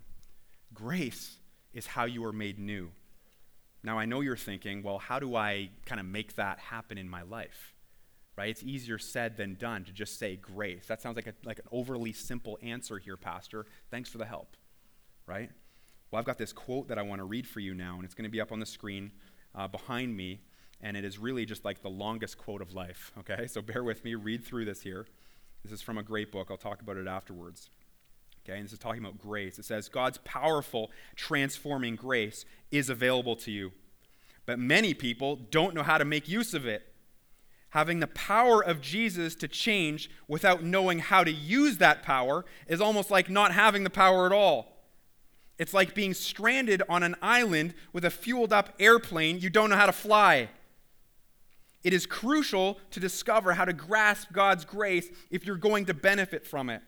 Grace 0.73 1.37
is 1.77 1.87
how 1.87 2.07
you 2.07 2.24
are 2.24 2.33
made 2.33 2.59
new. 2.59 2.91
Now, 3.85 3.99
I 3.99 4.07
know 4.07 4.22
you're 4.22 4.37
thinking, 4.37 4.83
well, 4.83 4.99
how 4.99 5.20
do 5.20 5.37
I 5.37 5.68
kind 5.85 6.01
of 6.01 6.07
make 6.07 6.35
that 6.37 6.59
happen 6.59 6.97
in 6.97 7.09
my 7.09 7.22
life? 7.22 7.74
Right? 8.37 8.49
It's 8.49 8.62
easier 8.62 8.99
said 8.99 9.37
than 9.37 9.55
done 9.55 9.85
to 9.85 9.93
just 9.93 10.18
say 10.18 10.37
grace. 10.37 10.87
That 10.87 11.03
sounds 11.03 11.16
like, 11.16 11.27
a, 11.27 11.35
like 11.45 11.59
an 11.59 11.66
overly 11.70 12.12
simple 12.12 12.59
answer 12.62 12.99
here, 12.99 13.16
Pastor. 13.16 13.66
Thanks 13.91 14.09
for 14.09 14.16
the 14.18 14.24
help. 14.24 14.57
Right? 15.27 15.51
Well, 16.11 16.18
I've 16.18 16.24
got 16.24 16.39
this 16.39 16.53
quote 16.53 16.89
that 16.89 16.99
I 16.99 17.03
want 17.03 17.20
to 17.20 17.24
read 17.24 17.47
for 17.47 17.61
you 17.61 17.74
now, 17.74 17.97
and 17.97 18.05
it's 18.05 18.14
going 18.14 18.24
to 18.24 18.31
be 18.31 18.41
up 18.41 18.53
on 18.53 18.59
the 18.59 18.66
screen 18.66 19.12
uh, 19.55 19.68
behind 19.68 20.16
me, 20.16 20.41
and 20.81 20.97
it 20.97 21.05
is 21.05 21.18
really 21.18 21.45
just 21.45 21.64
like 21.64 21.83
the 21.83 21.91
longest 21.91 22.39
quote 22.39 22.62
of 22.62 22.72
life. 22.74 23.12
Okay? 23.18 23.47
So 23.47 23.61
bear 23.61 23.85
with 23.85 24.03
me, 24.03 24.14
read 24.14 24.45
through 24.45 24.64
this 24.64 24.81
here. 24.81 25.07
This 25.62 25.72
is 25.72 25.83
from 25.83 25.99
a 25.99 26.03
great 26.03 26.33
book. 26.33 26.49
I'll 26.51 26.57
talk 26.57 26.81
about 26.81 26.97
it 26.97 27.07
afterwards. 27.07 27.68
Okay, 28.47 28.59
and 28.59 28.65
this 28.65 28.73
is 28.73 28.79
talking 28.79 29.01
about 29.01 29.19
grace. 29.19 29.59
It 29.59 29.65
says, 29.65 29.89
God's 29.89 30.19
powerful, 30.19 30.93
transforming 31.17 31.97
grace 31.97 32.45
is 32.71 32.89
available 32.89 33.35
to 33.37 33.51
you. 33.51 33.73
But 34.45 34.61
many 34.61 34.95
people 34.95 35.35
don't 35.35 35.75
know 35.75 35.83
how 35.83 35.99
to 35.99 36.05
make 36.05 36.29
use 36.29 36.55
of 36.55 36.65
it. 36.65 36.87
Having 37.71 37.99
the 37.99 38.07
power 38.07 38.63
of 38.63 38.81
Jesus 38.81 39.35
to 39.37 39.49
change 39.49 40.09
without 40.29 40.63
knowing 40.63 41.01
how 41.01 41.25
to 41.25 41.33
use 41.33 41.79
that 41.79 42.05
power 42.05 42.45
is 42.69 42.81
almost 42.81 43.11
like 43.11 43.29
not 43.29 43.51
having 43.51 43.83
the 43.83 43.91
power 43.91 44.27
at 44.27 44.33
all. 44.33 44.77
It's 45.59 45.75
like 45.75 45.93
being 45.93 46.15
stranded 46.15 46.85
on 46.89 47.03
an 47.03 47.17
island 47.21 47.75
with 47.93 48.05
a 48.05 48.11
fueled 48.11 48.53
up 48.53 48.75
airplane 48.79 49.41
you 49.41 49.51
don't 49.51 49.71
know 49.71 49.77
how 49.77 49.87
to 49.87 49.93
fly. 49.93 50.51
It 51.83 51.93
is 51.93 52.07
crucial 52.07 52.79
to 52.93 53.01
discover 53.01 53.55
how 53.55 53.65
to 53.65 53.73
grasp 53.73 54.33
God's 54.33 54.65
grace 54.65 55.09
if 55.33 55.45
you're 55.45 55.57
going 55.57 55.87
to 55.87 55.95
benefit 55.95 56.47
from 56.47 56.71
it. 56.71 56.83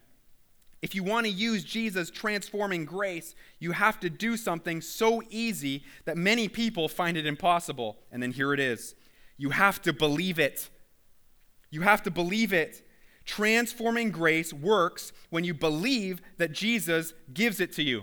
If 0.81 0.95
you 0.95 1.03
want 1.03 1.27
to 1.27 1.33
use 1.33 1.65
Jesus' 1.65 2.11
transforming 2.11 2.85
grace, 2.85 3.35
you 3.59 3.73
have 3.73 3.99
to 4.01 4.11
do 4.11 4.37
something 4.37 4.81
so 4.81 5.23
easy 5.29 5.83
that 6.05 6.17
many 6.17 6.49
people 6.49 6.89
find 6.89 7.17
it 7.17 7.27
impossible. 7.27 7.99
And 8.13 8.23
then 8.23 8.33
here 8.33 8.53
it 8.55 8.61
is 8.61 8.95
you 9.37 9.51
have 9.51 9.81
to 9.83 9.93
believe 9.93 10.39
it. 10.39 10.69
You 11.71 11.83
have 11.83 12.03
to 12.05 12.11
believe 12.11 12.53
it. 12.53 12.87
Transforming 13.25 14.11
grace 14.11 14.53
works 14.53 15.13
when 15.31 15.45
you 15.45 15.53
believe 15.53 16.21
that 16.39 16.53
Jesus 16.53 17.13
gives 17.33 17.61
it 17.61 17.73
to 17.75 17.83
you. 17.83 18.03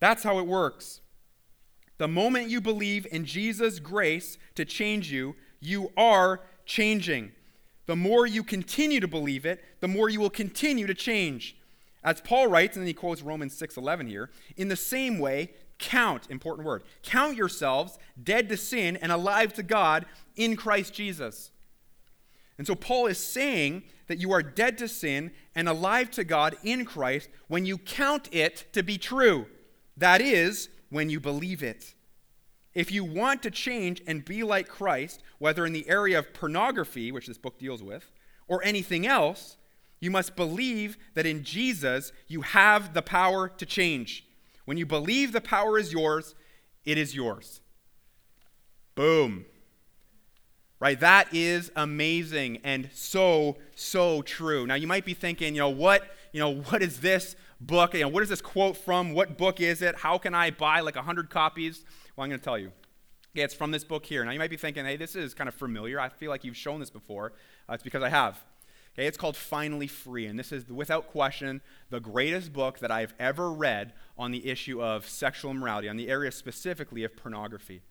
That's 0.00 0.22
how 0.22 0.38
it 0.38 0.46
works. 0.46 1.00
The 1.98 2.08
moment 2.08 2.50
you 2.50 2.60
believe 2.60 3.06
in 3.12 3.24
Jesus' 3.24 3.78
grace 3.78 4.36
to 4.56 4.64
change 4.64 5.12
you, 5.12 5.36
you 5.60 5.92
are 5.96 6.40
changing. 6.66 7.32
The 7.86 7.96
more 7.96 8.26
you 8.26 8.42
continue 8.42 9.00
to 9.00 9.08
believe 9.08 9.46
it, 9.46 9.62
the 9.80 9.88
more 9.88 10.08
you 10.08 10.18
will 10.18 10.30
continue 10.30 10.86
to 10.86 10.94
change. 10.94 11.56
As 12.04 12.20
Paul 12.20 12.48
writes, 12.48 12.76
and 12.76 12.82
then 12.82 12.88
he 12.88 12.94
quotes 12.94 13.22
Romans 13.22 13.54
6:11 13.54 14.08
here, 14.08 14.30
in 14.56 14.68
the 14.68 14.76
same 14.76 15.18
way, 15.18 15.54
count, 15.78 16.30
important 16.30 16.66
word, 16.66 16.84
count 17.02 17.36
yourselves 17.36 17.98
dead 18.22 18.48
to 18.50 18.56
sin 18.56 18.96
and 18.98 19.10
alive 19.10 19.52
to 19.54 19.62
God 19.62 20.06
in 20.36 20.54
Christ 20.54 20.94
Jesus. 20.94 21.50
And 22.58 22.66
so 22.66 22.74
Paul 22.74 23.06
is 23.06 23.18
saying 23.18 23.84
that 24.06 24.18
you 24.18 24.30
are 24.32 24.42
dead 24.42 24.78
to 24.78 24.86
sin 24.88 25.32
and 25.54 25.68
alive 25.68 26.10
to 26.12 26.24
God 26.24 26.56
in 26.62 26.84
Christ 26.84 27.28
when 27.48 27.66
you 27.66 27.78
count 27.78 28.28
it 28.32 28.66
to 28.74 28.82
be 28.82 28.98
true. 28.98 29.46
That 29.96 30.20
is, 30.20 30.68
when 30.90 31.10
you 31.10 31.18
believe 31.18 31.62
it. 31.62 31.94
If 32.74 32.92
you 32.92 33.04
want 33.04 33.42
to 33.42 33.50
change 33.50 34.02
and 34.06 34.24
be 34.24 34.42
like 34.42 34.68
Christ, 34.68 35.22
whether 35.38 35.66
in 35.66 35.72
the 35.72 35.88
area 35.88 36.18
of 36.18 36.32
pornography, 36.34 37.10
which 37.10 37.26
this 37.26 37.38
book 37.38 37.58
deals 37.58 37.82
with, 37.82 38.12
or 38.46 38.62
anything 38.64 39.06
else, 39.06 39.56
you 40.04 40.10
must 40.10 40.36
believe 40.36 40.98
that 41.14 41.26
in 41.26 41.42
Jesus 41.42 42.12
you 42.28 42.42
have 42.42 42.92
the 42.92 43.02
power 43.02 43.48
to 43.48 43.66
change. 43.66 44.26
When 44.66 44.76
you 44.76 44.86
believe 44.86 45.32
the 45.32 45.40
power 45.40 45.78
is 45.78 45.92
yours, 45.92 46.34
it 46.84 46.98
is 46.98 47.14
yours. 47.14 47.60
Boom. 48.94 49.46
Right? 50.78 51.00
That 51.00 51.32
is 51.32 51.72
amazing 51.74 52.58
and 52.64 52.90
so, 52.92 53.56
so 53.74 54.20
true. 54.22 54.66
Now 54.66 54.74
you 54.74 54.86
might 54.86 55.04
be 55.04 55.14
thinking, 55.14 55.54
you 55.54 55.60
know, 55.60 55.70
what, 55.70 56.04
you 56.32 56.40
know, 56.40 56.54
what 56.54 56.82
is 56.82 57.00
this 57.00 57.34
book? 57.60 57.94
You 57.94 58.00
know, 58.00 58.08
what 58.08 58.22
is 58.22 58.28
this 58.28 58.42
quote 58.42 58.76
from? 58.76 59.12
What 59.14 59.38
book 59.38 59.60
is 59.60 59.80
it? 59.80 59.96
How 59.96 60.18
can 60.18 60.34
I 60.34 60.50
buy 60.50 60.80
like 60.80 60.96
100 60.96 61.30
copies? 61.30 61.84
Well, 62.14 62.24
I'm 62.24 62.30
to 62.30 62.38
tell 62.38 62.58
you. 62.58 62.72
Yeah, 63.32 63.44
it's 63.44 63.54
from 63.54 63.70
this 63.70 63.84
book 63.84 64.06
here. 64.06 64.24
Now 64.24 64.30
you 64.30 64.38
might 64.38 64.50
be 64.50 64.56
thinking, 64.56 64.84
hey, 64.84 64.96
this 64.96 65.16
is 65.16 65.34
kind 65.34 65.48
of 65.48 65.54
familiar. 65.54 65.98
I 65.98 66.08
feel 66.08 66.30
like 66.30 66.44
you've 66.44 66.56
shown 66.56 66.78
this 66.78 66.90
before. 66.90 67.32
Uh, 67.68 67.72
it's 67.72 67.82
because 67.82 68.02
I 68.02 68.10
have. 68.10 68.38
Okay, 68.94 69.08
it's 69.08 69.18
called 69.18 69.36
Finally 69.36 69.88
Free, 69.88 70.26
and 70.26 70.38
this 70.38 70.52
is, 70.52 70.68
without 70.68 71.08
question, 71.08 71.60
the 71.90 71.98
greatest 71.98 72.52
book 72.52 72.78
that 72.78 72.92
I've 72.92 73.12
ever 73.18 73.50
read 73.50 73.92
on 74.16 74.30
the 74.30 74.48
issue 74.48 74.80
of 74.80 75.08
sexual 75.08 75.50
immorality, 75.50 75.88
on 75.88 75.96
the 75.96 76.08
area 76.08 76.30
specifically 76.30 77.02
of 77.02 77.16
pornography. 77.16 77.82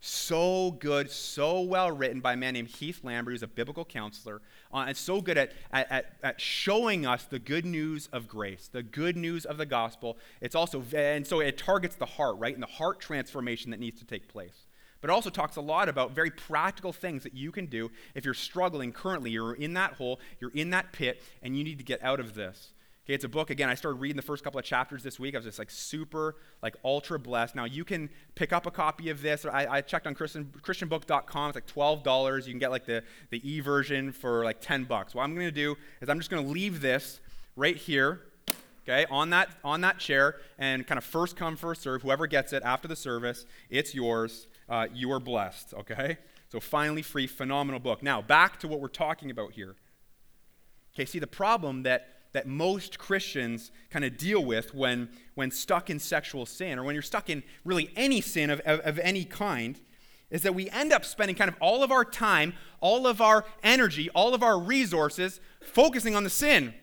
So 0.00 0.72
good, 0.72 1.10
so 1.10 1.62
well 1.62 1.90
written 1.90 2.20
by 2.20 2.34
a 2.34 2.36
man 2.36 2.52
named 2.52 2.68
Heath 2.68 3.00
Lambert, 3.02 3.32
who's 3.32 3.42
a 3.42 3.46
biblical 3.46 3.86
counselor, 3.86 4.42
uh, 4.70 4.84
and 4.86 4.94
so 4.94 5.22
good 5.22 5.38
at, 5.38 5.52
at, 5.72 6.16
at 6.22 6.38
showing 6.42 7.06
us 7.06 7.24
the 7.24 7.38
good 7.38 7.64
news 7.64 8.10
of 8.12 8.28
grace, 8.28 8.68
the 8.70 8.82
good 8.82 9.16
news 9.16 9.46
of 9.46 9.56
the 9.56 9.64
gospel. 9.64 10.18
It's 10.42 10.54
also, 10.54 10.84
and 10.94 11.26
so 11.26 11.40
it 11.40 11.56
targets 11.56 11.96
the 11.96 12.04
heart, 12.04 12.36
right, 12.38 12.52
and 12.52 12.62
the 12.62 12.66
heart 12.66 13.00
transformation 13.00 13.70
that 13.70 13.80
needs 13.80 13.98
to 14.00 14.04
take 14.04 14.28
place. 14.28 14.63
But 15.04 15.10
it 15.10 15.16
also 15.16 15.28
talks 15.28 15.56
a 15.56 15.60
lot 15.60 15.90
about 15.90 16.12
very 16.12 16.30
practical 16.30 16.90
things 16.90 17.24
that 17.24 17.34
you 17.34 17.52
can 17.52 17.66
do 17.66 17.90
if 18.14 18.24
you're 18.24 18.32
struggling 18.32 18.90
currently. 18.90 19.32
You're 19.32 19.52
in 19.52 19.74
that 19.74 19.92
hole, 19.92 20.18
you're 20.40 20.52
in 20.54 20.70
that 20.70 20.92
pit, 20.92 21.22
and 21.42 21.54
you 21.54 21.62
need 21.62 21.76
to 21.76 21.84
get 21.84 22.02
out 22.02 22.20
of 22.20 22.34
this. 22.34 22.72
Okay, 23.04 23.12
it's 23.12 23.24
a 23.24 23.28
book. 23.28 23.50
Again, 23.50 23.68
I 23.68 23.74
started 23.74 24.00
reading 24.00 24.16
the 24.16 24.22
first 24.22 24.42
couple 24.42 24.58
of 24.58 24.64
chapters 24.64 25.02
this 25.02 25.20
week. 25.20 25.34
I 25.34 25.38
was 25.38 25.44
just 25.44 25.58
like 25.58 25.70
super, 25.70 26.36
like 26.62 26.76
ultra 26.82 27.18
blessed. 27.18 27.54
Now 27.54 27.66
you 27.66 27.84
can 27.84 28.08
pick 28.34 28.54
up 28.54 28.64
a 28.64 28.70
copy 28.70 29.10
of 29.10 29.20
this. 29.20 29.44
I, 29.44 29.66
I 29.66 29.80
checked 29.82 30.06
on 30.06 30.14
Christian, 30.14 30.50
ChristianBook.com. 30.62 31.50
It's 31.50 31.54
like 31.54 31.66
twelve 31.66 32.02
dollars. 32.02 32.46
You 32.46 32.54
can 32.54 32.58
get 32.58 32.70
like 32.70 32.86
the 32.86 33.02
the 33.28 33.46
e 33.46 33.60
version 33.60 34.10
for 34.10 34.42
like 34.42 34.62
ten 34.62 34.84
bucks. 34.84 35.14
What 35.14 35.24
I'm 35.24 35.34
going 35.34 35.48
to 35.48 35.52
do 35.52 35.76
is 36.00 36.08
I'm 36.08 36.18
just 36.18 36.30
going 36.30 36.42
to 36.42 36.50
leave 36.50 36.80
this 36.80 37.20
right 37.56 37.76
here, 37.76 38.22
okay, 38.88 39.04
on 39.10 39.28
that 39.28 39.50
on 39.62 39.82
that 39.82 39.98
chair, 39.98 40.36
and 40.58 40.86
kind 40.86 40.96
of 40.96 41.04
first 41.04 41.36
come 41.36 41.56
first 41.56 41.82
serve. 41.82 42.00
Whoever 42.00 42.26
gets 42.26 42.54
it 42.54 42.62
after 42.62 42.88
the 42.88 42.96
service, 42.96 43.44
it's 43.68 43.94
yours 43.94 44.46
uh, 44.68 44.86
you 44.92 45.10
are 45.12 45.20
blessed, 45.20 45.74
okay? 45.74 46.18
So, 46.50 46.60
finally 46.60 47.02
free, 47.02 47.26
phenomenal 47.26 47.80
book. 47.80 48.02
Now, 48.02 48.22
back 48.22 48.60
to 48.60 48.68
what 48.68 48.80
we're 48.80 48.88
talking 48.88 49.30
about 49.30 49.52
here. 49.52 49.76
Okay, 50.94 51.04
see, 51.04 51.18
the 51.18 51.26
problem 51.26 51.82
that, 51.82 52.08
that 52.32 52.46
most 52.46 52.98
Christians 52.98 53.72
kind 53.90 54.04
of 54.04 54.16
deal 54.16 54.44
with 54.44 54.74
when, 54.74 55.08
when 55.34 55.50
stuck 55.50 55.90
in 55.90 55.98
sexual 55.98 56.46
sin, 56.46 56.78
or 56.78 56.84
when 56.84 56.94
you're 56.94 57.02
stuck 57.02 57.28
in 57.28 57.42
really 57.64 57.90
any 57.96 58.20
sin 58.20 58.50
of, 58.50 58.60
of, 58.60 58.80
of 58.80 58.98
any 59.00 59.24
kind, 59.24 59.80
is 60.30 60.42
that 60.42 60.54
we 60.54 60.70
end 60.70 60.92
up 60.92 61.04
spending 61.04 61.36
kind 61.36 61.48
of 61.48 61.56
all 61.60 61.82
of 61.82 61.90
our 61.90 62.04
time, 62.04 62.54
all 62.80 63.06
of 63.06 63.20
our 63.20 63.44
energy, 63.62 64.08
all 64.10 64.34
of 64.34 64.42
our 64.42 64.58
resources 64.58 65.40
focusing 65.60 66.14
on 66.14 66.24
the 66.24 66.30
sin 66.30 66.74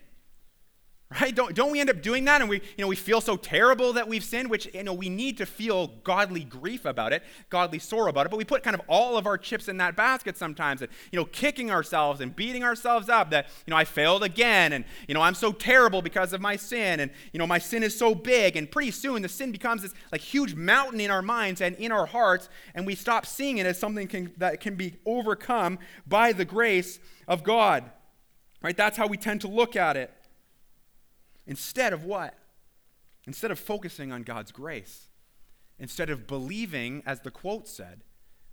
right? 1.20 1.36
Don't, 1.36 1.54
don't 1.54 1.72
we 1.72 1.80
end 1.80 1.90
up 1.90 2.02
doing 2.02 2.26
that 2.26 2.42
and 2.42 2.50
we 2.50 2.58
you 2.58 2.82
know 2.82 2.88
we 2.88 2.96
feel 2.96 3.20
so 3.20 3.36
terrible 3.36 3.94
that 3.94 4.08
we've 4.08 4.24
sinned 4.24 4.50
which 4.50 4.74
you 4.74 4.84
know 4.84 4.94
we 4.94 5.10
need 5.10 5.38
to 5.40 5.46
feel 5.46 5.88
godly 6.04 6.44
grief 6.44 6.86
about 6.86 7.12
it 7.12 7.24
godly 7.50 7.80
sorrow 7.80 8.10
about 8.10 8.26
it 8.26 8.30
but 8.30 8.38
we 8.38 8.46
put 8.46 8.64
kind 8.64 8.76
of 8.76 8.82
all 8.88 9.18
of 9.18 9.26
our 9.26 9.38
chips 9.38 9.68
in 9.68 9.78
that 9.78 9.96
basket 9.96 10.38
sometimes 10.38 10.82
and 10.82 10.90
you 11.12 11.18
know 11.18 11.26
kicking 11.26 11.70
ourselves 11.70 12.22
and 12.22 12.36
beating 12.36 12.64
ourselves 12.64 13.10
up 13.10 13.32
that 13.32 13.48
you 13.66 13.72
know 13.72 13.78
i 13.78 13.84
failed 13.84 14.24
again 14.24 14.74
and 14.74 14.86
you 15.08 15.14
know 15.14 15.22
i'm 15.22 15.34
so 15.34 15.52
terrible 15.52 16.02
because 16.02 16.34
of 16.34 16.40
my 16.40 16.56
sin 16.56 17.00
and 17.00 17.12
you 17.34 17.40
know 17.40 17.48
my 17.48 17.60
sin 17.60 17.84
is 17.84 17.98
so 17.98 18.16
big 18.16 18.56
and 18.56 18.72
pretty 18.72 18.92
soon 18.92 19.22
the 19.22 19.30
sin 19.30 19.52
becomes 19.52 19.82
this 19.82 19.94
like 20.12 20.22
huge 20.22 20.56
mountain 20.56 21.02
in 21.02 21.12
our 21.12 21.22
minds 21.22 21.62
and 21.62 21.76
in 21.76 21.92
our 21.92 22.06
hearts 22.06 22.48
and 22.74 22.86
we 22.86 22.96
stop 22.96 23.26
seeing 23.26 23.58
it 23.58 23.66
as 23.66 23.78
something 23.78 24.08
can, 24.08 24.32
that 24.38 24.62
can 24.62 24.76
be 24.76 24.96
overcome 25.06 25.78
by 26.08 26.32
the 26.32 26.46
grace 26.46 27.00
of 27.28 27.44
god 27.44 27.92
right? 28.64 28.78
That's 28.78 28.96
how 28.96 29.08
we 29.08 29.18
tend 29.18 29.42
to 29.42 29.48
look 29.48 29.76
at 29.76 29.98
it 29.98 30.14
Instead 31.46 31.94
of 31.94 32.04
what? 32.04 32.38
Instead 33.26 33.52
of 33.52 33.60
focusing 33.60 34.12
on 34.12 34.24
God's 34.24 34.52
grace, 34.52 35.08
instead 35.80 36.10
of 36.10 36.28
believing, 36.28 37.04
as 37.06 37.22
the 37.22 37.32
quote 37.32 37.68
said, 37.68 38.02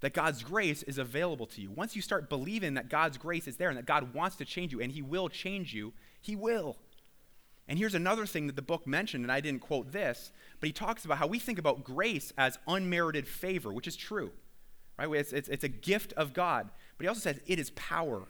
that 0.01 0.14
God's 0.14 0.43
grace 0.43 0.82
is 0.84 0.99
available 0.99 1.47
to 1.47 1.61
you. 1.61 1.70
Once 1.70 1.97
you 1.97 2.03
start 2.03 2.28
believing 2.28 2.74
that 2.74 2.89
God's 2.89 3.18
grace 3.18 3.49
is 3.49 3.57
there 3.57 3.68
and 3.68 3.78
that 3.78 3.86
God 3.86 4.14
wants 4.14 4.36
to 4.36 4.45
change 4.45 4.72
you 4.72 4.80
and 4.80 4.93
He 4.93 5.03
will 5.03 5.28
change 5.28 5.74
you, 5.74 5.93
He 6.20 6.36
will. 6.36 6.76
And 7.68 7.78
here's 7.78 7.95
another 7.95 8.24
thing 8.24 8.47
that 8.47 8.57
the 8.57 8.62
book 8.62 8.86
mentioned, 8.86 9.24
and 9.24 9.30
I 9.30 9.41
didn't 9.41 9.61
quote 9.61 9.93
this, 9.93 10.32
but 10.59 10.68
he 10.68 10.72
talks 10.72 11.05
about 11.05 11.18
how 11.18 11.26
we 11.26 11.39
think 11.39 11.59
about 11.59 11.84
grace 11.84 12.32
as 12.39 12.59
unmerited 12.66 13.28
favor, 13.28 13.70
which 13.72 13.86
is 13.86 13.95
true. 13.95 14.32
Right? 14.99 15.09
It's, 15.12 15.32
it's, 15.34 15.49
it's 15.51 15.64
a 15.64 15.68
gift 15.68 16.14
of 16.14 16.32
God. 16.32 16.70
But 16.97 17.05
he 17.05 17.09
also 17.09 17.20
says 17.20 17.41
it 17.47 17.59
is 17.59 17.70
power. 17.70 18.22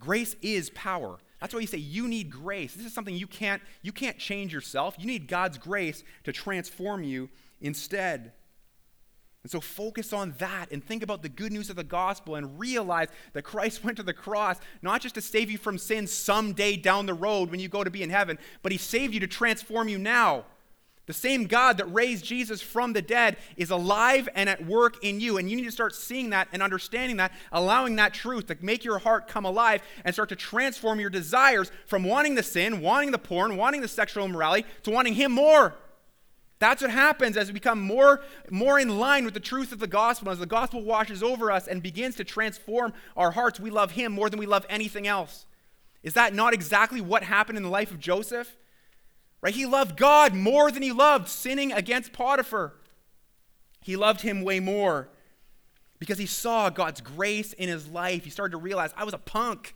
Grace 0.00 0.34
is 0.42 0.68
power. 0.70 1.18
That's 1.40 1.54
why 1.54 1.60
you 1.60 1.66
say 1.66 1.78
you 1.78 2.06
need 2.06 2.30
grace. 2.30 2.74
This 2.74 2.86
is 2.86 2.92
something 2.92 3.14
you 3.14 3.26
can't, 3.26 3.62
you 3.82 3.92
can't 3.92 4.18
change 4.18 4.52
yourself. 4.52 4.96
You 4.98 5.06
need 5.06 5.26
God's 5.26 5.58
grace 5.58 6.04
to 6.24 6.32
transform 6.32 7.02
you 7.02 7.30
instead. 7.60 8.32
And 9.42 9.50
so 9.50 9.60
focus 9.60 10.12
on 10.12 10.34
that 10.38 10.70
and 10.70 10.84
think 10.84 11.02
about 11.02 11.22
the 11.22 11.28
good 11.30 11.50
news 11.50 11.70
of 11.70 11.76
the 11.76 11.84
gospel 11.84 12.34
and 12.34 12.60
realize 12.60 13.08
that 13.32 13.42
Christ 13.42 13.82
went 13.84 13.96
to 13.96 14.02
the 14.02 14.12
cross 14.12 14.58
not 14.82 15.00
just 15.00 15.14
to 15.14 15.22
save 15.22 15.50
you 15.50 15.58
from 15.58 15.78
sin 15.78 16.06
someday 16.06 16.76
down 16.76 17.06
the 17.06 17.14
road 17.14 17.50
when 17.50 17.60
you 17.60 17.68
go 17.68 17.82
to 17.82 17.90
be 17.90 18.02
in 18.02 18.10
heaven, 18.10 18.38
but 18.62 18.72
he 18.72 18.78
saved 18.78 19.14
you 19.14 19.20
to 19.20 19.26
transform 19.26 19.88
you 19.88 19.98
now. 19.98 20.44
The 21.06 21.12
same 21.12 21.46
God 21.46 21.78
that 21.78 21.92
raised 21.92 22.24
Jesus 22.24 22.62
from 22.62 22.92
the 22.92 23.02
dead 23.02 23.36
is 23.56 23.70
alive 23.70 24.28
and 24.34 24.48
at 24.48 24.64
work 24.64 25.02
in 25.02 25.18
you. 25.20 25.38
And 25.38 25.50
you 25.50 25.56
need 25.56 25.64
to 25.64 25.72
start 25.72 25.94
seeing 25.94 26.30
that 26.30 26.48
and 26.52 26.62
understanding 26.62 27.16
that, 27.16 27.32
allowing 27.50 27.96
that 27.96 28.14
truth 28.14 28.46
to 28.46 28.56
make 28.60 28.84
your 28.84 28.98
heart 28.98 29.26
come 29.26 29.44
alive 29.44 29.82
and 30.04 30.14
start 30.14 30.28
to 30.28 30.36
transform 30.36 31.00
your 31.00 31.10
desires 31.10 31.72
from 31.86 32.04
wanting 32.04 32.36
the 32.36 32.42
sin, 32.42 32.80
wanting 32.80 33.10
the 33.10 33.18
porn, 33.18 33.56
wanting 33.56 33.80
the 33.80 33.88
sexual 33.88 34.24
immorality, 34.24 34.66
to 34.84 34.90
wanting 34.90 35.14
Him 35.14 35.32
more. 35.32 35.74
That's 36.60 36.82
what 36.82 36.90
happens 36.90 37.38
as 37.38 37.48
we 37.48 37.54
become 37.54 37.80
more, 37.80 38.20
more 38.50 38.78
in 38.78 38.98
line 39.00 39.24
with 39.24 39.32
the 39.32 39.40
truth 39.40 39.72
of 39.72 39.78
the 39.78 39.86
gospel. 39.86 40.30
As 40.30 40.38
the 40.38 40.46
gospel 40.46 40.82
washes 40.82 41.22
over 41.22 41.50
us 41.50 41.66
and 41.66 41.82
begins 41.82 42.16
to 42.16 42.24
transform 42.24 42.92
our 43.16 43.30
hearts, 43.30 43.58
we 43.58 43.70
love 43.70 43.92
Him 43.92 44.12
more 44.12 44.28
than 44.28 44.38
we 44.38 44.46
love 44.46 44.66
anything 44.68 45.08
else. 45.08 45.46
Is 46.02 46.14
that 46.14 46.34
not 46.34 46.52
exactly 46.52 47.00
what 47.00 47.22
happened 47.22 47.56
in 47.56 47.64
the 47.64 47.70
life 47.70 47.90
of 47.90 47.98
Joseph? 47.98 48.56
Right? 49.42 49.54
He 49.54 49.66
loved 49.66 49.96
God 49.96 50.34
more 50.34 50.70
than 50.70 50.82
he 50.82 50.92
loved 50.92 51.28
sinning 51.28 51.72
against 51.72 52.12
Potiphar. 52.12 52.74
He 53.80 53.96
loved 53.96 54.20
him 54.20 54.42
way 54.42 54.60
more 54.60 55.08
because 55.98 56.18
he 56.18 56.26
saw 56.26 56.68
God's 56.68 57.00
grace 57.00 57.52
in 57.54 57.68
his 57.68 57.88
life. 57.88 58.24
He 58.24 58.30
started 58.30 58.52
to 58.52 58.58
realize 58.58 58.92
I 58.96 59.04
was 59.04 59.14
a 59.14 59.18
punk, 59.18 59.74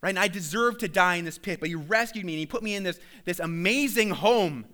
right? 0.00 0.10
And 0.10 0.18
I 0.18 0.28
deserved 0.28 0.80
to 0.80 0.88
die 0.88 1.16
in 1.16 1.24
this 1.24 1.38
pit, 1.38 1.60
but 1.60 1.68
he 1.68 1.74
rescued 1.74 2.24
me 2.24 2.34
and 2.34 2.40
he 2.40 2.46
put 2.46 2.62
me 2.62 2.74
in 2.74 2.82
this, 2.82 2.98
this 3.24 3.38
amazing 3.38 4.10
home. 4.10 4.64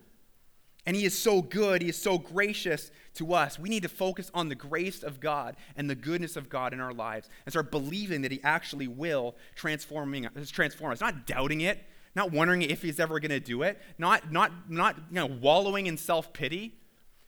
And 0.86 0.94
he 0.94 1.04
is 1.04 1.18
so 1.18 1.42
good, 1.42 1.82
he 1.82 1.88
is 1.88 2.00
so 2.00 2.16
gracious 2.16 2.92
to 3.14 3.34
us. 3.34 3.58
We 3.58 3.68
need 3.68 3.82
to 3.82 3.88
focus 3.88 4.30
on 4.32 4.48
the 4.48 4.54
grace 4.54 5.02
of 5.02 5.18
God 5.18 5.56
and 5.74 5.90
the 5.90 5.96
goodness 5.96 6.36
of 6.36 6.48
God 6.48 6.72
in 6.72 6.80
our 6.80 6.92
lives 6.92 7.28
and 7.44 7.52
start 7.52 7.72
believing 7.72 8.22
that 8.22 8.30
he 8.30 8.40
actually 8.44 8.86
will 8.86 9.34
transforming, 9.56 10.28
transform 10.46 10.92
us, 10.92 11.00
not 11.00 11.26
doubting 11.26 11.62
it, 11.62 11.82
not 12.16 12.32
wondering 12.32 12.62
if 12.62 12.82
he's 12.82 12.98
ever 12.98 13.20
going 13.20 13.30
to 13.30 13.38
do 13.38 13.62
it, 13.62 13.78
not, 13.98 14.32
not, 14.32 14.70
not 14.70 14.96
you 15.10 15.14
know, 15.14 15.26
wallowing 15.26 15.86
in 15.86 15.96
self 15.98 16.32
pity, 16.32 16.74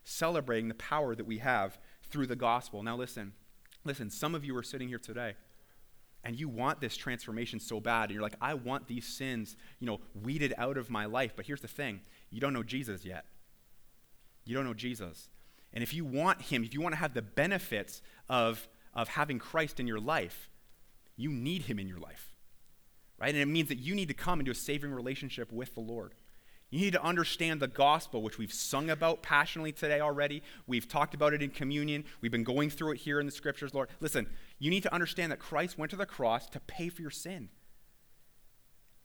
celebrating 0.03 0.69
the 0.69 0.75
power 0.75 1.15
that 1.15 1.27
we 1.27 1.39
have 1.39 1.79
through 2.11 2.27
the 2.27 2.35
gospel. 2.35 2.83
Now, 2.83 2.97
listen, 2.97 3.35
listen, 3.85 4.11
some 4.11 4.35
of 4.35 4.45
you 4.45 4.57
are 4.57 4.63
sitting 4.63 4.89
here 4.89 4.99
today 4.99 5.35
and 6.25 6.41
you 6.41 6.49
want 6.49 6.81
this 6.81 6.97
transformation 6.97 7.61
so 7.61 7.79
bad 7.79 8.05
and 8.05 8.13
you're 8.13 8.23
like 8.23 8.35
i 8.41 8.53
want 8.53 8.89
these 8.89 9.07
sins 9.07 9.57
you 9.79 9.87
know 9.87 10.01
weeded 10.21 10.53
out 10.59 10.77
of 10.77 10.91
my 10.91 11.05
life. 11.05 11.35
But 11.37 11.47
here's 11.47 11.61
the 11.61 11.69
thing 11.69 12.01
you 12.31 12.41
don't 12.41 12.53
know 12.53 12.63
jesus 12.63 13.05
yet. 13.05 13.25
You 14.45 14.57
don't 14.57 14.65
know 14.65 14.75
jesus. 14.75 15.31
And 15.73 15.83
if 15.83 15.93
you 15.95 16.05
want 16.05 16.43
him 16.43 16.65
if 16.65 16.75
you 16.75 16.81
want 16.81 16.95
to 16.95 16.99
have 16.99 17.15
the 17.15 17.23
benefits 17.23 18.03
of 18.29 18.67
of 18.95 19.09
having 19.09 19.39
christ 19.39 19.79
in 19.79 19.87
your 19.87 20.01
life 20.01 20.51
you 21.17 21.31
need 21.31 21.63
him 21.63 21.79
in 21.79 21.87
your 21.87 21.99
life 21.99 22.35
right? 23.19 23.31
And 23.31 23.43
it 23.43 23.47
means 23.47 23.69
that 23.69 23.79
you 23.79 23.95
need 23.95 24.09
to 24.09 24.15
come 24.15 24.41
into 24.41 24.53
a 24.53 24.55
saving 24.55 24.93
relationship 24.93 25.53
with 25.53 25.75
the 25.75 25.81
Lord. 25.81 26.15
You 26.71 26.81
need 26.81 26.93
to 26.93 27.03
understand 27.03 27.61
the 27.61 27.69
gospel, 27.69 28.21
which 28.21 28.37
we've 28.37 28.53
sung 28.53 28.91
about 28.91 29.23
passionately 29.23 29.73
today 29.73 30.01
already. 30.01 30.43
We've 30.67 30.87
talked 30.87 31.15
about 31.15 31.33
it 31.33 31.43
in 31.43 31.51
communion. 31.51 32.05
We've 32.21 32.31
been 32.31 32.45
going 32.45 32.69
through 32.69 32.93
it 32.93 32.99
here 32.99 33.21
in 33.21 33.27
the 33.27 33.33
scriptures, 33.33 33.73
Lord. 33.73 33.89
Listen, 34.01 34.27
you 34.59 34.69
need 34.69 34.83
to 34.83 34.93
understand 34.93 35.33
that 35.33 35.39
Christ 35.39 35.79
went 35.79 35.91
to 35.91 35.97
the 35.97 36.05
cross 36.05 36.47
to 36.51 36.61
pay 36.61 36.91
for 36.91 37.01
your 37.01 37.11
sin. 37.11 37.49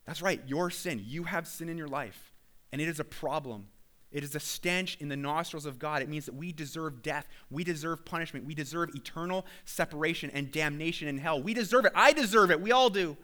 That's 0.04 0.20
right, 0.20 0.42
your 0.46 0.68
sin. 0.68 1.02
You 1.06 1.24
have 1.24 1.46
sin 1.48 1.70
in 1.70 1.78
your 1.78 1.88
life, 1.88 2.34
and 2.70 2.82
it 2.82 2.88
is 2.88 3.00
a 3.00 3.04
problem. 3.04 3.68
It 4.12 4.22
is 4.22 4.34
a 4.34 4.40
stench 4.40 4.98
in 5.00 5.08
the 5.08 5.16
nostrils 5.16 5.64
of 5.64 5.78
God. 5.78 6.02
It 6.02 6.08
means 6.10 6.26
that 6.26 6.34
we 6.34 6.52
deserve 6.52 7.02
death. 7.02 7.26
We 7.50 7.64
deserve 7.64 8.04
punishment. 8.04 8.44
We 8.44 8.54
deserve 8.54 8.90
eternal 8.94 9.46
separation 9.64 10.30
and 10.34 10.52
damnation 10.52 11.08
in 11.08 11.18
hell. 11.18 11.42
We 11.42 11.54
deserve 11.54 11.86
it. 11.86 11.92
I 11.94 12.12
deserve 12.12 12.50
it. 12.50 12.60
We 12.60 12.70
all 12.70 12.90
do. 12.90 13.16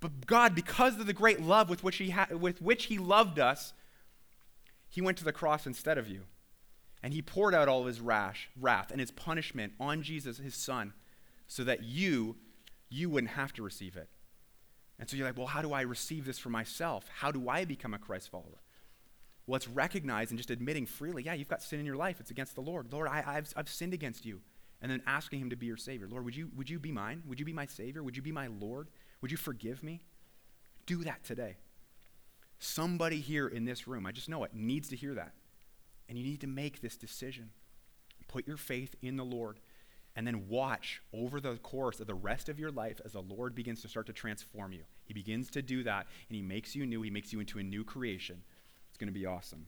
But 0.00 0.26
God, 0.26 0.54
because 0.54 0.98
of 0.98 1.06
the 1.06 1.12
great 1.12 1.40
love 1.40 1.68
with 1.68 1.84
which 1.84 1.96
He, 1.96 2.10
ha- 2.10 2.28
with 2.30 2.60
which 2.62 2.86
he 2.86 2.98
loved 2.98 3.38
us, 3.38 3.72
He 4.88 5.00
went 5.00 5.18
to 5.18 5.24
the 5.24 5.32
cross 5.32 5.66
instead 5.66 5.98
of 5.98 6.08
you. 6.08 6.22
And 7.02 7.12
He 7.12 7.22
poured 7.22 7.54
out 7.54 7.68
all 7.68 7.82
of 7.82 7.86
His 7.86 8.00
rash, 8.00 8.48
wrath 8.58 8.90
and 8.90 9.00
His 9.00 9.10
punishment 9.10 9.74
on 9.78 10.02
Jesus, 10.02 10.38
His 10.38 10.54
Son, 10.54 10.94
so 11.46 11.64
that 11.64 11.82
you, 11.82 12.36
you 12.88 13.10
wouldn't 13.10 13.32
have 13.32 13.52
to 13.54 13.62
receive 13.62 13.96
it. 13.96 14.08
And 14.98 15.08
so 15.08 15.16
you're 15.16 15.26
like, 15.26 15.36
well, 15.36 15.46
how 15.46 15.62
do 15.62 15.72
I 15.72 15.82
receive 15.82 16.26
this 16.26 16.38
for 16.38 16.50
myself? 16.50 17.06
How 17.20 17.30
do 17.30 17.48
I 17.48 17.64
become 17.64 17.94
a 17.94 17.98
Christ 17.98 18.30
follower? 18.30 18.60
Well, 19.46 19.56
it's 19.56 19.68
recognizing, 19.68 20.36
just 20.36 20.50
admitting 20.50 20.86
freely, 20.86 21.22
yeah, 21.24 21.34
you've 21.34 21.48
got 21.48 21.62
sin 21.62 21.80
in 21.80 21.86
your 21.86 21.96
life. 21.96 22.20
It's 22.20 22.30
against 22.30 22.54
the 22.54 22.60
Lord. 22.60 22.92
Lord, 22.92 23.08
I, 23.08 23.22
have 23.22 23.52
I've 23.56 23.68
sinned 23.68 23.94
against 23.94 24.24
you. 24.24 24.40
And 24.82 24.90
then 24.90 25.02
asking 25.06 25.40
Him 25.40 25.50
to 25.50 25.56
be 25.56 25.66
your 25.66 25.76
Savior. 25.76 26.08
Lord, 26.08 26.24
would 26.24 26.36
you, 26.36 26.50
would 26.56 26.70
you 26.70 26.78
be 26.78 26.92
mine? 26.92 27.22
Would 27.26 27.38
you 27.38 27.44
be 27.44 27.52
my 27.52 27.66
Savior? 27.66 28.02
Would 28.02 28.16
you 28.16 28.22
be 28.22 28.32
my 28.32 28.46
Lord? 28.46 28.88
Would 29.20 29.30
you 29.30 29.36
forgive 29.36 29.82
me? 29.82 30.02
Do 30.86 31.04
that 31.04 31.24
today. 31.24 31.56
Somebody 32.58 33.20
here 33.20 33.48
in 33.48 33.64
this 33.64 33.86
room, 33.86 34.06
I 34.06 34.12
just 34.12 34.28
know 34.28 34.44
it, 34.44 34.54
needs 34.54 34.88
to 34.88 34.96
hear 34.96 35.14
that. 35.14 35.32
And 36.08 36.18
you 36.18 36.24
need 36.24 36.40
to 36.40 36.46
make 36.46 36.80
this 36.80 36.96
decision. 36.96 37.50
Put 38.28 38.46
your 38.46 38.56
faith 38.56 38.94
in 39.02 39.16
the 39.16 39.24
Lord 39.24 39.60
and 40.16 40.26
then 40.26 40.48
watch 40.48 41.00
over 41.12 41.40
the 41.40 41.56
course 41.56 42.00
of 42.00 42.06
the 42.06 42.14
rest 42.14 42.48
of 42.48 42.58
your 42.58 42.70
life 42.70 43.00
as 43.04 43.12
the 43.12 43.22
Lord 43.22 43.54
begins 43.54 43.80
to 43.82 43.88
start 43.88 44.06
to 44.06 44.12
transform 44.12 44.72
you. 44.72 44.82
He 45.04 45.14
begins 45.14 45.50
to 45.50 45.62
do 45.62 45.82
that 45.84 46.06
and 46.28 46.36
He 46.36 46.42
makes 46.42 46.74
you 46.74 46.84
new. 46.86 47.02
He 47.02 47.10
makes 47.10 47.32
you 47.32 47.40
into 47.40 47.58
a 47.58 47.62
new 47.62 47.84
creation. 47.84 48.42
It's 48.88 48.98
going 48.98 49.12
to 49.12 49.18
be 49.18 49.26
awesome. 49.26 49.66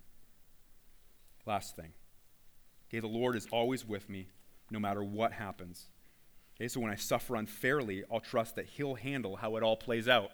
Last 1.47 1.77
thing. 1.77 1.93
Okay, 2.89 3.01
the 3.01 3.07
Lord 3.07 3.37
is 3.37 3.47
always 3.51 3.87
with 3.87 4.09
me 4.09 4.29
no 4.71 4.79
matter 4.79 5.03
what 5.03 5.33
happens. 5.33 5.89
Okay, 6.63 6.69
so 6.69 6.79
when 6.79 6.93
I 6.93 6.95
suffer 6.95 7.35
unfairly, 7.35 8.05
I'll 8.09 8.21
trust 8.21 8.55
that 8.55 8.67
He'll 8.67 8.95
handle 8.95 9.35
how 9.35 9.57
it 9.57 9.65
all 9.65 9.77
plays 9.77 10.07
out. 10.07 10.31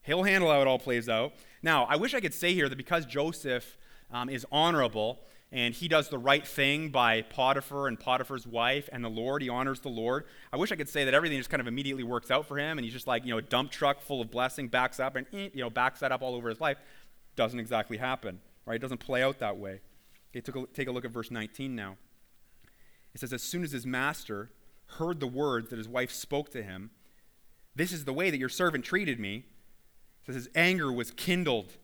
He'll 0.00 0.22
handle 0.22 0.50
how 0.50 0.62
it 0.62 0.66
all 0.66 0.78
plays 0.78 1.06
out. 1.06 1.34
Now, 1.62 1.84
I 1.84 1.96
wish 1.96 2.14
I 2.14 2.20
could 2.20 2.32
say 2.32 2.54
here 2.54 2.66
that 2.66 2.76
because 2.76 3.04
Joseph 3.04 3.76
um, 4.10 4.30
is 4.30 4.46
honorable 4.50 5.18
and 5.52 5.74
he 5.74 5.86
does 5.86 6.08
the 6.08 6.16
right 6.16 6.46
thing 6.46 6.88
by 6.88 7.20
Potiphar 7.20 7.88
and 7.88 8.00
Potiphar's 8.00 8.46
wife 8.46 8.88
and 8.90 9.04
the 9.04 9.10
Lord, 9.10 9.42
he 9.42 9.50
honors 9.50 9.80
the 9.80 9.90
Lord. 9.90 10.24
I 10.50 10.56
wish 10.56 10.72
I 10.72 10.76
could 10.76 10.88
say 10.88 11.04
that 11.04 11.12
everything 11.12 11.36
just 11.36 11.50
kind 11.50 11.60
of 11.60 11.66
immediately 11.66 12.04
works 12.04 12.30
out 12.30 12.46
for 12.46 12.56
him 12.56 12.78
and 12.78 12.84
he's 12.86 12.94
just 12.94 13.06
like, 13.06 13.26
you 13.26 13.30
know, 13.30 13.38
a 13.38 13.42
dump 13.42 13.70
truck 13.70 14.00
full 14.00 14.22
of 14.22 14.30
blessing, 14.30 14.68
backs 14.68 14.98
up 14.98 15.14
and, 15.14 15.26
eh, 15.34 15.50
you 15.52 15.60
know, 15.60 15.68
backs 15.68 16.00
that 16.00 16.10
up 16.10 16.22
all 16.22 16.34
over 16.34 16.48
his 16.48 16.60
life. 16.60 16.78
Doesn't 17.36 17.60
exactly 17.60 17.98
happen, 17.98 18.40
right? 18.64 18.76
It 18.76 18.82
doesn't 18.82 19.00
play 19.00 19.22
out 19.22 19.40
that 19.40 19.58
way. 19.58 19.82
Okay, 20.30 20.40
take 20.40 20.56
a, 20.56 20.66
take 20.72 20.88
a 20.88 20.90
look 20.90 21.04
at 21.04 21.10
verse 21.10 21.30
19 21.30 21.76
now. 21.76 21.98
It 23.12 23.20
says, 23.20 23.34
As 23.34 23.42
soon 23.42 23.62
as 23.62 23.72
his 23.72 23.84
master 23.84 24.50
heard 24.98 25.20
the 25.20 25.26
words 25.26 25.70
that 25.70 25.78
his 25.78 25.88
wife 25.88 26.10
spoke 26.10 26.50
to 26.52 26.62
him, 26.62 26.90
This 27.74 27.92
is 27.92 28.04
the 28.04 28.12
way 28.12 28.30
that 28.30 28.38
your 28.38 28.48
servant 28.48 28.84
treated 28.84 29.18
me. 29.18 29.46
says 30.26 30.34
his 30.34 30.48
anger 30.54 30.92
was 30.92 31.10
kindled. 31.10 31.76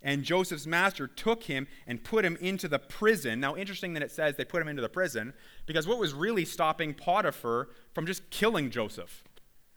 And 0.00 0.22
Joseph's 0.22 0.66
master 0.66 1.08
took 1.08 1.44
him 1.44 1.66
and 1.86 2.04
put 2.04 2.24
him 2.24 2.36
into 2.40 2.68
the 2.68 2.78
prison. 2.78 3.40
Now, 3.40 3.56
interesting 3.56 3.94
that 3.94 4.02
it 4.02 4.12
says 4.12 4.36
they 4.36 4.44
put 4.44 4.62
him 4.62 4.68
into 4.68 4.82
the 4.82 4.88
prison, 4.88 5.34
because 5.66 5.88
what 5.88 5.98
was 5.98 6.14
really 6.14 6.44
stopping 6.44 6.94
Potiphar 6.94 7.68
from 7.94 8.06
just 8.06 8.30
killing 8.30 8.70
Joseph? 8.70 9.24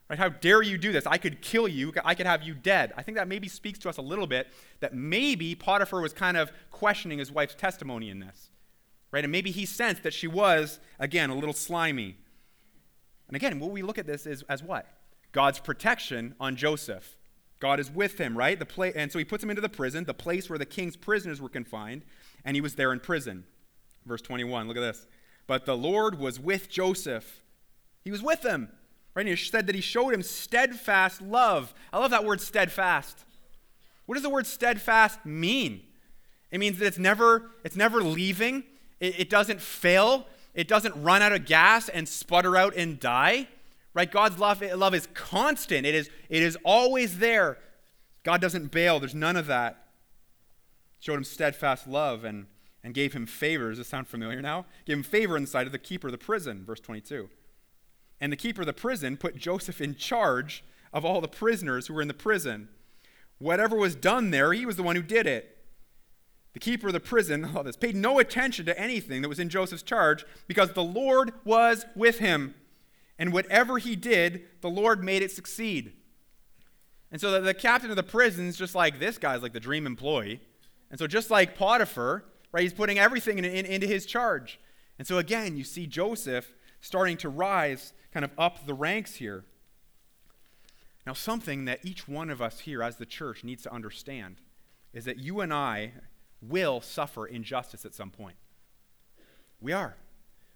Right? 0.09 0.19
How 0.19 0.29
dare 0.29 0.61
you 0.61 0.77
do 0.77 0.91
this? 0.91 1.07
I 1.07 1.17
could 1.17 1.41
kill 1.41 1.67
you, 1.67 1.93
I 2.03 2.13
could 2.15 2.27
have 2.27 2.43
you 2.43 2.53
dead. 2.53 2.93
I 2.97 3.01
think 3.01 3.17
that 3.17 3.27
maybe 3.27 3.47
speaks 3.47 3.79
to 3.79 3.89
us 3.89 3.97
a 3.97 4.01
little 4.01 4.27
bit 4.27 4.49
that 4.79 4.93
maybe 4.93 5.55
Potiphar 5.55 6.01
was 6.01 6.13
kind 6.13 6.37
of 6.37 6.51
questioning 6.69 7.17
his 7.17 7.31
wife's 7.31 7.55
testimony 7.55 8.09
in 8.09 8.19
this. 8.19 8.51
Right? 9.11 9.23
And 9.23 9.31
maybe 9.31 9.51
he 9.51 9.65
sensed 9.65 10.03
that 10.03 10.13
she 10.13 10.27
was, 10.27 10.79
again, 10.99 11.29
a 11.29 11.35
little 11.35 11.53
slimy. 11.53 12.17
And 13.31 13.37
again, 13.37 13.59
what 13.59 13.71
we 13.71 13.81
look 13.81 13.97
at 13.97 14.05
this 14.05 14.25
is 14.25 14.43
as 14.49 14.61
what? 14.61 14.85
God's 15.31 15.59
protection 15.59 16.35
on 16.37 16.57
Joseph. 16.57 17.15
God 17.61 17.79
is 17.79 17.89
with 17.89 18.17
him, 18.17 18.37
right? 18.37 18.59
The 18.59 18.65
pla- 18.65 18.91
and 18.93 19.09
so 19.09 19.19
he 19.19 19.23
puts 19.23 19.41
him 19.41 19.49
into 19.49 19.61
the 19.61 19.69
prison, 19.69 20.03
the 20.03 20.13
place 20.13 20.49
where 20.49 20.59
the 20.59 20.65
king's 20.65 20.97
prisoners 20.97 21.39
were 21.39 21.47
confined, 21.47 22.03
and 22.43 22.57
he 22.57 22.61
was 22.61 22.75
there 22.75 22.91
in 22.91 22.99
prison. 22.99 23.45
Verse 24.05 24.21
21, 24.21 24.67
look 24.67 24.75
at 24.75 24.81
this. 24.81 25.07
But 25.47 25.65
the 25.65 25.77
Lord 25.77 26.19
was 26.19 26.39
with 26.39 26.69
Joseph. 26.69 27.41
He 28.03 28.11
was 28.11 28.21
with 28.21 28.43
him. 28.43 28.69
Right? 29.15 29.25
And 29.25 29.29
he 29.29 29.35
said 29.35 29.67
that 29.67 29.75
he 29.75 29.81
showed 29.81 30.13
him 30.13 30.23
steadfast 30.23 31.21
love. 31.21 31.73
I 31.93 31.99
love 31.99 32.11
that 32.11 32.25
word 32.25 32.41
steadfast. 32.41 33.23
What 34.07 34.15
does 34.15 34.23
the 34.23 34.29
word 34.29 34.47
steadfast 34.47 35.25
mean? 35.25 35.83
It 36.51 36.59
means 36.59 36.79
that 36.79 36.87
it's 36.87 36.97
never, 36.97 37.51
it's 37.63 37.77
never 37.77 38.01
leaving. 38.01 38.63
It, 38.99 39.21
it 39.21 39.29
doesn't 39.29 39.61
fail. 39.61 40.27
It 40.53 40.67
doesn't 40.67 41.01
run 41.01 41.21
out 41.21 41.31
of 41.31 41.45
gas 41.45 41.89
and 41.89 42.07
sputter 42.07 42.57
out 42.57 42.75
and 42.75 42.99
die. 42.99 43.47
Right? 43.93 44.09
God's 44.09 44.39
love, 44.39 44.61
love 44.61 44.93
is 44.93 45.07
constant. 45.13 45.85
It 45.85 45.95
is, 45.95 46.09
it 46.29 46.41
is 46.41 46.57
always 46.63 47.19
there. 47.19 47.57
God 48.23 48.39
doesn't 48.41 48.71
bail. 48.71 48.99
There's 48.99 49.15
none 49.15 49.35
of 49.35 49.47
that. 49.47 49.85
Showed 50.99 51.15
him 51.15 51.23
steadfast 51.23 51.87
love 51.87 52.23
and, 52.23 52.45
and 52.83 52.93
gave 52.93 53.13
him 53.13 53.25
favor. 53.25 53.69
Does 53.69 53.79
this 53.79 53.87
sound 53.87 54.07
familiar 54.07 54.41
now? 54.41 54.65
Gave 54.85 54.97
him 54.97 55.03
favor 55.03 55.35
in 55.35 55.43
the 55.43 55.49
sight 55.49 55.65
of 55.65 55.71
the 55.71 55.79
keeper 55.79 56.07
of 56.07 56.11
the 56.11 56.17
prison, 56.17 56.63
verse 56.65 56.79
22. 56.79 57.29
And 58.19 58.31
the 58.31 58.37
keeper 58.37 58.61
of 58.61 58.67
the 58.67 58.73
prison 58.73 59.17
put 59.17 59.35
Joseph 59.35 59.81
in 59.81 59.95
charge 59.95 60.63
of 60.93 61.03
all 61.03 61.21
the 61.21 61.27
prisoners 61.27 61.87
who 61.87 61.93
were 61.93 62.01
in 62.01 62.07
the 62.07 62.13
prison. 62.13 62.69
Whatever 63.39 63.75
was 63.75 63.95
done 63.95 64.29
there, 64.29 64.53
he 64.53 64.65
was 64.65 64.75
the 64.75 64.83
one 64.83 64.95
who 64.95 65.01
did 65.01 65.25
it. 65.25 65.57
The 66.53 66.59
keeper 66.59 66.87
of 66.87 66.93
the 66.93 66.99
prison, 66.99 67.45
all 67.55 67.63
this, 67.63 67.77
paid 67.77 67.95
no 67.95 68.19
attention 68.19 68.65
to 68.65 68.79
anything 68.79 69.21
that 69.21 69.29
was 69.29 69.39
in 69.39 69.49
Joseph's 69.49 69.83
charge 69.83 70.25
because 70.47 70.73
the 70.73 70.83
Lord 70.83 71.33
was 71.43 71.85
with 71.95 72.19
him. 72.19 72.55
And 73.17 73.31
whatever 73.31 73.77
he 73.77 73.95
did, 73.95 74.43
the 74.61 74.69
Lord 74.69 75.03
made 75.03 75.21
it 75.21 75.31
succeed. 75.31 75.93
And 77.11 77.19
so 77.19 77.31
the, 77.31 77.41
the 77.41 77.53
captain 77.53 77.89
of 77.89 77.95
the 77.95 78.03
prison 78.03 78.47
is 78.47 78.57
just 78.57 78.73
like, 78.73 78.99
this 78.99 79.17
guy's 79.17 79.41
like 79.41 79.53
the 79.53 79.59
dream 79.59 79.85
employee. 79.85 80.41
And 80.89 80.97
so 80.97 81.07
just 81.07 81.29
like 81.29 81.55
Potiphar, 81.57 82.25
right, 82.51 82.63
he's 82.63 82.73
putting 82.73 82.97
everything 82.97 83.37
in, 83.37 83.45
in, 83.45 83.65
into 83.65 83.87
his 83.87 84.05
charge. 84.05 84.59
And 84.97 85.07
so 85.07 85.17
again, 85.17 85.57
you 85.57 85.63
see 85.63 85.87
Joseph 85.87 86.53
starting 86.79 87.17
to 87.17 87.29
rise 87.29 87.93
kind 88.13 88.25
of 88.25 88.31
up 88.37 88.65
the 88.65 88.73
ranks 88.73 89.15
here. 89.15 89.45
Now, 91.05 91.13
something 91.13 91.65
that 91.65 91.79
each 91.83 92.07
one 92.07 92.29
of 92.29 92.41
us 92.41 92.59
here 92.61 92.83
as 92.83 92.97
the 92.97 93.05
church 93.05 93.43
needs 93.43 93.63
to 93.63 93.73
understand 93.73 94.37
is 94.93 95.05
that 95.05 95.17
you 95.17 95.41
and 95.41 95.53
I, 95.53 95.93
will 96.41 96.81
suffer 96.81 97.25
injustice 97.27 97.85
at 97.85 97.93
some 97.93 98.09
point. 98.09 98.35
We 99.59 99.73
are. 99.73 99.95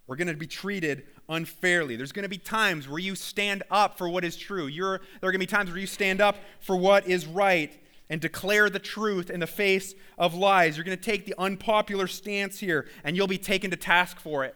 We're 0.07 0.15
going 0.15 0.27
to 0.27 0.35
be 0.35 0.47
treated 0.47 1.03
unfairly. 1.29 1.95
There's 1.95 2.11
going 2.11 2.23
to 2.23 2.29
be 2.29 2.37
times 2.37 2.87
where 2.87 2.99
you 2.99 3.15
stand 3.15 3.63
up 3.71 3.97
for 3.97 4.07
what 4.07 4.23
is 4.23 4.35
true. 4.37 4.67
You're, 4.67 4.99
there 5.19 5.29
are 5.29 5.31
going 5.31 5.39
to 5.41 5.47
be 5.47 5.47
times 5.47 5.69
where 5.69 5.79
you 5.79 5.87
stand 5.87 6.21
up 6.21 6.37
for 6.59 6.75
what 6.75 7.07
is 7.07 7.25
right. 7.25 7.71
and 8.09 8.21
declare 8.21 8.69
the 8.69 8.79
truth 8.79 9.29
in 9.29 9.39
the 9.39 9.47
face 9.47 9.95
of 10.17 10.33
lies. 10.33 10.77
You're 10.77 10.83
going 10.83 10.97
to 10.97 11.03
take 11.03 11.25
the 11.25 11.35
unpopular 11.37 12.07
stance 12.07 12.59
here, 12.59 12.87
and 13.03 13.15
you'll 13.15 13.27
be 13.27 13.37
taken 13.37 13.71
to 13.71 13.77
task 13.77 14.19
for 14.19 14.43
it. 14.45 14.55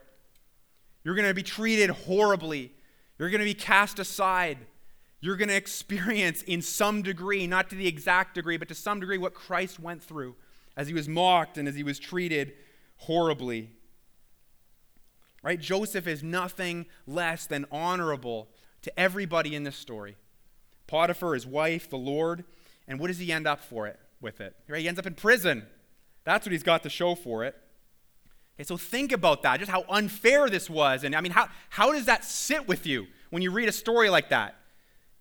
You're 1.03 1.15
going 1.15 1.27
to 1.27 1.33
be 1.33 1.43
treated 1.43 1.89
horribly. 1.89 2.71
You're 3.17 3.29
going 3.29 3.39
to 3.39 3.45
be 3.45 3.53
cast 3.53 3.99
aside. 3.99 4.59
You're 5.21 5.35
going 5.35 5.49
to 5.49 5.55
experience, 5.55 6.41
in 6.43 6.61
some 6.61 7.01
degree, 7.01 7.47
not 7.47 7.69
to 7.71 7.75
the 7.75 7.87
exact 7.87 8.35
degree, 8.35 8.57
but 8.57 8.67
to 8.67 8.75
some 8.75 8.99
degree, 8.99 9.17
what 9.17 9.33
Christ 9.33 9.79
went 9.79 10.03
through 10.03 10.35
as 10.77 10.87
he 10.87 10.93
was 10.93 11.07
mocked 11.07 11.57
and 11.57 11.67
as 11.67 11.75
he 11.75 11.83
was 11.83 11.99
treated 11.99 12.53
horribly. 12.97 13.71
Right? 15.41 15.59
Joseph 15.59 16.07
is 16.07 16.21
nothing 16.21 16.85
less 17.07 17.45
than 17.45 17.65
honorable 17.71 18.49
to 18.81 18.99
everybody 18.99 19.55
in 19.55 19.63
this 19.63 19.75
story. 19.75 20.17
Potiphar, 20.87 21.33
his 21.33 21.47
wife, 21.47 21.89
the 21.89 21.97
Lord, 21.97 22.43
and 22.87 22.99
what 22.99 23.07
does 23.07 23.19
he 23.19 23.31
end 23.31 23.47
up 23.47 23.61
for 23.61 23.87
it 23.87 23.99
with 24.21 24.41
it? 24.41 24.55
Right? 24.67 24.81
He 24.81 24.87
ends 24.87 24.99
up 24.99 25.05
in 25.05 25.13
prison. 25.13 25.65
That's 26.23 26.45
what 26.45 26.51
he's 26.51 26.63
got 26.63 26.83
to 26.83 26.89
show 26.89 27.15
for 27.15 27.43
it. 27.43 27.55
Okay, 28.55 28.65
so 28.65 28.75
think 28.75 29.11
about 29.11 29.43
that, 29.43 29.59
just 29.59 29.71
how 29.71 29.85
unfair 29.89 30.49
this 30.49 30.69
was. 30.69 31.03
And 31.03 31.15
I 31.15 31.21
mean, 31.21 31.31
how, 31.31 31.47
how 31.69 31.93
does 31.93 32.05
that 32.05 32.25
sit 32.25 32.67
with 32.67 32.85
you 32.85 33.07
when 33.29 33.41
you 33.41 33.51
read 33.51 33.69
a 33.69 33.71
story 33.71 34.09
like 34.09 34.29
that? 34.29 34.55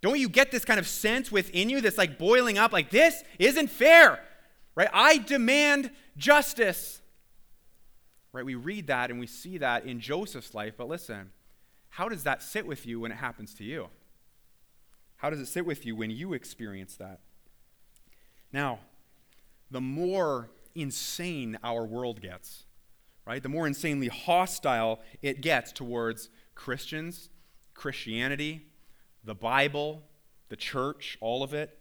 Don't 0.01 0.19
you 0.19 0.27
get 0.27 0.51
this 0.51 0.65
kind 0.65 0.79
of 0.79 0.87
sense 0.87 1.31
within 1.31 1.69
you 1.69 1.79
that's 1.81 1.97
like 1.97 2.17
boiling 2.17 2.57
up, 2.57 2.73
like, 2.73 2.89
this 2.89 3.23
isn't 3.37 3.69
fair, 3.69 4.19
right? 4.79 4.89
I 4.93 5.17
demand 5.17 5.91
justice. 6.15 7.01
Right? 8.31 8.45
We 8.45 8.55
read 8.55 8.87
that 8.87 9.11
and 9.11 9.19
we 9.19 9.27
see 9.27 9.57
that 9.57 9.83
in 9.83 9.99
Joseph's 9.99 10.53
life, 10.53 10.75
but 10.77 10.87
listen, 10.87 11.31
how 11.89 12.07
does 12.07 12.23
that 12.23 12.41
sit 12.41 12.65
with 12.65 12.85
you 12.85 13.01
when 13.01 13.11
it 13.11 13.15
happens 13.15 13.53
to 13.55 13.65
you? 13.65 13.89
How 15.17 15.29
does 15.29 15.41
it 15.41 15.47
sit 15.47 15.65
with 15.65 15.85
you 15.85 15.97
when 15.97 16.11
you 16.11 16.31
experience 16.31 16.95
that? 16.95 17.19
Now, 18.53 18.79
the 19.69 19.81
more 19.81 20.49
insane 20.75 21.59
our 21.61 21.83
world 21.83 22.21
gets, 22.21 22.63
right, 23.27 23.43
the 23.43 23.49
more 23.49 23.67
insanely 23.67 24.07
hostile 24.07 25.01
it 25.21 25.41
gets 25.41 25.73
towards 25.73 26.29
Christians, 26.55 27.29
Christianity, 27.73 28.67
the 29.25 29.35
Bible, 29.35 30.03
the 30.47 30.55
church, 30.55 31.17
all 31.19 31.43
of 31.43 31.53
it, 31.53 31.77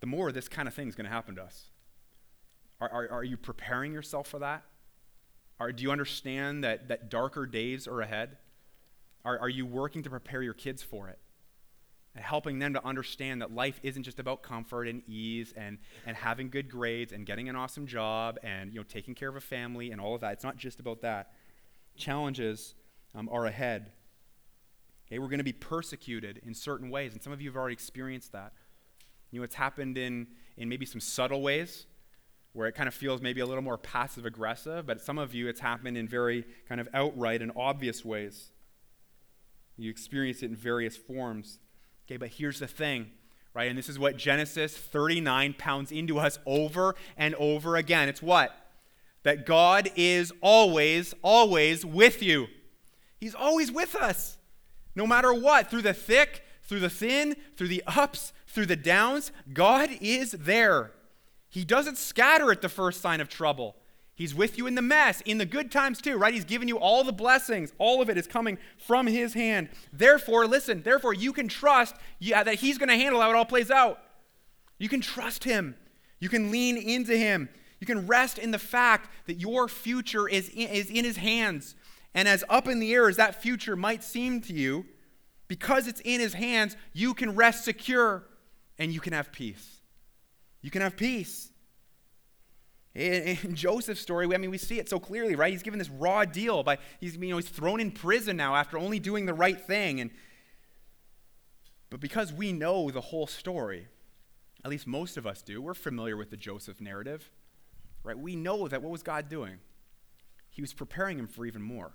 the 0.00 0.06
more 0.06 0.32
this 0.32 0.48
kind 0.48 0.66
of 0.66 0.72
thing 0.72 0.88
is 0.88 0.94
going 0.94 1.04
to 1.04 1.12
happen 1.12 1.34
to 1.34 1.42
us. 1.42 1.71
Are, 2.82 2.90
are, 2.90 3.08
are 3.18 3.24
you 3.24 3.36
preparing 3.36 3.92
yourself 3.92 4.26
for 4.26 4.40
that? 4.40 4.64
Are, 5.60 5.70
do 5.70 5.84
you 5.84 5.92
understand 5.92 6.64
that, 6.64 6.88
that 6.88 7.10
darker 7.10 7.46
days 7.46 7.86
are 7.86 8.00
ahead? 8.00 8.38
Are, 9.24 9.38
are 9.38 9.48
you 9.48 9.64
working 9.64 10.02
to 10.02 10.10
prepare 10.10 10.42
your 10.42 10.54
kids 10.54 10.82
for 10.82 11.08
it? 11.08 11.20
And 12.16 12.24
helping 12.24 12.58
them 12.58 12.74
to 12.74 12.84
understand 12.84 13.40
that 13.40 13.54
life 13.54 13.78
isn't 13.84 14.02
just 14.02 14.18
about 14.18 14.42
comfort 14.42 14.88
and 14.88 15.02
ease 15.08 15.54
and, 15.56 15.78
and 16.04 16.16
having 16.16 16.50
good 16.50 16.68
grades 16.68 17.12
and 17.12 17.24
getting 17.24 17.48
an 17.48 17.54
awesome 17.54 17.86
job 17.86 18.38
and 18.42 18.72
you 18.72 18.80
know, 18.80 18.84
taking 18.84 19.14
care 19.14 19.28
of 19.28 19.36
a 19.36 19.40
family 19.40 19.92
and 19.92 20.00
all 20.00 20.16
of 20.16 20.20
that. 20.22 20.32
It's 20.32 20.44
not 20.44 20.56
just 20.56 20.80
about 20.80 21.02
that. 21.02 21.30
Challenges 21.96 22.74
um, 23.14 23.28
are 23.30 23.46
ahead. 23.46 23.92
Okay, 25.06 25.20
we're 25.20 25.28
going 25.28 25.38
to 25.38 25.44
be 25.44 25.52
persecuted 25.52 26.40
in 26.44 26.52
certain 26.52 26.90
ways, 26.90 27.12
and 27.12 27.22
some 27.22 27.32
of 27.32 27.40
you 27.40 27.48
have 27.48 27.56
already 27.56 27.74
experienced 27.74 28.32
that. 28.32 28.52
You 29.30 29.38
know, 29.38 29.44
it's 29.44 29.54
happened 29.54 29.96
in, 29.96 30.26
in 30.56 30.68
maybe 30.68 30.84
some 30.84 31.00
subtle 31.00 31.42
ways 31.42 31.86
where 32.52 32.68
it 32.68 32.74
kind 32.74 32.88
of 32.88 32.94
feels 32.94 33.22
maybe 33.22 33.40
a 33.40 33.46
little 33.46 33.62
more 33.62 33.78
passive 33.78 34.26
aggressive, 34.26 34.86
but 34.86 35.00
some 35.00 35.18
of 35.18 35.34
you 35.34 35.48
it's 35.48 35.60
happened 35.60 35.96
in 35.96 36.06
very 36.06 36.44
kind 36.68 36.80
of 36.80 36.88
outright 36.92 37.40
and 37.40 37.52
obvious 37.56 38.04
ways. 38.04 38.50
You 39.78 39.90
experience 39.90 40.42
it 40.42 40.50
in 40.50 40.56
various 40.56 40.96
forms. 40.96 41.58
Okay, 42.06 42.18
but 42.18 42.28
here's 42.28 42.58
the 42.58 42.66
thing, 42.66 43.10
right? 43.54 43.68
And 43.68 43.78
this 43.78 43.88
is 43.88 43.98
what 43.98 44.16
Genesis 44.16 44.76
39 44.76 45.54
pounds 45.56 45.90
into 45.90 46.18
us 46.18 46.38
over 46.44 46.94
and 47.16 47.34
over 47.36 47.76
again. 47.76 48.08
It's 48.08 48.22
what? 48.22 48.54
That 49.22 49.46
God 49.46 49.90
is 49.96 50.32
always, 50.40 51.14
always 51.22 51.86
with 51.86 52.22
you. 52.22 52.48
He's 53.18 53.34
always 53.34 53.70
with 53.72 53.94
us, 53.94 54.36
no 54.94 55.06
matter 55.06 55.32
what, 55.32 55.70
through 55.70 55.82
the 55.82 55.94
thick, 55.94 56.44
through 56.64 56.80
the 56.80 56.90
thin, 56.90 57.36
through 57.56 57.68
the 57.68 57.84
ups, 57.86 58.32
through 58.46 58.66
the 58.66 58.76
downs. 58.76 59.32
God 59.52 59.90
is 60.00 60.32
there. 60.32 60.90
He 61.52 61.66
doesn't 61.66 61.98
scatter 61.98 62.50
at 62.50 62.62
the 62.62 62.70
first 62.70 63.02
sign 63.02 63.20
of 63.20 63.28
trouble. 63.28 63.76
He's 64.14 64.34
with 64.34 64.56
you 64.56 64.66
in 64.66 64.74
the 64.74 64.80
mess, 64.80 65.20
in 65.20 65.36
the 65.36 65.44
good 65.44 65.70
times 65.70 66.00
too, 66.00 66.16
right? 66.16 66.32
He's 66.32 66.46
given 66.46 66.66
you 66.66 66.78
all 66.78 67.04
the 67.04 67.12
blessings. 67.12 67.74
All 67.76 68.00
of 68.00 68.08
it 68.08 68.16
is 68.16 68.26
coming 68.26 68.56
from 68.78 69.06
His 69.06 69.34
hand. 69.34 69.68
Therefore, 69.92 70.46
listen, 70.46 70.82
therefore, 70.82 71.12
you 71.12 71.30
can 71.30 71.48
trust 71.48 71.94
that 72.22 72.54
He's 72.54 72.78
going 72.78 72.88
to 72.88 72.96
handle 72.96 73.20
how 73.20 73.28
it 73.28 73.36
all 73.36 73.44
plays 73.44 73.70
out. 73.70 74.00
You 74.78 74.88
can 74.88 75.02
trust 75.02 75.44
Him. 75.44 75.76
You 76.20 76.30
can 76.30 76.50
lean 76.50 76.78
into 76.78 77.14
Him. 77.18 77.50
You 77.80 77.86
can 77.86 78.06
rest 78.06 78.38
in 78.38 78.50
the 78.50 78.58
fact 78.58 79.10
that 79.26 79.34
your 79.34 79.68
future 79.68 80.26
is 80.26 80.48
in, 80.48 80.70
is 80.70 80.88
in 80.88 81.04
His 81.04 81.18
hands. 81.18 81.74
And 82.14 82.26
as 82.26 82.44
up 82.48 82.66
in 82.66 82.78
the 82.78 82.94
air 82.94 83.10
as 83.10 83.16
that 83.16 83.42
future 83.42 83.76
might 83.76 84.02
seem 84.02 84.40
to 84.42 84.54
you, 84.54 84.86
because 85.48 85.86
it's 85.86 86.00
in 86.00 86.18
His 86.18 86.32
hands, 86.32 86.78
you 86.94 87.12
can 87.12 87.34
rest 87.34 87.62
secure 87.64 88.24
and 88.78 88.90
you 88.90 89.00
can 89.00 89.12
have 89.12 89.32
peace. 89.32 89.71
You 90.62 90.70
can 90.70 90.80
have 90.80 90.96
peace. 90.96 91.50
In, 92.94 93.36
Joseph's 93.54 94.00
story, 94.00 94.32
I 94.32 94.38
mean, 94.38 94.50
we 94.50 94.58
see 94.58 94.78
it 94.78 94.88
so 94.88 94.98
clearly, 94.98 95.34
right? 95.34 95.52
He's 95.52 95.62
given 95.62 95.78
this 95.78 95.90
raw 95.90 96.24
deal 96.24 96.62
by 96.62 96.78
he's 97.00 97.16
you 97.16 97.28
know 97.28 97.36
he's 97.36 97.48
thrown 97.48 97.80
in 97.80 97.90
prison 97.90 98.36
now 98.36 98.54
after 98.54 98.78
only 98.78 98.98
doing 98.98 99.26
the 99.26 99.34
right 99.34 99.60
thing, 99.60 100.00
and 100.00 100.10
but 101.90 102.00
because 102.00 102.32
we 102.32 102.52
know 102.52 102.90
the 102.90 103.00
whole 103.00 103.26
story, 103.26 103.88
at 104.64 104.70
least 104.70 104.86
most 104.86 105.16
of 105.16 105.26
us 105.26 105.42
do, 105.42 105.60
we're 105.60 105.74
familiar 105.74 106.16
with 106.16 106.30
the 106.30 106.36
Joseph 106.36 106.80
narrative, 106.80 107.30
right? 108.02 108.18
We 108.18 108.36
know 108.36 108.68
that 108.68 108.82
what 108.82 108.90
was 108.90 109.02
God 109.02 109.28
doing? 109.28 109.58
He 110.48 110.62
was 110.62 110.72
preparing 110.72 111.18
him 111.18 111.26
for 111.26 111.44
even 111.44 111.62
more, 111.62 111.92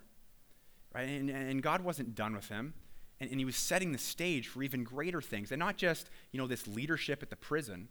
right? 0.93 1.07
And, 1.07 1.29
and 1.29 1.63
God 1.63 1.81
wasn't 1.81 2.15
done 2.15 2.35
with 2.35 2.49
him, 2.49 2.73
and, 3.19 3.29
and 3.29 3.39
he 3.39 3.45
was 3.45 3.55
setting 3.55 3.91
the 3.91 3.97
stage 3.97 4.47
for 4.47 4.61
even 4.63 4.83
greater 4.83 5.21
things, 5.21 5.51
and 5.51 5.59
not 5.59 5.77
just 5.77 6.09
you 6.31 6.39
know 6.39 6.47
this 6.47 6.67
leadership 6.67 7.21
at 7.21 7.29
the 7.29 7.35
prison 7.35 7.87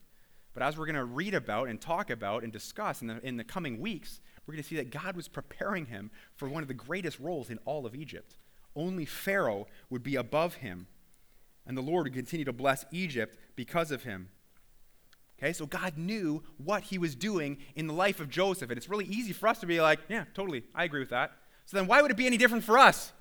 but 0.57 0.63
as 0.63 0.79
we're 0.79 0.87
going 0.87 0.97
to 0.97 1.05
read 1.05 1.35
about 1.35 1.69
and 1.69 1.79
talk 1.79 2.09
about 2.09 2.43
and 2.43 2.51
discuss 2.51 3.03
in 3.03 3.09
the, 3.09 3.21
in 3.23 3.37
the 3.37 3.45
coming 3.45 3.79
weeks, 3.79 4.23
we're 4.47 4.53
going 4.53 4.63
to 4.63 4.67
see 4.67 4.77
that 4.77 4.91
God 4.91 5.15
was 5.15 5.29
preparing 5.29 5.85
him 5.85 6.11
for 6.35 6.49
one 6.49 6.63
of 6.63 6.69
the 6.69 6.73
greatest 6.73 7.21
roles 7.21 7.51
in 7.51 7.59
all 7.67 7.85
of 7.85 7.95
Egypt. 7.95 8.39
Only 8.75 9.05
Pharaoh 9.05 9.67
would 9.91 10.03
be 10.03 10.17
above 10.17 10.55
him, 10.55 10.87
and 11.67 11.77
the 11.77 11.83
Lord 11.83 12.05
would 12.05 12.15
continue 12.15 12.47
to 12.47 12.55
bless 12.55 12.87
Egypt 12.91 13.37
because 13.55 13.91
of 13.91 14.05
him. 14.05 14.31
Okay, 15.39 15.53
so 15.53 15.67
God 15.67 15.99
knew 15.99 16.43
what 16.57 16.85
he 16.85 16.97
was 16.97 17.15
doing 17.15 17.59
in 17.75 17.87
the 17.87 17.93
life 17.93 18.19
of 18.19 18.31
Joseph, 18.31 18.71
and 18.71 18.79
it's 18.79 18.89
really 18.89 19.05
easy 19.05 19.35
for 19.35 19.49
us 19.49 19.59
to 19.59 19.67
be 19.67 19.83
like, 19.83 19.99
yeah, 20.09 20.25
totally, 20.33 20.65
I 20.75 20.85
agree 20.85 21.01
with 21.01 21.11
that. 21.11 21.33
So 21.67 21.77
then 21.77 21.87
why 21.87 22.01
would 22.01 22.11
it 22.11 22.17
be 22.17 22.27
any 22.27 22.39
different 22.39 22.65
for 22.65 22.79
us? 22.79 23.13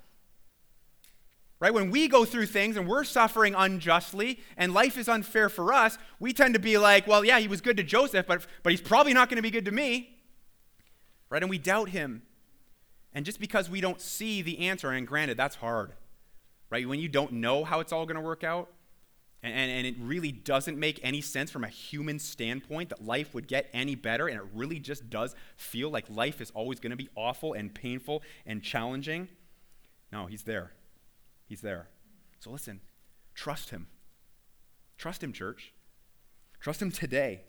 Right? 1.58 1.72
When 1.72 1.90
we 1.90 2.06
go 2.06 2.26
through 2.26 2.46
things 2.46 2.76
and 2.76 2.86
we're 2.86 3.04
suffering 3.04 3.54
unjustly 3.56 4.40
and 4.58 4.74
life 4.74 4.98
is 4.98 5.08
unfair 5.08 5.48
for 5.48 5.72
us, 5.72 5.96
we 6.20 6.34
tend 6.34 6.52
to 6.54 6.60
be 6.60 6.76
like, 6.76 7.06
well, 7.06 7.24
yeah, 7.24 7.38
he 7.38 7.48
was 7.48 7.62
good 7.62 7.78
to 7.78 7.82
Joseph, 7.82 8.26
but, 8.26 8.46
but 8.62 8.72
he's 8.72 8.82
probably 8.82 9.14
not 9.14 9.30
going 9.30 9.36
to 9.36 9.42
be 9.42 9.50
good 9.50 9.64
to 9.64 9.72
me. 9.72 10.18
Right? 11.30 11.42
And 11.42 11.48
we 11.48 11.58
doubt 11.58 11.88
him. 11.88 12.22
And 13.14 13.24
just 13.24 13.40
because 13.40 13.70
we 13.70 13.80
don't 13.80 14.00
see 14.00 14.42
the 14.42 14.68
answer, 14.68 14.90
and 14.90 15.06
granted, 15.06 15.38
that's 15.38 15.56
hard. 15.56 15.92
Right? 16.68 16.86
When 16.86 17.00
you 17.00 17.08
don't 17.08 17.32
know 17.32 17.64
how 17.64 17.80
it's 17.80 17.92
all 17.92 18.04
going 18.04 18.16
to 18.16 18.20
work 18.22 18.44
out, 18.44 18.68
and, 19.42 19.54
and, 19.54 19.70
and, 19.70 19.86
it 19.86 19.94
really 20.00 20.32
doesn't 20.32 20.78
make 20.78 20.98
any 21.02 21.20
sense 21.20 21.50
from 21.50 21.62
a 21.62 21.68
human 21.68 22.18
standpoint 22.18 22.88
that 22.88 23.04
life 23.04 23.32
would 23.32 23.46
get 23.46 23.68
any 23.72 23.94
better, 23.94 24.26
and 24.26 24.36
it 24.38 24.44
really 24.54 24.80
just 24.80 25.08
does 25.08 25.36
feel 25.56 25.88
like 25.88 26.04
life 26.10 26.40
is 26.40 26.50
always 26.50 26.80
going 26.80 26.90
to 26.90 26.96
be 26.96 27.08
awful 27.14 27.52
and 27.52 27.72
painful 27.72 28.22
and 28.44 28.62
challenging. 28.62 29.28
No, 30.10 30.26
he's 30.26 30.42
there. 30.42 30.72
He's 31.46 31.60
there. 31.60 31.88
So 32.40 32.50
listen, 32.50 32.80
trust 33.34 33.70
him. 33.70 33.86
Trust 34.98 35.22
him, 35.22 35.32
church. 35.32 35.72
Trust 36.60 36.82
him 36.82 36.90
today. 36.90 37.42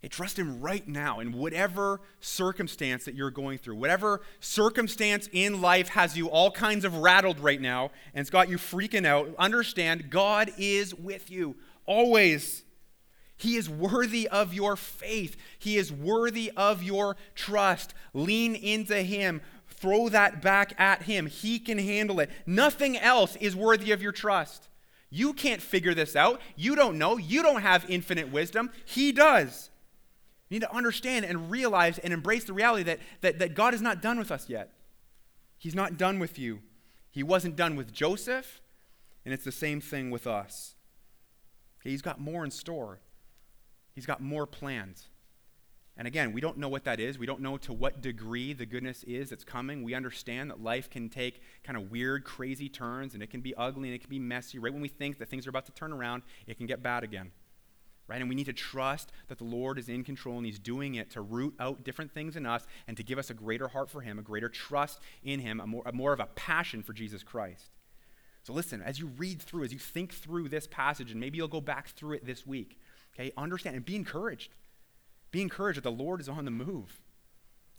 Hey, 0.00 0.08
trust 0.08 0.38
him 0.38 0.60
right 0.60 0.86
now 0.86 1.20
in 1.20 1.32
whatever 1.32 2.00
circumstance 2.20 3.04
that 3.06 3.14
you're 3.14 3.30
going 3.30 3.58
through. 3.58 3.76
Whatever 3.76 4.20
circumstance 4.40 5.28
in 5.32 5.60
life 5.60 5.88
has 5.88 6.16
you 6.16 6.28
all 6.28 6.50
kinds 6.50 6.84
of 6.84 6.98
rattled 6.98 7.40
right 7.40 7.60
now 7.60 7.90
and 8.14 8.20
it's 8.20 8.30
got 8.30 8.48
you 8.48 8.56
freaking 8.58 9.06
out, 9.06 9.34
understand 9.38 10.10
God 10.10 10.52
is 10.58 10.94
with 10.94 11.30
you 11.30 11.56
always. 11.86 12.62
He 13.38 13.56
is 13.56 13.68
worthy 13.68 14.28
of 14.28 14.54
your 14.54 14.76
faith. 14.76 15.36
He 15.58 15.76
is 15.76 15.92
worthy 15.92 16.50
of 16.56 16.82
your 16.82 17.16
trust. 17.34 17.92
Lean 18.14 18.54
into 18.54 19.02
Him. 19.02 19.42
Throw 19.86 20.08
that 20.08 20.42
back 20.42 20.74
at 20.80 21.02
Him. 21.02 21.26
He 21.26 21.60
can 21.60 21.78
handle 21.78 22.18
it. 22.18 22.28
Nothing 22.44 22.98
else 22.98 23.36
is 23.36 23.54
worthy 23.54 23.92
of 23.92 24.02
your 24.02 24.10
trust. 24.10 24.68
You 25.10 25.32
can't 25.32 25.62
figure 25.62 25.94
this 25.94 26.16
out. 26.16 26.40
You 26.56 26.74
don't 26.74 26.98
know. 26.98 27.18
You 27.18 27.40
don't 27.44 27.62
have 27.62 27.88
infinite 27.88 28.32
wisdom. 28.32 28.72
He 28.84 29.12
does. 29.12 29.70
You 30.48 30.56
need 30.56 30.66
to 30.66 30.74
understand 30.74 31.24
and 31.24 31.52
realize 31.52 31.98
and 31.98 32.12
embrace 32.12 32.42
the 32.42 32.52
reality 32.52 32.82
that, 32.82 32.98
that, 33.20 33.38
that 33.38 33.54
God 33.54 33.74
is 33.74 33.80
not 33.80 34.02
done 34.02 34.18
with 34.18 34.32
us 34.32 34.48
yet. 34.48 34.72
He's 35.56 35.76
not 35.76 35.96
done 35.96 36.18
with 36.18 36.36
you. 36.36 36.62
He 37.12 37.22
wasn't 37.22 37.54
done 37.54 37.76
with 37.76 37.92
Joseph, 37.92 38.60
and 39.24 39.32
it's 39.32 39.44
the 39.44 39.52
same 39.52 39.80
thing 39.80 40.10
with 40.10 40.26
us. 40.26 40.74
He's 41.84 42.02
got 42.02 42.20
more 42.20 42.44
in 42.44 42.50
store. 42.50 42.98
He's 43.94 44.04
got 44.04 44.20
more 44.20 44.48
plans. 44.48 45.06
And 45.98 46.06
again, 46.06 46.32
we 46.32 46.42
don't 46.42 46.58
know 46.58 46.68
what 46.68 46.84
that 46.84 47.00
is. 47.00 47.18
We 47.18 47.24
don't 47.24 47.40
know 47.40 47.56
to 47.58 47.72
what 47.72 48.02
degree 48.02 48.52
the 48.52 48.66
goodness 48.66 49.02
is 49.04 49.30
that's 49.30 49.44
coming. 49.44 49.82
We 49.82 49.94
understand 49.94 50.50
that 50.50 50.62
life 50.62 50.90
can 50.90 51.08
take 51.08 51.40
kind 51.64 51.76
of 51.78 51.90
weird, 51.90 52.24
crazy 52.24 52.68
turns, 52.68 53.14
and 53.14 53.22
it 53.22 53.30
can 53.30 53.40
be 53.40 53.54
ugly 53.54 53.88
and 53.88 53.94
it 53.94 54.00
can 54.00 54.10
be 54.10 54.18
messy. 54.18 54.58
Right 54.58 54.72
when 54.72 54.82
we 54.82 54.88
think 54.88 55.18
that 55.18 55.28
things 55.30 55.46
are 55.46 55.50
about 55.50 55.64
to 55.66 55.72
turn 55.72 55.92
around, 55.92 56.22
it 56.46 56.58
can 56.58 56.66
get 56.66 56.82
bad 56.82 57.02
again. 57.02 57.32
Right? 58.08 58.20
And 58.20 58.28
we 58.28 58.36
need 58.36 58.46
to 58.46 58.52
trust 58.52 59.10
that 59.28 59.38
the 59.38 59.44
Lord 59.44 59.78
is 59.78 59.88
in 59.88 60.04
control 60.04 60.36
and 60.36 60.44
He's 60.44 60.58
doing 60.58 60.96
it 60.96 61.10
to 61.12 61.22
root 61.22 61.54
out 61.58 61.82
different 61.82 62.12
things 62.12 62.36
in 62.36 62.44
us 62.44 62.66
and 62.86 62.96
to 62.98 63.02
give 63.02 63.18
us 63.18 63.30
a 63.30 63.34
greater 63.34 63.68
heart 63.68 63.90
for 63.90 64.02
Him, 64.02 64.18
a 64.18 64.22
greater 64.22 64.50
trust 64.50 65.00
in 65.24 65.40
Him, 65.40 65.60
a 65.60 65.66
more, 65.66 65.82
a 65.86 65.92
more 65.92 66.12
of 66.12 66.20
a 66.20 66.26
passion 66.26 66.82
for 66.82 66.92
Jesus 66.92 67.22
Christ. 67.22 67.70
So 68.44 68.52
listen, 68.52 68.80
as 68.80 69.00
you 69.00 69.06
read 69.16 69.42
through, 69.42 69.64
as 69.64 69.72
you 69.72 69.78
think 69.78 70.12
through 70.12 70.50
this 70.50 70.68
passage, 70.68 71.10
and 71.10 71.18
maybe 71.18 71.38
you'll 71.38 71.48
go 71.48 71.60
back 71.60 71.88
through 71.88 72.16
it 72.16 72.26
this 72.26 72.46
week, 72.46 72.78
okay, 73.14 73.32
understand 73.36 73.74
and 73.74 73.84
be 73.84 73.96
encouraged. 73.96 74.52
Be 75.30 75.42
encouraged 75.42 75.76
that 75.76 75.84
the 75.84 75.90
Lord 75.90 76.20
is 76.20 76.28
on 76.28 76.44
the 76.44 76.50
move, 76.50 77.00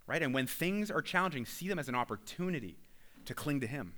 right? 0.06 0.22
And 0.22 0.34
when 0.34 0.48
things 0.48 0.92
are 0.92 1.02
challenging, 1.02 1.46
see 1.46 1.68
them 1.68 1.80
as 1.80 1.90
an 1.90 1.96
opportunity 1.96 2.78
to 3.26 3.34
cling 3.34 3.62
to 3.62 3.68
Him. 3.68 3.94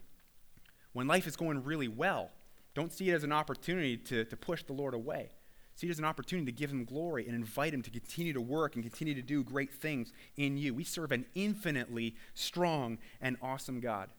When 0.94 1.08
life 1.08 1.28
is 1.28 1.36
going 1.36 1.64
really 1.64 1.88
well, 1.88 2.32
don't 2.74 2.94
see 2.94 3.10
it 3.10 3.14
as 3.14 3.24
an 3.24 3.32
opportunity 3.32 3.98
to, 3.98 4.26
to 4.26 4.38
push 4.38 4.64
the 4.64 4.74
Lord 4.74 4.94
away. 4.94 5.30
See 5.76 5.88
it 5.88 5.92
as 5.92 6.00
an 6.00 6.06
opportunity 6.06 6.52
to 6.52 6.58
give 6.58 6.72
Him 6.72 6.86
glory 6.86 7.26
and 7.26 7.36
invite 7.36 7.74
Him 7.74 7.82
to 7.84 7.90
continue 7.90 8.34
to 8.34 8.42
work 8.42 8.76
and 8.76 8.84
continue 8.84 9.14
to 9.16 9.22
do 9.22 9.44
great 9.44 9.72
things 9.72 10.12
in 10.36 10.58
you. 10.58 10.74
We 10.74 10.84
serve 10.84 11.12
an 11.12 11.26
infinitely 11.36 12.16
strong 12.34 12.98
and 13.22 13.38
awesome 13.42 13.80
God. 13.80 14.10